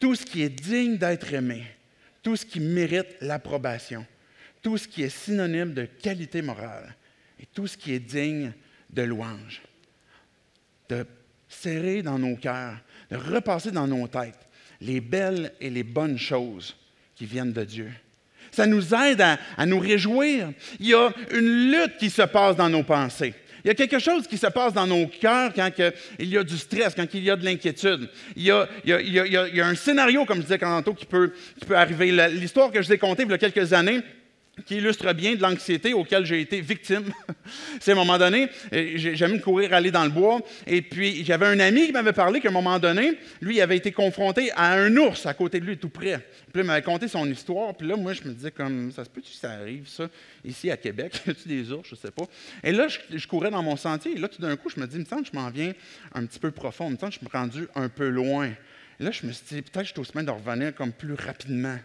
tout 0.00 0.16
ce 0.16 0.26
qui 0.26 0.42
est 0.42 0.48
digne 0.48 0.96
d'être 0.96 1.32
aimé 1.32 1.64
tout 2.24 2.34
ce 2.36 2.44
qui 2.44 2.58
mérite 2.58 3.18
l'approbation, 3.20 4.04
tout 4.62 4.78
ce 4.78 4.88
qui 4.88 5.02
est 5.04 5.10
synonyme 5.10 5.74
de 5.74 5.84
qualité 5.84 6.42
morale 6.42 6.96
et 7.38 7.46
tout 7.46 7.68
ce 7.68 7.76
qui 7.76 7.92
est 7.92 8.00
digne 8.00 8.52
de 8.90 9.02
louange. 9.02 9.62
De 10.88 11.06
serrer 11.48 12.02
dans 12.02 12.18
nos 12.18 12.36
cœurs, 12.36 12.78
de 13.10 13.16
repasser 13.16 13.70
dans 13.70 13.86
nos 13.86 14.08
têtes 14.08 14.48
les 14.80 15.00
belles 15.00 15.52
et 15.60 15.70
les 15.70 15.84
bonnes 15.84 16.18
choses 16.18 16.74
qui 17.14 17.26
viennent 17.26 17.52
de 17.52 17.64
Dieu. 17.64 17.92
Ça 18.50 18.66
nous 18.66 18.94
aide 18.94 19.20
à, 19.20 19.38
à 19.56 19.66
nous 19.66 19.78
réjouir. 19.78 20.52
Il 20.80 20.86
y 20.86 20.94
a 20.94 21.12
une 21.30 21.72
lutte 21.72 21.98
qui 21.98 22.08
se 22.08 22.22
passe 22.22 22.56
dans 22.56 22.70
nos 22.70 22.84
pensées. 22.84 23.34
Il 23.64 23.68
y 23.68 23.70
a 23.70 23.74
quelque 23.74 23.98
chose 23.98 24.26
qui 24.26 24.36
se 24.36 24.46
passe 24.48 24.74
dans 24.74 24.86
nos 24.86 25.06
cœurs 25.06 25.52
quand 25.54 25.70
il 26.18 26.28
y 26.28 26.36
a 26.36 26.44
du 26.44 26.58
stress, 26.58 26.94
quand 26.94 27.06
il 27.14 27.24
y 27.24 27.30
a 27.30 27.36
de 27.36 27.44
l'inquiétude. 27.44 28.10
Il, 28.36 28.44
y 28.44 28.50
a, 28.50 29.66
un 29.66 29.74
scénario, 29.74 30.26
comme 30.26 30.38
je 30.38 30.42
disais 30.42 30.58
tantôt, 30.58 30.92
qui 30.92 31.06
peut, 31.06 31.32
qui 31.58 31.64
peut 31.64 31.76
arriver. 31.76 32.12
L'histoire 32.28 32.70
que 32.70 32.82
je 32.82 32.88
vous 32.88 32.92
ai 32.92 32.98
contée 32.98 33.22
il 33.22 33.30
y 33.30 33.32
a 33.32 33.38
quelques 33.38 33.72
années, 33.72 34.02
qui 34.66 34.76
illustre 34.76 35.12
bien 35.12 35.34
de 35.34 35.42
l'anxiété 35.42 35.92
auquel 35.92 36.24
j'ai 36.24 36.40
été 36.40 36.60
victime. 36.60 37.04
C'est 37.80 37.92
à 37.92 37.94
un 37.94 37.98
moment 37.98 38.18
donné, 38.18 38.48
j'aime 38.70 39.40
courir 39.40 39.72
aller 39.74 39.90
dans 39.90 40.04
le 40.04 40.10
bois, 40.10 40.40
et 40.66 40.82
puis 40.82 41.24
j'avais 41.24 41.46
un 41.46 41.60
ami 41.60 41.86
qui 41.86 41.92
m'avait 41.92 42.12
parlé 42.12 42.40
qu'à 42.40 42.48
un 42.48 42.52
moment 42.52 42.78
donné, 42.78 43.18
lui, 43.40 43.56
il 43.56 43.60
avait 43.60 43.76
été 43.76 43.92
confronté 43.92 44.50
à 44.52 44.72
un 44.72 44.96
ours 44.96 45.26
à 45.26 45.34
côté 45.34 45.60
de 45.60 45.66
lui, 45.66 45.76
tout 45.76 45.88
près. 45.88 46.26
Puis 46.52 46.62
il 46.62 46.64
m'avait 46.64 46.82
conté 46.82 47.08
son 47.08 47.28
histoire, 47.30 47.74
puis 47.74 47.86
là, 47.86 47.96
moi, 47.96 48.12
je 48.12 48.22
me 48.22 48.32
disais 48.32 48.50
comme, 48.50 48.92
ça 48.92 49.04
se 49.04 49.10
peut-tu 49.10 49.32
que 49.32 49.38
ça 49.38 49.52
arrive, 49.52 49.88
ça, 49.88 50.08
ici 50.44 50.70
à 50.70 50.76
Québec? 50.76 51.20
y 51.26 51.30
a-tu 51.30 51.48
des 51.48 51.72
ours? 51.72 51.88
Je 51.88 51.94
sais 51.94 52.10
pas. 52.10 52.24
Et 52.62 52.72
là, 52.72 52.86
je, 52.88 53.26
courais 53.26 53.50
dans 53.50 53.62
mon 53.62 53.76
sentier, 53.76 54.12
et 54.12 54.18
là, 54.18 54.28
tout 54.28 54.40
d'un 54.40 54.56
coup, 54.56 54.70
je 54.70 54.80
me 54.80 54.86
dis, 54.86 54.96
il 54.96 55.00
me 55.00 55.04
semble 55.04 55.22
que 55.22 55.30
je 55.32 55.38
m'en 55.38 55.50
viens 55.50 55.72
un 56.14 56.24
petit 56.26 56.38
peu 56.38 56.50
profond, 56.50 56.88
il 56.88 56.92
me 56.92 56.96
semble 56.96 57.12
que 57.12 57.18
je 57.20 57.24
me 57.24 57.28
suis 57.28 57.38
rendu 57.38 57.68
un 57.74 57.88
peu 57.88 58.08
loin. 58.08 58.50
Et 59.00 59.04
là, 59.04 59.10
je 59.10 59.26
me 59.26 59.32
suis 59.32 59.44
dit, 59.48 59.62
peut-être 59.62 59.82
que 59.82 59.88
je 59.88 59.92
suis 59.92 60.00
au 60.00 60.04
semaine 60.04 60.26
de 60.26 60.30
revenir 60.30 60.74
comme 60.74 60.92
plus 60.92 61.14
rapidement. 61.14 61.76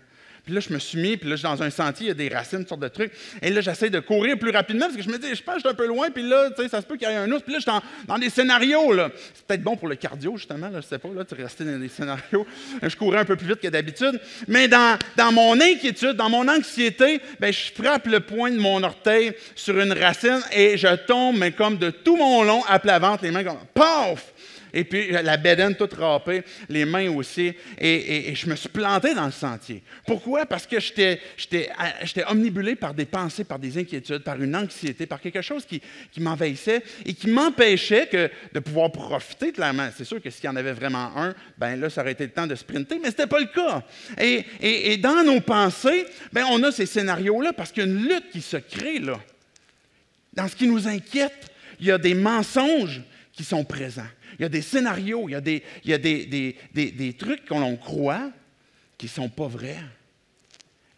Puis 0.46 0.54
là, 0.54 0.60
je 0.60 0.74
me 0.74 0.80
suis 0.80 1.00
mis, 1.00 1.18
puis 1.18 1.30
là, 1.30 1.36
je 1.36 1.42
suis 1.42 1.50
dans 1.50 1.64
un 1.64 1.70
sentier, 1.70 2.06
il 2.06 2.10
y 2.10 2.12
a 2.12 2.14
des 2.14 2.30
racines, 2.30 2.66
sortes 2.66 2.82
de 2.82 2.88
trucs. 2.88 3.12
Et 3.42 3.50
là, 3.50 3.62
j'essaie 3.62 3.90
de 3.90 4.00
courir 4.00 4.38
plus 4.38 4.52
rapidement 4.52 4.86
parce 4.86 4.98
que 4.98 5.04
je 5.04 5.10
me 5.10 5.18
dis, 5.18 5.34
je 5.34 5.44
pense 5.44 5.56
que 5.56 5.62
je 5.64 5.68
un 5.70 5.74
peu 5.74 5.88
loin, 5.88 6.10
puis 6.10 6.28
là, 6.28 6.50
tu 6.50 6.64
sais, 6.64 6.70
ça 6.70 6.82
se 6.82 6.86
peut 6.86 6.98
qu'il 6.98 7.08
y 7.08 7.12
ait 7.12 7.16
un 7.16 7.32
ours. 7.32 7.44
Puis 7.44 7.54
là, 7.54 7.60
je 7.60 7.70
suis 7.70 7.82
dans, 8.08 8.18
des 8.18 8.30
scénarios, 8.30 8.94
là. 8.94 9.10
C'est 9.34 9.46
peut-être 9.46 9.64
bon 9.64 9.78
pour 9.78 9.88
le 9.88 9.96
cardio, 9.96 10.38
justement, 10.38 10.70
là, 10.70 10.82
je 10.82 10.88
sais 10.88 10.98
pas, 10.98 11.10
là, 11.16 11.24
tu 11.26 11.36
restais 11.36 11.66
dans 11.66 11.80
des 11.80 11.90
scénarios. 11.90 12.46
Je 12.82 12.96
courais 12.96 13.20
un 13.20 13.26
peu 13.26 13.36
plus 13.36 13.48
vite 13.48 13.62
que 13.62 13.68
d'habitude. 13.68 14.20
Mais 14.48 14.68
dans, 14.68 14.98
dans 15.16 15.32
mon 15.32 15.60
inquiétude, 15.60 16.14
dans 16.14 16.30
mon 16.30 16.48
anxiété, 16.48 17.22
ben, 17.40 17.52
je 17.54 17.72
frappe 17.72 18.08
le 18.08 18.20
point 18.20 18.52
de 18.52 18.58
mon 18.58 18.84
orteil 18.84 19.34
sur 19.56 19.80
une 19.80 19.94
racine 19.94 20.42
et 20.52 20.78
je 20.78 20.96
tombe, 20.96 21.38
mais 21.38 21.52
comme 21.52 21.78
de 21.78 21.90
tout 21.90 22.18
mon 22.18 22.44
long, 22.44 22.64
à 22.68 22.80
plat 22.80 23.00
ventre, 23.00 23.24
les 23.24 23.32
mains 23.32 23.44
comme, 23.44 23.60
paf! 23.74 24.34
Et 24.74 24.84
puis 24.84 25.11
la 25.11 25.38
bédaine 25.38 25.76
toute 25.76 25.93
râpée, 25.93 26.43
les 26.67 26.86
mains 26.86 27.09
aussi. 27.11 27.53
Et, 27.80 28.34
je 28.36 28.49
me 28.49 28.55
suis 28.55 28.70
planté 28.70 29.13
dans 29.13 29.26
le 29.26 29.32
sentier. 29.32 29.84
Pourquoi? 30.05 30.45
Parce 30.45 30.65
que 30.65 30.78
j'étais 30.80 31.20
omnibulé 32.28 32.76
par 32.76 32.93
des 32.93 33.05
pensées, 33.05 33.43
par 33.43 33.59
des 33.59 33.78
inquiétudes, 33.78 34.24
par 34.24 34.41
une 34.41 34.55
anxiété, 34.55 35.05
par 35.05 35.20
quelque 35.20 35.41
chose 35.41 35.65
qui, 35.65 35.82
m'envahissait 36.20 36.84
et 37.05 37.13
qui 37.13 37.30
m'empêchait 37.30 38.09
de 38.53 38.59
pouvoir 38.59 38.91
profiter 38.91 39.51
clairement. 39.51 39.89
C'est 39.95 40.03
sûr 40.05 40.22
que 40.22 40.30
s'il 40.30 40.45
y 40.45 40.47
en 40.47 40.55
avait 40.55 40.74
vraiment 40.74 41.11
un, 41.15 41.34
ben 41.57 41.80
là, 41.80 41.89
ça 41.89 42.01
aurait 42.01 42.11
été 42.11 42.26
le 42.26 42.32
temps 42.32 42.47
de 42.47 42.55
sprinter, 42.55 42.95
mais 42.95 43.05
ce 43.05 43.11
n'était 43.11 43.28
pas 43.28 43.39
le 43.39 43.47
cas. 43.47 43.84
Et, 44.20 44.97
dans 44.97 45.24
nos 45.24 45.39
pensées, 45.41 46.05
ben, 46.34 46.45
on 46.51 46.61
a 46.63 46.72
ces 46.72 46.86
scénarios-là 46.86 47.53
parce 47.53 47.72
qu'il 47.72 47.84
y 47.84 47.88
a 47.88 47.89
une 47.89 48.03
lutte 48.03 48.30
qui 48.32 48.41
se 48.41 48.57
crée 48.57 48.99
là. 48.99 49.20
Dans 50.34 50.47
ce 50.47 50.55
qui 50.55 50.67
nous 50.67 50.88
inquiète, 50.88 51.51
il 51.80 51.88
y 51.88 51.91
a 51.91 51.97
des 51.97 52.13
mensonges 52.13 53.01
qui 53.40 53.46
sont 53.46 53.64
présents. 53.64 54.04
Il 54.38 54.42
y 54.42 54.46
a 54.46 54.50
des 54.50 54.62
scénarios, 54.62 55.30
il 55.30 55.32
y 55.32 55.36
a 55.36 55.40
des, 55.40 55.64
il 55.86 55.92
y 55.92 57.10
a 57.10 57.14
trucs 57.14 57.46
qu'on 57.46 57.78
croit 57.78 58.32
qui 58.98 59.06
ne 59.06 59.12
sont 59.12 59.30
pas 59.30 59.48
vrais. 59.48 59.80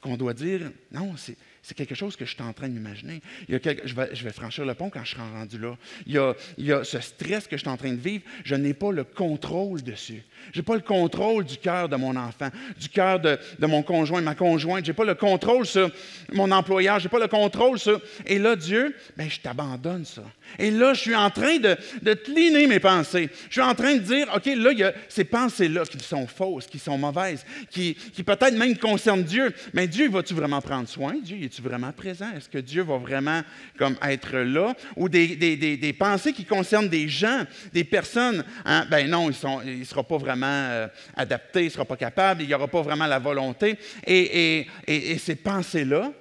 Qu'on 0.02 0.18
doit 0.18 0.34
dire, 0.34 0.72
non, 0.92 1.14
c'est 1.18 1.76
quelque 1.76 1.94
chose 1.94 2.16
que 2.16 2.26
je 2.26 2.34
suis 2.34 2.42
en 2.42 2.52
train 2.52 2.68
d'imaginer. 2.68 3.22
je, 3.48 3.58
vais, 3.58 4.10
je, 4.16 4.24
vais, 4.24 4.32
franchir 4.32 4.66
le 4.66 4.74
pont 4.74 4.90
quand 4.90 5.06
je 5.06 5.12
serai 5.12 5.22
rendu 5.22 5.60
là. 5.60 5.78
Il 6.08 6.14
y, 6.14 6.18
a, 6.18 6.34
il 6.58 6.66
y 6.66 6.74
a 6.74 6.84
ce 6.84 7.00
stress 7.00 7.46
que 7.46 7.58
je 7.58 7.62
suis 7.62 7.70
en 7.70 7.78
train 7.78 7.92
de 7.92 8.02
vivre. 8.02 8.24
Je 8.44 8.56
n'ai 8.56 8.74
pas 8.74 8.92
le 8.92 9.04
contrôle 9.04 9.84
dessus. 9.84 10.24
Je 10.52 10.60
n'ai 10.62 10.64
pas 10.64 10.74
le 10.74 10.82
contrôle 10.82 11.46
du 11.46 11.58
cœur 11.58 11.90
de 11.90 11.96
mon 11.96 12.16
enfant, 12.16 12.50
du 12.80 12.90
cœur 12.90 13.20
de, 13.20 13.38
de, 13.60 13.68
mon 13.68 13.84
conjoint, 13.84 14.22
ma 14.22 14.34
conjointe. 14.34 14.84
Je 14.84 14.90
n'ai 14.90 14.96
pas 14.96 15.06
le 15.06 15.14
contrôle 15.14 15.68
sur 15.68 15.92
mon 16.34 16.50
employeur. 16.50 16.98
Je 16.98 17.04
n'ai 17.04 17.12
pas 17.12 17.20
le 17.20 17.28
contrôle 17.28 17.78
sur. 17.78 18.02
Et 18.26 18.40
là, 18.40 18.56
Dieu, 18.56 18.96
ben, 19.16 19.30
je 19.30 19.40
t'abandonne 19.40 20.06
ça. 20.06 20.24
Et 20.60 20.72
là, 20.72 20.94
je 20.94 21.02
suis 21.02 21.16
en 21.16 21.30
train 21.30 21.58
de, 21.58 21.76
de 22.02 22.14
cliner 22.14 22.68
mes 22.68 22.80
pensées. 22.80 23.30
Je 23.50 23.54
suis 23.54 23.62
en 23.62 23.76
train 23.76 23.96
de 23.96 24.00
dire, 24.00 24.28
OK, 24.36 24.46
là, 24.46 24.72
il 24.72 24.80
y 24.80 24.84
a 24.84 24.94
ces 25.10 25.24
pensées-là 25.24 25.84
qui 25.86 26.00
sont 26.00 26.28
fausses, 26.28 26.68
qui 26.68 26.80
sont 26.80 26.98
mauvaises, 26.98 27.46
qui, 27.70 27.96
qui 27.96 28.24
peut-être 28.24 28.56
même 28.56 28.78
concernent 28.78 29.24
Dieu. 29.24 29.54
Mais 29.74 29.88
Dieu, 29.88 30.10
va-tu 30.10 30.34
vraiment 30.34 30.62
prendre 30.62 30.88
soin? 30.88 31.16
Dieu, 31.24 31.38
es-tu 31.42 31.62
vraiment 31.62 31.92
présent? 31.92 32.30
Est-ce 32.36 32.50
que 32.50 32.58
Dieu 32.58 32.84
va 32.84 32.98
vraiment 32.98 33.42
comme 33.78 33.96
être 34.02 34.38
là? 34.38 34.74
Ou 34.96 35.10
des, 35.10 35.36
des, 35.36 35.56
des, 35.56 35.78
des 35.78 35.94
pensées 35.94 36.34
qui 36.34 36.46
concernent 36.46 36.90
des 36.90 37.08
gens, 37.08 37.46
des 37.74 37.84
personnes, 37.84 38.44
hein? 38.66 38.86
ben 38.90 39.10
non, 39.10 39.30
il 39.66 39.80
ne 39.80 39.84
sera 39.86 40.04
pas 40.04 40.18
vraiment 40.18 40.46
euh, 40.48 40.88
adapté, 41.16 41.62
il 41.62 41.66
ne 41.66 41.70
sera 41.70 41.86
pas 41.86 41.98
capable, 41.98 42.42
il 42.42 42.48
n'y 42.48 42.54
aura 42.54 42.68
pas 42.68 42.82
vraiment 42.82 43.08
la 43.08 43.20
volonté. 43.20 43.78
Et, 44.06 44.20
et, 44.20 44.68
et, 44.88 45.12
et 45.12 45.18
ces 45.18 45.36
pensées-là, 45.36 46.12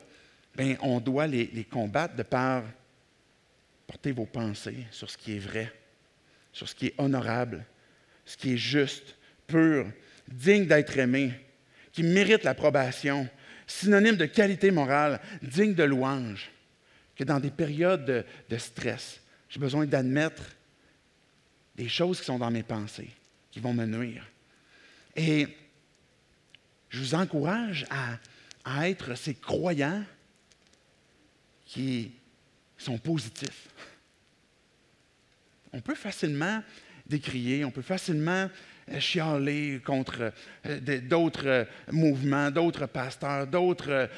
ben, 0.56 0.76
on 0.82 1.00
doit 1.00 1.26
les, 1.26 1.50
les 1.54 1.64
combattre 1.64 2.16
de 2.16 2.22
par 2.22 2.62
Portez 3.90 4.12
vos 4.12 4.24
pensées 4.24 4.86
sur 4.92 5.10
ce 5.10 5.18
qui 5.18 5.34
est 5.34 5.40
vrai, 5.40 5.72
sur 6.52 6.68
ce 6.68 6.76
qui 6.76 6.86
est 6.86 6.94
honorable, 6.96 7.66
ce 8.24 8.36
qui 8.36 8.52
est 8.52 8.56
juste, 8.56 9.16
pur, 9.48 9.90
digne 10.28 10.68
d'être 10.68 10.96
aimé, 10.96 11.34
qui 11.90 12.04
mérite 12.04 12.44
l'approbation, 12.44 13.28
synonyme 13.66 14.14
de 14.14 14.26
qualité 14.26 14.70
morale, 14.70 15.20
digne 15.42 15.74
de 15.74 15.82
louange. 15.82 16.52
Que 17.16 17.24
dans 17.24 17.40
des 17.40 17.50
périodes 17.50 18.24
de, 18.48 18.58
stress, 18.58 19.20
j'ai 19.48 19.58
besoin 19.58 19.86
d'admettre 19.86 20.44
des 21.74 21.88
choses 21.88 22.20
qui 22.20 22.26
sont 22.26 22.38
dans 22.38 22.52
mes 22.52 22.62
pensées, 22.62 23.10
qui 23.50 23.58
vont 23.58 23.74
me 23.74 23.86
nuire. 23.86 24.24
Et 25.16 25.48
je 26.90 27.00
vous 27.00 27.16
encourage 27.16 27.86
à 28.64 28.88
être 28.88 29.16
ces 29.16 29.34
croyants 29.34 30.04
qui 31.66 32.12
sont 32.80 32.98
positifs. 32.98 33.68
On 35.72 35.80
peut 35.80 35.94
facilement 35.94 36.62
décrier, 37.06 37.64
on 37.64 37.70
peut 37.70 37.82
facilement 37.82 38.48
euh, 38.90 39.00
chialer 39.00 39.80
contre 39.84 40.32
euh, 40.66 41.00
d'autres 41.00 41.46
euh, 41.46 41.64
mouvements, 41.90 42.50
d'autres 42.50 42.86
pasteurs, 42.86 43.46
d'autres 43.46 44.08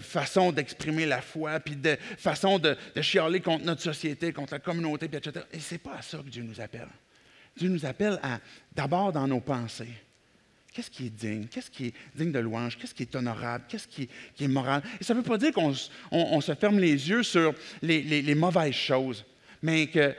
façons 0.00 0.52
d'exprimer 0.52 1.06
la 1.06 1.20
foi, 1.20 1.60
puis 1.60 1.76
de 1.76 1.96
façons 2.18 2.58
de, 2.58 2.76
chialer 3.00 3.40
contre 3.40 3.64
notre 3.64 3.82
société, 3.82 4.32
contre 4.32 4.54
la 4.54 4.60
communauté, 4.60 5.06
etc. 5.06 5.44
Et 5.52 5.60
ce 5.60 5.74
n'est 5.74 5.78
pas 5.78 5.96
à 5.98 6.02
ça 6.02 6.18
que 6.18 6.28
Dieu 6.28 6.42
nous 6.42 6.60
appelle. 6.60 6.88
Dieu 7.56 7.68
nous 7.68 7.86
appelle 7.86 8.18
à, 8.22 8.38
d'abord 8.74 9.12
dans 9.12 9.26
nos 9.26 9.40
pensées, 9.40 9.94
Qu'est-ce 10.76 10.90
qui 10.90 11.06
est 11.06 11.10
digne? 11.10 11.46
Qu'est-ce 11.46 11.70
qui 11.70 11.86
est 11.86 11.94
digne 12.14 12.30
de 12.30 12.38
louange? 12.38 12.76
Qu'est-ce 12.76 12.94
qui 12.94 13.04
est 13.04 13.16
honorable? 13.16 13.64
Qu'est-ce 13.66 13.88
qui, 13.88 14.10
est 14.38 14.46
moral? 14.46 14.82
Et 15.00 15.04
ça 15.04 15.14
ne 15.14 15.20
veut 15.20 15.24
pas 15.24 15.38
dire 15.38 15.50
qu'on 15.50 15.72
se 15.72 16.54
ferme 16.54 16.78
les 16.78 17.08
yeux 17.08 17.22
sur 17.22 17.54
les, 17.80 18.34
mauvaises 18.34 18.74
choses, 18.74 19.24
mais 19.62 19.86
que 19.86 20.14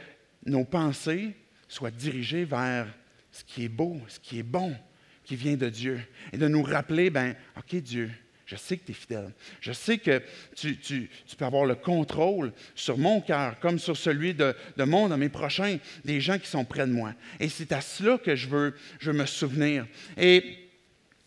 nos 0.48 0.64
pensées 0.64 1.36
soient 1.68 1.92
dirigées 1.92 2.44
vers 2.44 2.88
ce 3.32 3.44
qui 3.44 3.66
est 3.66 3.70
beau, 3.70 4.02
ce 4.08 4.20
qui 4.20 4.40
est 4.40 4.44
bon, 4.44 4.76
qui 5.24 5.36
vient 5.36 5.56
de 5.56 5.70
Dieu. 5.70 6.02
Et 6.34 6.40
de 6.40 6.48
nous 6.48 6.64
rappeler, 6.64 7.12
ben, 7.12 7.36
OK, 7.56 7.76
Dieu, 7.76 8.10
je 8.48 8.56
sais 8.56 8.78
que 8.78 8.86
tu 8.86 8.92
es 8.92 8.96
fidèle. 8.96 9.30
Je 9.60 9.74
sais 9.74 9.98
que 9.98 10.22
tu, 10.56 11.10
peux 11.38 11.46
avoir 11.46 11.66
le 11.66 11.76
contrôle 11.76 12.54
sur 12.76 12.98
mon 12.98 13.20
cœur, 13.20 13.60
comme 13.60 13.78
sur 13.78 13.98
celui 13.98 14.34
de, 14.34 14.56
de 14.78 14.84
mon, 14.86 15.10
de 15.10 15.16
mes 15.16 15.28
prochains, 15.28 15.78
des 16.06 16.22
gens 16.22 16.40
qui 16.40 16.48
sont 16.48 16.64
près 16.64 16.88
de 16.88 16.92
moi. 16.94 17.14
Et 17.42 17.50
c'est 17.50 17.74
à 17.74 17.82
cela 17.82 18.18
que 18.18 18.38
je 18.38 18.48
veux, 18.48 18.74
je 19.00 19.12
me 19.12 19.26
souvenir. 19.26 19.86
Et 20.18 20.60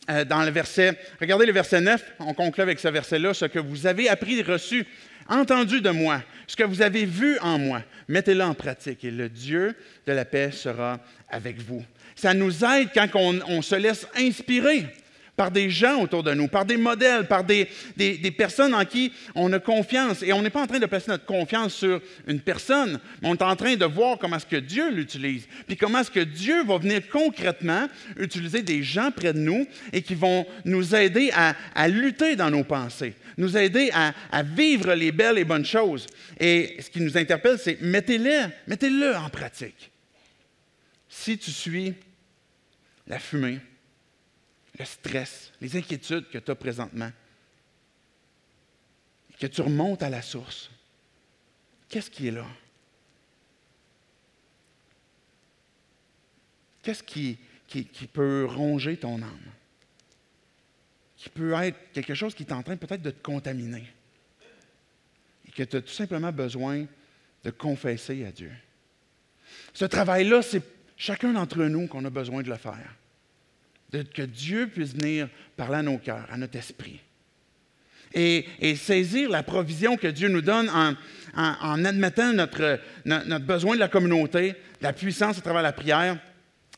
euh, 0.08 0.24
dans 0.24 0.42
le 0.42 0.50
verset, 0.50 0.98
regardez 1.20 1.44
le 1.44 1.52
verset 1.52 1.82
9, 1.82 2.02
on 2.20 2.32
conclut 2.32 2.62
avec 2.62 2.80
ce 2.80 2.88
verset-là, 2.88 3.34
ce 3.34 3.44
que 3.44 3.58
vous 3.58 3.86
avez 3.86 4.08
appris 4.08 4.40
reçu, 4.42 4.86
entendu 5.28 5.82
de 5.82 5.90
moi, 5.90 6.22
ce 6.46 6.56
que 6.56 6.64
vous 6.64 6.80
avez 6.80 7.04
vu 7.04 7.38
en 7.40 7.58
moi, 7.58 7.82
mettez-le 8.08 8.42
en 8.42 8.54
pratique 8.54 9.04
et 9.04 9.10
le 9.10 9.28
Dieu 9.28 9.76
de 10.06 10.12
la 10.12 10.24
paix 10.24 10.52
sera 10.52 10.98
avec 11.28 11.58
vous. 11.58 11.84
Ça 12.16 12.32
nous 12.32 12.64
aide 12.64 12.88
quand 12.94 13.10
on 13.14 13.60
se 13.60 13.74
laisse 13.74 14.06
inspirer 14.16 14.86
par 15.40 15.50
des 15.50 15.70
gens 15.70 16.02
autour 16.02 16.22
de 16.22 16.34
nous, 16.34 16.48
par 16.48 16.66
des 16.66 16.76
modèles, 16.76 17.26
par 17.26 17.44
des, 17.44 17.66
des, 17.96 18.30
personnes 18.30 18.74
en 18.74 18.84
qui 18.84 19.10
on 19.34 19.50
a 19.54 19.58
confiance. 19.58 20.22
Et 20.22 20.34
on 20.34 20.42
n'est 20.42 20.50
pas 20.50 20.60
en 20.60 20.66
train 20.66 20.78
de 20.78 20.84
placer 20.84 21.10
notre 21.10 21.24
confiance 21.24 21.72
sur 21.72 21.98
une 22.26 22.40
personne, 22.40 23.00
mais 23.22 23.28
on 23.30 23.34
est 23.34 23.42
en 23.42 23.56
train 23.56 23.74
de 23.74 23.86
voir 23.86 24.18
comment 24.18 24.36
est-ce 24.36 24.44
que 24.44 24.56
Dieu 24.56 24.90
l'utilise, 24.90 25.48
puis 25.66 25.78
comment 25.78 26.00
est-ce 26.00 26.10
que 26.10 26.20
Dieu 26.20 26.62
va 26.64 26.76
venir 26.76 27.08
concrètement 27.08 27.88
utiliser 28.18 28.60
des 28.60 28.82
gens 28.82 29.10
près 29.10 29.32
de 29.32 29.38
nous 29.38 29.66
et 29.94 30.02
qui 30.02 30.14
vont 30.14 30.44
nous 30.66 30.94
aider 30.94 31.30
à, 31.32 31.56
à 31.74 31.88
lutter 31.88 32.36
dans 32.36 32.50
nos 32.50 32.64
pensées, 32.64 33.14
nous 33.38 33.56
aider 33.56 33.90
à, 33.94 34.12
à, 34.30 34.42
vivre 34.42 34.92
les 34.92 35.10
belles 35.10 35.38
et 35.38 35.44
bonnes 35.44 35.64
choses. 35.64 36.06
Et 36.38 36.76
ce 36.80 36.90
qui 36.90 37.00
nous 37.00 37.16
interpelle, 37.16 37.58
c'est 37.58 37.80
mettez-le, 37.80 38.50
mettez-le 38.66 39.16
en 39.16 39.30
pratique. 39.30 39.90
Si 41.08 41.38
tu 41.38 41.50
suis 41.50 41.94
la 43.06 43.18
fumée, 43.18 43.58
le 44.80 44.86
stress, 44.86 45.52
les 45.60 45.76
inquiétudes 45.76 46.30
que 46.30 46.38
tu 46.38 46.50
as 46.50 46.54
présentement, 46.54 47.12
que 49.38 49.46
tu 49.46 49.60
remontes 49.60 50.02
à 50.02 50.08
la 50.08 50.22
source, 50.22 50.70
qu'est-ce 51.86 52.10
qui 52.10 52.28
est 52.28 52.30
là? 52.30 52.46
Qu'est-ce 56.82 57.02
qui, 57.02 57.38
qui, 57.68 58.06
peut 58.06 58.46
ronger 58.48 58.96
ton 58.96 59.20
âme? 59.20 59.50
Qui 61.18 61.28
peut 61.28 61.52
être 61.52 61.92
quelque 61.92 62.14
chose 62.14 62.34
qui 62.34 62.44
est 62.44 62.52
en 62.52 62.62
train 62.62 62.78
peut-être 62.78 63.02
de 63.02 63.10
te 63.10 63.22
contaminer. 63.22 63.86
Et 65.46 65.52
que 65.52 65.62
tu 65.62 65.76
as 65.76 65.82
tout 65.82 65.92
simplement 65.92 66.32
besoin 66.32 66.86
de 67.44 67.50
confesser 67.50 68.24
à 68.24 68.32
Dieu. 68.32 68.52
Ce 69.74 69.84
travail-là, 69.84 70.40
c'est 70.40 70.62
chacun 70.96 71.34
d'entre 71.34 71.58
nous 71.64 71.86
qu'on 71.86 72.06
a 72.06 72.10
besoin 72.10 72.42
de 72.42 72.48
le 72.48 72.56
faire 72.56 72.96
que 73.90 74.22
Dieu 74.22 74.68
puisse 74.68 74.94
venir 74.94 75.28
parler 75.56 75.76
à 75.76 75.82
nos 75.82 75.98
cœurs, 75.98 76.26
à 76.30 76.36
notre 76.36 76.56
esprit. 76.56 77.00
Et, 78.12 78.74
saisir 78.76 79.30
la 79.30 79.42
provision 79.42 79.96
que 79.96 80.08
Dieu 80.08 80.28
nous 80.28 80.40
donne 80.40 80.68
en, 80.68 81.84
admettant 81.84 82.32
notre, 82.32 82.80
besoin 83.38 83.74
de 83.74 83.80
la 83.80 83.88
communauté, 83.88 84.54
la 84.80 84.92
puissance 84.92 85.38
à 85.38 85.40
travers 85.40 85.62
la 85.62 85.72
prière, 85.72 86.18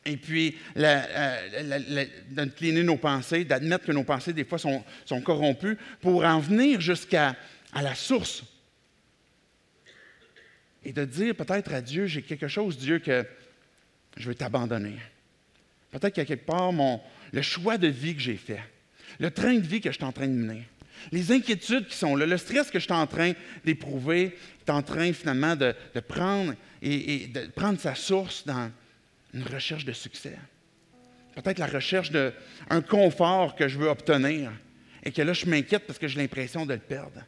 et 0.05 0.17
puis 0.17 0.57
euh, 0.77 2.19
d'incliner 2.29 2.83
nos 2.83 2.97
pensées, 2.97 3.45
d'admettre 3.45 3.85
que 3.85 3.91
nos 3.91 4.03
pensées, 4.03 4.33
des 4.33 4.43
fois, 4.43 4.59
sont, 4.59 4.83
sont 5.05 5.21
corrompues, 5.21 5.77
pour 6.01 6.23
en 6.25 6.39
venir 6.39 6.81
jusqu'à 6.81 7.35
la 7.73 7.95
source. 7.95 8.43
Et 10.83 10.91
de 10.91 11.05
dire 11.05 11.35
peut-être 11.35 11.73
à 11.73 11.81
Dieu, 11.81 12.05
j'ai 12.05 12.21
quelque 12.21 12.49
chose, 12.49 12.77
Dieu, 12.77 12.99
que 12.99 13.25
je 14.17 14.27
veux 14.27 14.35
t'abandonner. 14.35 14.97
Peut-être 15.93 16.15
qu'à 16.15 16.25
quelque 16.25 16.45
part, 16.45 16.73
mon, 16.73 16.99
le 17.31 17.41
choix 17.43 17.77
de 17.77 17.87
vie 17.87 18.15
que 18.15 18.21
j'ai 18.21 18.35
fait, 18.35 18.61
le 19.19 19.29
train 19.29 19.53
de 19.53 19.65
vie 19.65 19.79
que 19.79 19.91
je 19.91 19.95
suis 19.95 20.03
en 20.03 20.11
train 20.11 20.27
de 20.27 20.33
mener, 20.33 20.63
les 21.11 21.31
inquiétudes 21.31 21.87
qui 21.87 21.95
sont 21.95 22.15
là, 22.15 22.25
le 22.25 22.37
stress 22.37 22.71
que 22.71 22.79
je 22.79 22.85
suis 22.85 22.93
en 22.93 23.05
train 23.05 23.33
d'éprouver, 23.63 24.35
est 24.65 24.71
en 24.71 24.81
train 24.81 25.13
finalement 25.13 25.55
de, 25.55 25.75
prendre 26.07 26.55
et, 26.81 27.27
de 27.27 27.45
prendre 27.47 27.79
sa 27.79 27.93
source 27.93 28.43
dans 28.45 28.71
une 29.35 29.43
recherche 29.43 29.85
de 29.85 29.93
succès. 29.93 30.37
Peut-être 31.35 31.59
la 31.59 31.67
recherche 31.67 32.11
d'un 32.11 32.81
confort 32.81 33.55
que 33.55 33.67
je 33.67 33.77
veux 33.77 33.87
obtenir 33.87 34.51
et 35.03 35.11
que 35.11 35.21
là, 35.21 35.33
je 35.33 35.45
m'inquiète 35.45 35.85
parce 35.85 35.99
que 35.99 36.07
j'ai 36.07 36.19
l'impression 36.19 36.65
de 36.65 36.73
le 36.73 36.79
perdre. 36.79 37.21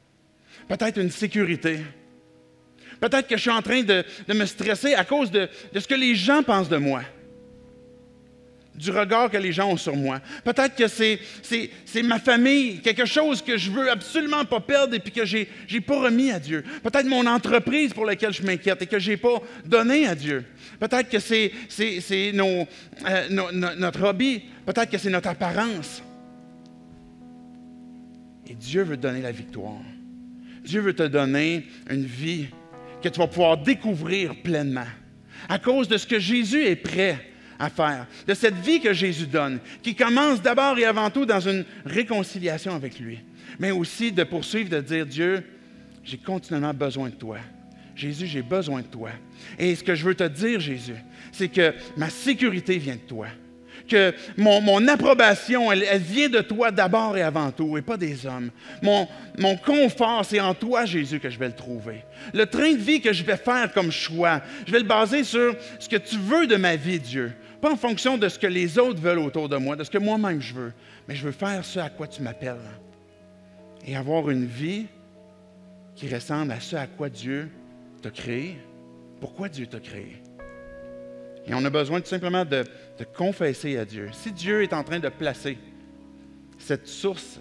Peut-être 0.68 1.00
une 1.00 1.12
sécurité. 1.12 1.82
Peut-être 3.00 3.28
que 3.28 3.36
je 3.36 3.42
suis 3.42 3.52
en 3.52 3.62
train 3.62 3.84
de, 3.84 4.04
me 4.30 4.46
stresser 4.46 4.96
à 4.96 5.04
cause 5.04 5.30
de 5.30 5.50
ce 5.74 5.88
que 5.88 5.96
les 5.96 6.16
gens 6.16 6.42
pensent 6.42 6.70
de 6.70 6.78
moi 6.78 7.04
du 8.78 8.92
regard 8.92 9.30
que 9.30 9.38
les 9.38 9.52
gens 9.52 9.70
ont 9.70 9.78
sur 9.78 9.96
moi. 9.96 10.20
Peut-être 10.44 10.76
que 10.76 10.88
c'est, 10.88 11.20
ma 12.04 12.20
famille, 12.20 12.82
quelque 12.82 13.06
chose 13.06 13.42
que 13.42 13.58
je 13.58 13.72
veux 13.72 13.90
absolument 13.90 14.46
pas 14.46 14.60
perdre 14.60 14.94
et 14.96 15.00
puis 15.00 15.12
que 15.12 15.26
j'ai 15.26 15.50
n'ai 15.72 15.82
pas 15.82 16.00
remis 16.00 16.32
à 16.32 16.40
Dieu. 16.40 16.64
Peut-être 16.84 17.08
mon 17.08 17.26
entreprise 17.26 17.94
pour 17.94 18.06
laquelle 18.06 18.34
je 18.34 18.44
m'inquiète 18.44 18.82
et 18.82 18.88
que 18.88 19.00
je 19.00 19.12
n'ai 19.12 19.18
pas 19.18 19.42
donné 19.66 20.08
à 20.08 20.16
Dieu. 20.16 20.46
Peut-être 20.80 21.10
que 21.10 21.20
c'est, 21.20 21.52
euh, 21.80 22.66
notre 23.30 24.04
hobby. 24.04 24.44
Peut-être 24.66 24.90
que 24.90 24.98
c'est 24.98 25.10
notre 25.10 25.30
apparence. 25.30 26.04
Et 28.48 28.56
Dieu 28.56 28.84
veut 28.84 28.98
te 28.98 29.02
donner 29.02 29.22
la 29.22 29.32
victoire. 29.32 29.82
Dieu 30.64 30.82
veut 30.82 30.96
te 30.96 31.04
donner 31.04 31.66
une 31.90 32.06
vie 32.06 32.48
que 33.02 33.10
tu 33.10 33.20
vas 33.20 33.28
pouvoir 33.28 33.58
découvrir 33.58 34.36
pleinement. 34.44 34.88
À 35.48 35.60
cause 35.60 35.88
de 35.88 35.98
ce 35.98 36.08
que 36.08 36.20
Jésus 36.20 36.64
est 36.64 36.76
prêt 36.76 37.35
à 37.60 37.70
faire, 37.70 38.08
de 38.28 38.34
cette 38.34 38.56
vie 38.56 38.82
que 38.82 38.94
Jésus 38.94 39.28
donne, 39.28 39.60
qui 39.82 39.96
commence 39.96 40.42
d'abord 40.42 40.78
et 40.78 40.86
avant 40.86 41.10
tout 41.10 41.26
dans 41.26 41.40
une 41.40 41.66
réconciliation 41.86 42.76
avec 42.76 43.00
lui. 43.00 43.20
mais 43.60 43.72
aussi 43.72 44.12
de 44.12 44.24
poursuivre, 44.24 44.70
de 44.70 44.82
dire, 44.82 45.06
Dieu, 45.06 45.44
j'ai 46.04 46.18
continuellement 46.18 46.74
besoin 46.74 47.10
de 47.10 47.16
toi. 47.16 47.38
Jésus, 47.96 48.28
j'ai 48.28 48.42
besoin 48.42 48.82
de 48.82 48.88
toi. 48.88 49.10
Et 49.58 49.74
ce 49.76 49.84
que 49.84 49.96
je 49.96 50.06
veux 50.06 50.16
te 50.16 50.28
dire, 50.28 50.60
Jésus, 50.60 50.96
c'est 51.32 51.48
que 51.48 51.74
ma 51.96 52.10
sécurité 52.10 52.78
vient 52.78 52.96
de 52.96 53.00
toi. 53.00 53.28
Que 53.88 54.14
mon, 54.36 54.88
approbation, 54.88 55.72
elle, 55.72 56.02
vient 56.02 56.28
de 56.28 56.40
toi 56.40 56.72
d'abord 56.72 57.16
et 57.18 57.22
avant 57.22 57.52
tout, 57.52 57.78
et 57.78 57.82
pas 57.82 57.98
des 57.98 58.26
hommes. 58.26 58.50
Mon, 58.82 59.08
mon 59.38 59.56
confort, 59.58 60.26
c'est 60.26 60.40
en 60.40 60.56
toi, 60.56 60.86
Jésus, 60.86 61.20
que 61.20 61.30
je 61.30 61.38
vais 61.38 61.48
le 61.48 61.56
trouver. 61.56 62.04
Le 62.34 62.46
train 62.46 62.72
de 62.74 62.80
vie 62.80 63.00
que 63.00 63.14
je 63.14 63.24
vais 63.24 63.38
faire 63.38 63.72
comme 63.74 63.92
choix, 63.92 64.42
je 64.66 64.72
vais 64.72 64.80
le 64.80 64.86
baser 64.86 65.24
sur 65.24 65.56
ce 65.80 65.88
que 65.88 65.98
tu 65.98 66.18
veux 66.18 66.48
de 66.48 66.56
ma 66.56 66.76
vie, 66.76 67.00
Dieu. 67.00 67.32
Pas 67.66 67.72
en 67.72 67.78
fonction 67.78 68.16
de 68.16 68.30
ce 68.30 68.38
que 68.38 68.46
les 68.46 68.78
autres 68.78 69.02
veulent 69.02 69.18
autour 69.18 69.50
de 69.50 69.58
moi, 69.58 69.76
de 69.76 69.84
ce 69.84 69.90
que 69.90 69.98
moi-même 69.98 70.40
je 70.40 70.54
veux, 70.54 70.74
mais 71.08 71.16
je 71.16 71.26
veux 71.26 71.32
faire 71.32 71.66
ce 71.66 71.80
à 71.80 71.90
quoi 71.90 72.08
tu 72.08 72.22
m'appelles. 72.22 72.62
Et 73.88 73.96
avoir 73.96 74.30
une 74.30 74.46
vie 74.46 74.86
qui 75.96 76.08
ressemble 76.08 76.52
à 76.52 76.60
ce 76.60 76.76
à 76.76 76.86
quoi 76.86 77.10
Dieu 77.10 77.50
t'a 78.04 78.12
créé. 78.12 78.60
Pourquoi 79.20 79.50
Dieu 79.50 79.66
t'a 79.66 79.80
créé? 79.80 80.22
Et 81.48 81.56
on 81.56 81.66
a 81.66 81.72
besoin 81.72 82.02
tout 82.02 82.08
simplement 82.08 82.46
de, 82.46 82.64
confesser 83.18 83.80
à 83.80 83.86
Dieu. 83.86 84.10
Si 84.12 84.32
Dieu 84.32 84.62
est 84.62 84.72
en 84.72 84.84
train 84.84 85.00
de 85.00 85.10
placer 85.10 85.58
cette 86.60 86.86
source 86.86 87.40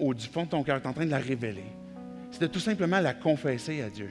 au, 0.00 0.14
du 0.14 0.28
fond 0.28 0.44
de 0.44 0.48
ton 0.48 0.62
cœur, 0.62 0.78
est 0.78 0.86
en 0.86 0.94
train 0.94 1.04
de 1.04 1.10
la 1.10 1.18
révéler, 1.18 1.66
c'est 2.30 2.40
de 2.40 2.46
tout 2.46 2.58
simplement 2.58 3.00
la 3.00 3.12
confesser 3.12 3.82
à 3.82 3.90
Dieu. 3.90 4.08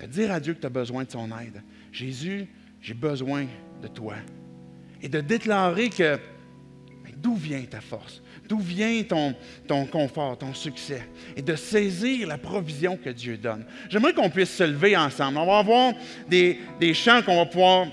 De 0.00 0.06
dire 0.06 0.32
à 0.32 0.40
Dieu 0.40 0.54
que 0.54 0.60
tu 0.60 0.66
as 0.66 0.70
besoin 0.70 1.04
de 1.04 1.12
son 1.12 1.28
aide. 1.38 1.62
Jésus, 1.92 2.48
j'ai 2.80 2.94
besoin 2.94 3.46
de 3.80 3.86
toi. 3.86 4.14
Et 5.02 5.08
de 5.08 5.20
déclarer 5.20 5.90
que 5.90 6.18
d'où 7.16 7.34
vient 7.34 7.62
ta 7.62 7.80
force? 7.80 8.22
D'où 8.48 8.58
vient 8.58 9.02
ton, 9.02 9.34
ton 9.66 9.84
confort, 9.86 10.38
ton 10.38 10.54
succès? 10.54 11.02
Et 11.36 11.42
de 11.42 11.54
saisir 11.54 12.26
la 12.26 12.38
provision 12.38 12.96
que 12.96 13.10
Dieu 13.10 13.36
donne. 13.36 13.66
J'aimerais 13.90 14.14
qu'on 14.14 14.30
puisse 14.30 14.54
se 14.54 14.64
lever 14.64 14.96
ensemble. 14.96 15.38
On 15.38 15.46
va 15.46 15.58
avoir 15.58 15.92
des, 16.28 16.58
des 16.80 16.94
chants 16.94 17.22
qu'on 17.22 17.36
va 17.36 17.46
pouvoir 17.46 17.88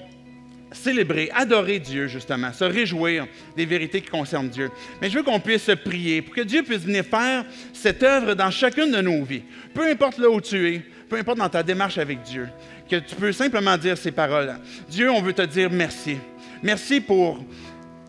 célébrer, 0.71 1.29
adorer 1.33 1.79
Dieu, 1.79 2.07
justement, 2.07 2.51
se 2.53 2.63
réjouir 2.63 3.27
des 3.55 3.65
vérités 3.65 4.01
qui 4.01 4.09
concernent 4.09 4.49
Dieu. 4.49 4.69
Mais 5.01 5.09
je 5.09 5.17
veux 5.17 5.23
qu'on 5.23 5.39
puisse 5.39 5.69
prier 5.83 6.21
pour 6.21 6.35
que 6.35 6.41
Dieu 6.41 6.63
puisse 6.63 6.83
venir 6.83 7.05
faire 7.05 7.45
cette 7.73 8.03
œuvre 8.03 8.33
dans 8.33 8.51
chacune 8.51 8.91
de 8.91 9.01
nos 9.01 9.23
vies. 9.23 9.43
Peu 9.73 9.89
importe 9.89 10.17
là 10.17 10.29
où 10.29 10.41
tu 10.41 10.73
es, 10.73 10.81
peu 11.09 11.17
importe 11.17 11.37
dans 11.37 11.49
ta 11.49 11.63
démarche 11.63 11.97
avec 11.97 12.21
Dieu, 12.23 12.47
que 12.89 12.97
tu 12.97 13.15
peux 13.15 13.31
simplement 13.31 13.77
dire 13.77 13.97
ces 13.97 14.11
paroles. 14.11 14.55
Dieu, 14.89 15.09
on 15.09 15.21
veut 15.21 15.33
te 15.33 15.43
dire 15.43 15.69
merci. 15.71 16.17
Merci 16.63 17.01
pour 17.01 17.39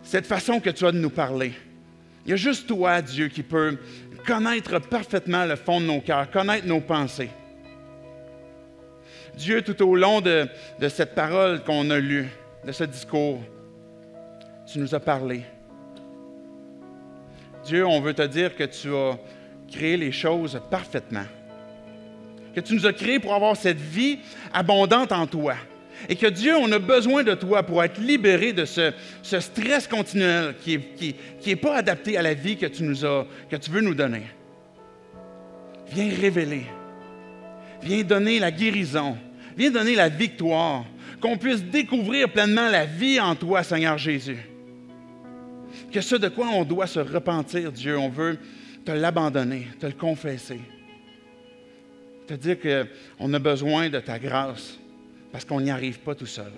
cette 0.02 0.26
façon 0.26 0.60
que 0.60 0.70
tu 0.70 0.86
as 0.86 0.92
de 0.92 0.98
nous 0.98 1.10
parler. 1.10 1.52
Il 2.24 2.30
y 2.30 2.32
a 2.32 2.36
juste 2.36 2.66
toi, 2.66 3.02
Dieu, 3.02 3.28
qui 3.28 3.42
peut 3.42 3.78
connaître 4.26 4.78
parfaitement 4.80 5.44
le 5.44 5.56
fond 5.56 5.80
de 5.80 5.86
nos 5.86 6.00
cœurs, 6.00 6.30
connaître 6.30 6.66
nos 6.66 6.80
pensées. 6.80 7.30
Dieu, 9.36 9.62
tout 9.62 9.80
au 9.82 9.94
long 9.94 10.20
de, 10.20 10.48
cette 10.88 11.14
parole 11.14 11.62
qu'on 11.62 11.90
a 11.90 11.98
lue, 11.98 12.28
de 12.64 12.72
ce 12.72 12.84
discours, 12.84 13.40
tu 14.70 14.78
nous 14.78 14.94
as 14.94 15.00
parlé. 15.00 15.42
Dieu, 17.64 17.86
on 17.86 18.00
veut 18.00 18.14
te 18.14 18.22
dire 18.22 18.56
que 18.56 18.64
tu 18.64 18.94
as 18.94 19.18
créé 19.70 19.96
les 19.96 20.12
choses 20.12 20.60
parfaitement. 20.70 21.26
Que 22.54 22.60
tu 22.60 22.74
nous 22.74 22.86
as 22.86 22.92
créés 22.92 23.18
pour 23.18 23.34
avoir 23.34 23.56
cette 23.56 23.80
vie 23.80 24.18
abondante 24.52 25.12
en 25.12 25.26
toi. 25.26 25.56
Et 26.08 26.16
que 26.16 26.26
Dieu, 26.26 26.54
on 26.56 26.70
a 26.72 26.78
besoin 26.78 27.22
de 27.22 27.34
toi 27.34 27.62
pour 27.62 27.82
être 27.82 28.00
libéré 28.00 28.52
de 28.52 28.64
ce, 28.64 28.92
stress 29.22 29.88
continuel 29.88 30.54
qui 30.62 31.14
n'est 31.46 31.56
pas 31.56 31.76
adapté 31.76 32.16
à 32.16 32.22
la 32.22 32.34
vie 32.34 32.56
que 32.56 32.66
tu, 32.66 32.82
nous 32.82 33.04
as, 33.04 33.26
que 33.50 33.56
tu 33.56 33.70
veux 33.70 33.80
nous 33.80 33.94
donner. 33.94 34.22
Viens 35.92 36.10
révéler. 36.20 36.66
Viens 37.82 38.02
donner 38.02 38.38
la 38.38 38.50
guérison. 38.50 39.16
Viens 39.56 39.70
donner 39.70 39.94
la 39.94 40.08
victoire. 40.08 40.84
Qu'on 41.20 41.38
puisse 41.38 41.64
découvrir 41.64 42.30
pleinement 42.30 42.68
la 42.68 42.84
vie 42.84 43.18
en 43.20 43.34
toi, 43.34 43.62
Seigneur 43.62 43.96
Jésus. 43.96 44.38
Que 45.92 46.00
ce 46.00 46.16
de 46.16 46.28
quoi 46.28 46.48
on 46.48 46.64
doit 46.64 46.86
se 46.86 47.00
repentir, 47.00 47.72
Dieu, 47.72 47.98
on 47.98 48.08
veut 48.08 48.38
te 48.84 48.92
l'abandonner, 48.92 49.68
te 49.80 49.86
le 49.86 49.92
confesser. 49.92 50.60
Te 52.26 52.34
dire 52.34 52.56
qu'on 52.60 53.34
a 53.34 53.38
besoin 53.38 53.88
de 53.88 54.00
ta 54.00 54.18
grâce 54.18 54.78
parce 55.32 55.44
qu'on 55.44 55.60
n'y 55.60 55.70
arrive 55.70 56.00
pas 56.00 56.14
tout 56.14 56.26
seul. 56.26 56.52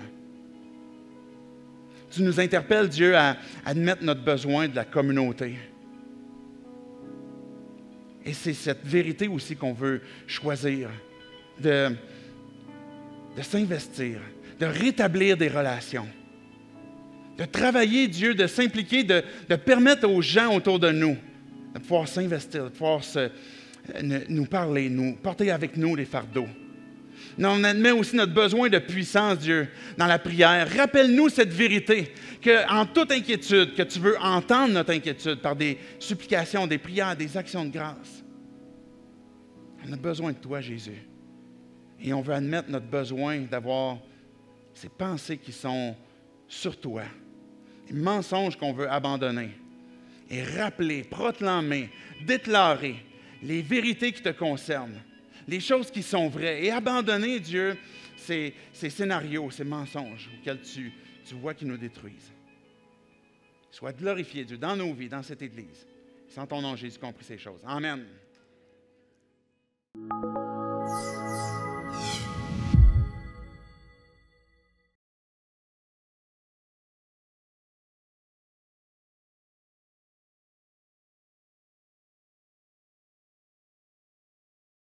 Tu 2.10 2.22
nous 2.22 2.40
interpelles, 2.40 2.88
Dieu, 2.88 3.16
à 3.16 3.36
admettre 3.64 4.02
notre 4.02 4.22
besoin 4.22 4.68
de 4.68 4.76
la 4.76 4.84
communauté. 4.84 5.56
Et 8.24 8.32
c'est 8.32 8.54
cette 8.54 8.84
vérité 8.84 9.28
aussi 9.28 9.56
qu'on 9.56 9.72
veut 9.72 10.00
choisir, 10.26 10.90
de, 11.60 11.90
de 13.36 13.42
s'investir, 13.42 14.20
de 14.58 14.66
rétablir 14.66 15.36
des 15.36 15.48
relations, 15.48 16.08
de 17.36 17.44
travailler, 17.44 18.08
Dieu, 18.08 18.34
de 18.34 18.46
s'impliquer, 18.46 19.04
de, 19.04 19.22
de, 19.48 19.56
permettre 19.56 20.08
aux 20.08 20.22
gens 20.22 20.54
autour 20.54 20.78
de 20.78 20.90
nous 20.90 21.16
de 21.74 21.78
pouvoir 21.78 22.08
s'investir, 22.08 22.64
de 22.64 22.68
pouvoir 22.70 23.00
nous 24.28 24.46
parler, 24.46 24.88
nous 24.88 25.14
porter 25.16 25.50
avec 25.50 25.76
nous 25.76 25.94
les 25.94 26.04
fardeaux 26.04 26.48
on 27.38 27.64
admet 27.64 27.90
aussi 27.90 28.16
notre 28.16 28.32
besoin 28.32 28.68
de 28.68 28.78
puissance, 28.78 29.38
Dieu, 29.38 29.68
dans 29.96 30.06
la 30.06 30.18
prière. 30.18 30.68
Rappelle-nous 30.76 31.28
cette 31.28 31.52
vérité, 31.52 32.12
qu'en 32.42 32.86
toute 32.86 33.12
inquiétude, 33.12 33.74
que 33.74 33.82
tu 33.82 33.98
veux 33.98 34.18
entendre 34.20 34.74
notre 34.74 34.92
inquiétude 34.92 35.40
par 35.40 35.54
des 35.54 35.78
supplications, 35.98 36.66
des 36.66 36.78
prières, 36.78 37.16
des 37.16 37.36
actions 37.36 37.64
de 37.64 37.70
grâce. 37.70 38.24
On 39.86 39.92
a 39.92 39.96
besoin 39.96 40.32
de 40.32 40.38
toi, 40.38 40.60
Jésus. 40.60 41.06
Et 42.00 42.12
on 42.12 42.20
veut 42.20 42.34
admettre 42.34 42.70
notre 42.70 42.86
besoin 42.86 43.40
d'avoir 43.40 43.98
ces 44.74 44.88
pensées 44.88 45.38
qui 45.38 45.52
sont 45.52 45.96
sur 46.46 46.78
toi, 46.78 47.02
les 47.88 47.96
mensonges 47.96 48.56
qu'on 48.56 48.72
veut 48.72 48.90
abandonner, 48.90 49.50
et 50.30 50.42
rappeler, 50.42 51.02
proclamer, 51.02 51.90
déclarer 52.24 52.96
les 53.42 53.62
vérités 53.62 54.12
qui 54.12 54.22
te 54.22 54.28
concernent 54.30 55.00
les 55.48 55.60
choses 55.60 55.90
qui 55.90 56.02
sont 56.02 56.28
vraies 56.28 56.64
et 56.64 56.70
abandonner, 56.70 57.40
Dieu, 57.40 57.76
ces, 58.16 58.54
scénarios, 58.72 59.50
ces 59.50 59.64
mensonges 59.64 60.28
auxquels 60.38 60.60
tu, 60.60 60.92
vois 61.36 61.54
qui 61.54 61.64
nous 61.64 61.78
détruisent. 61.78 62.32
Sois 63.70 63.92
glorifié, 63.92 64.44
Dieu, 64.44 64.58
dans 64.58 64.76
nos 64.76 64.92
vies, 64.92 65.08
dans 65.08 65.22
cette 65.22 65.42
Église. 65.42 65.86
Sans 66.28 66.46
ton 66.46 66.60
nom, 66.60 66.76
Jésus, 66.76 66.98
compris 66.98 67.24
ces 67.24 67.38
choses. 67.38 67.60
Amen. 67.66 68.04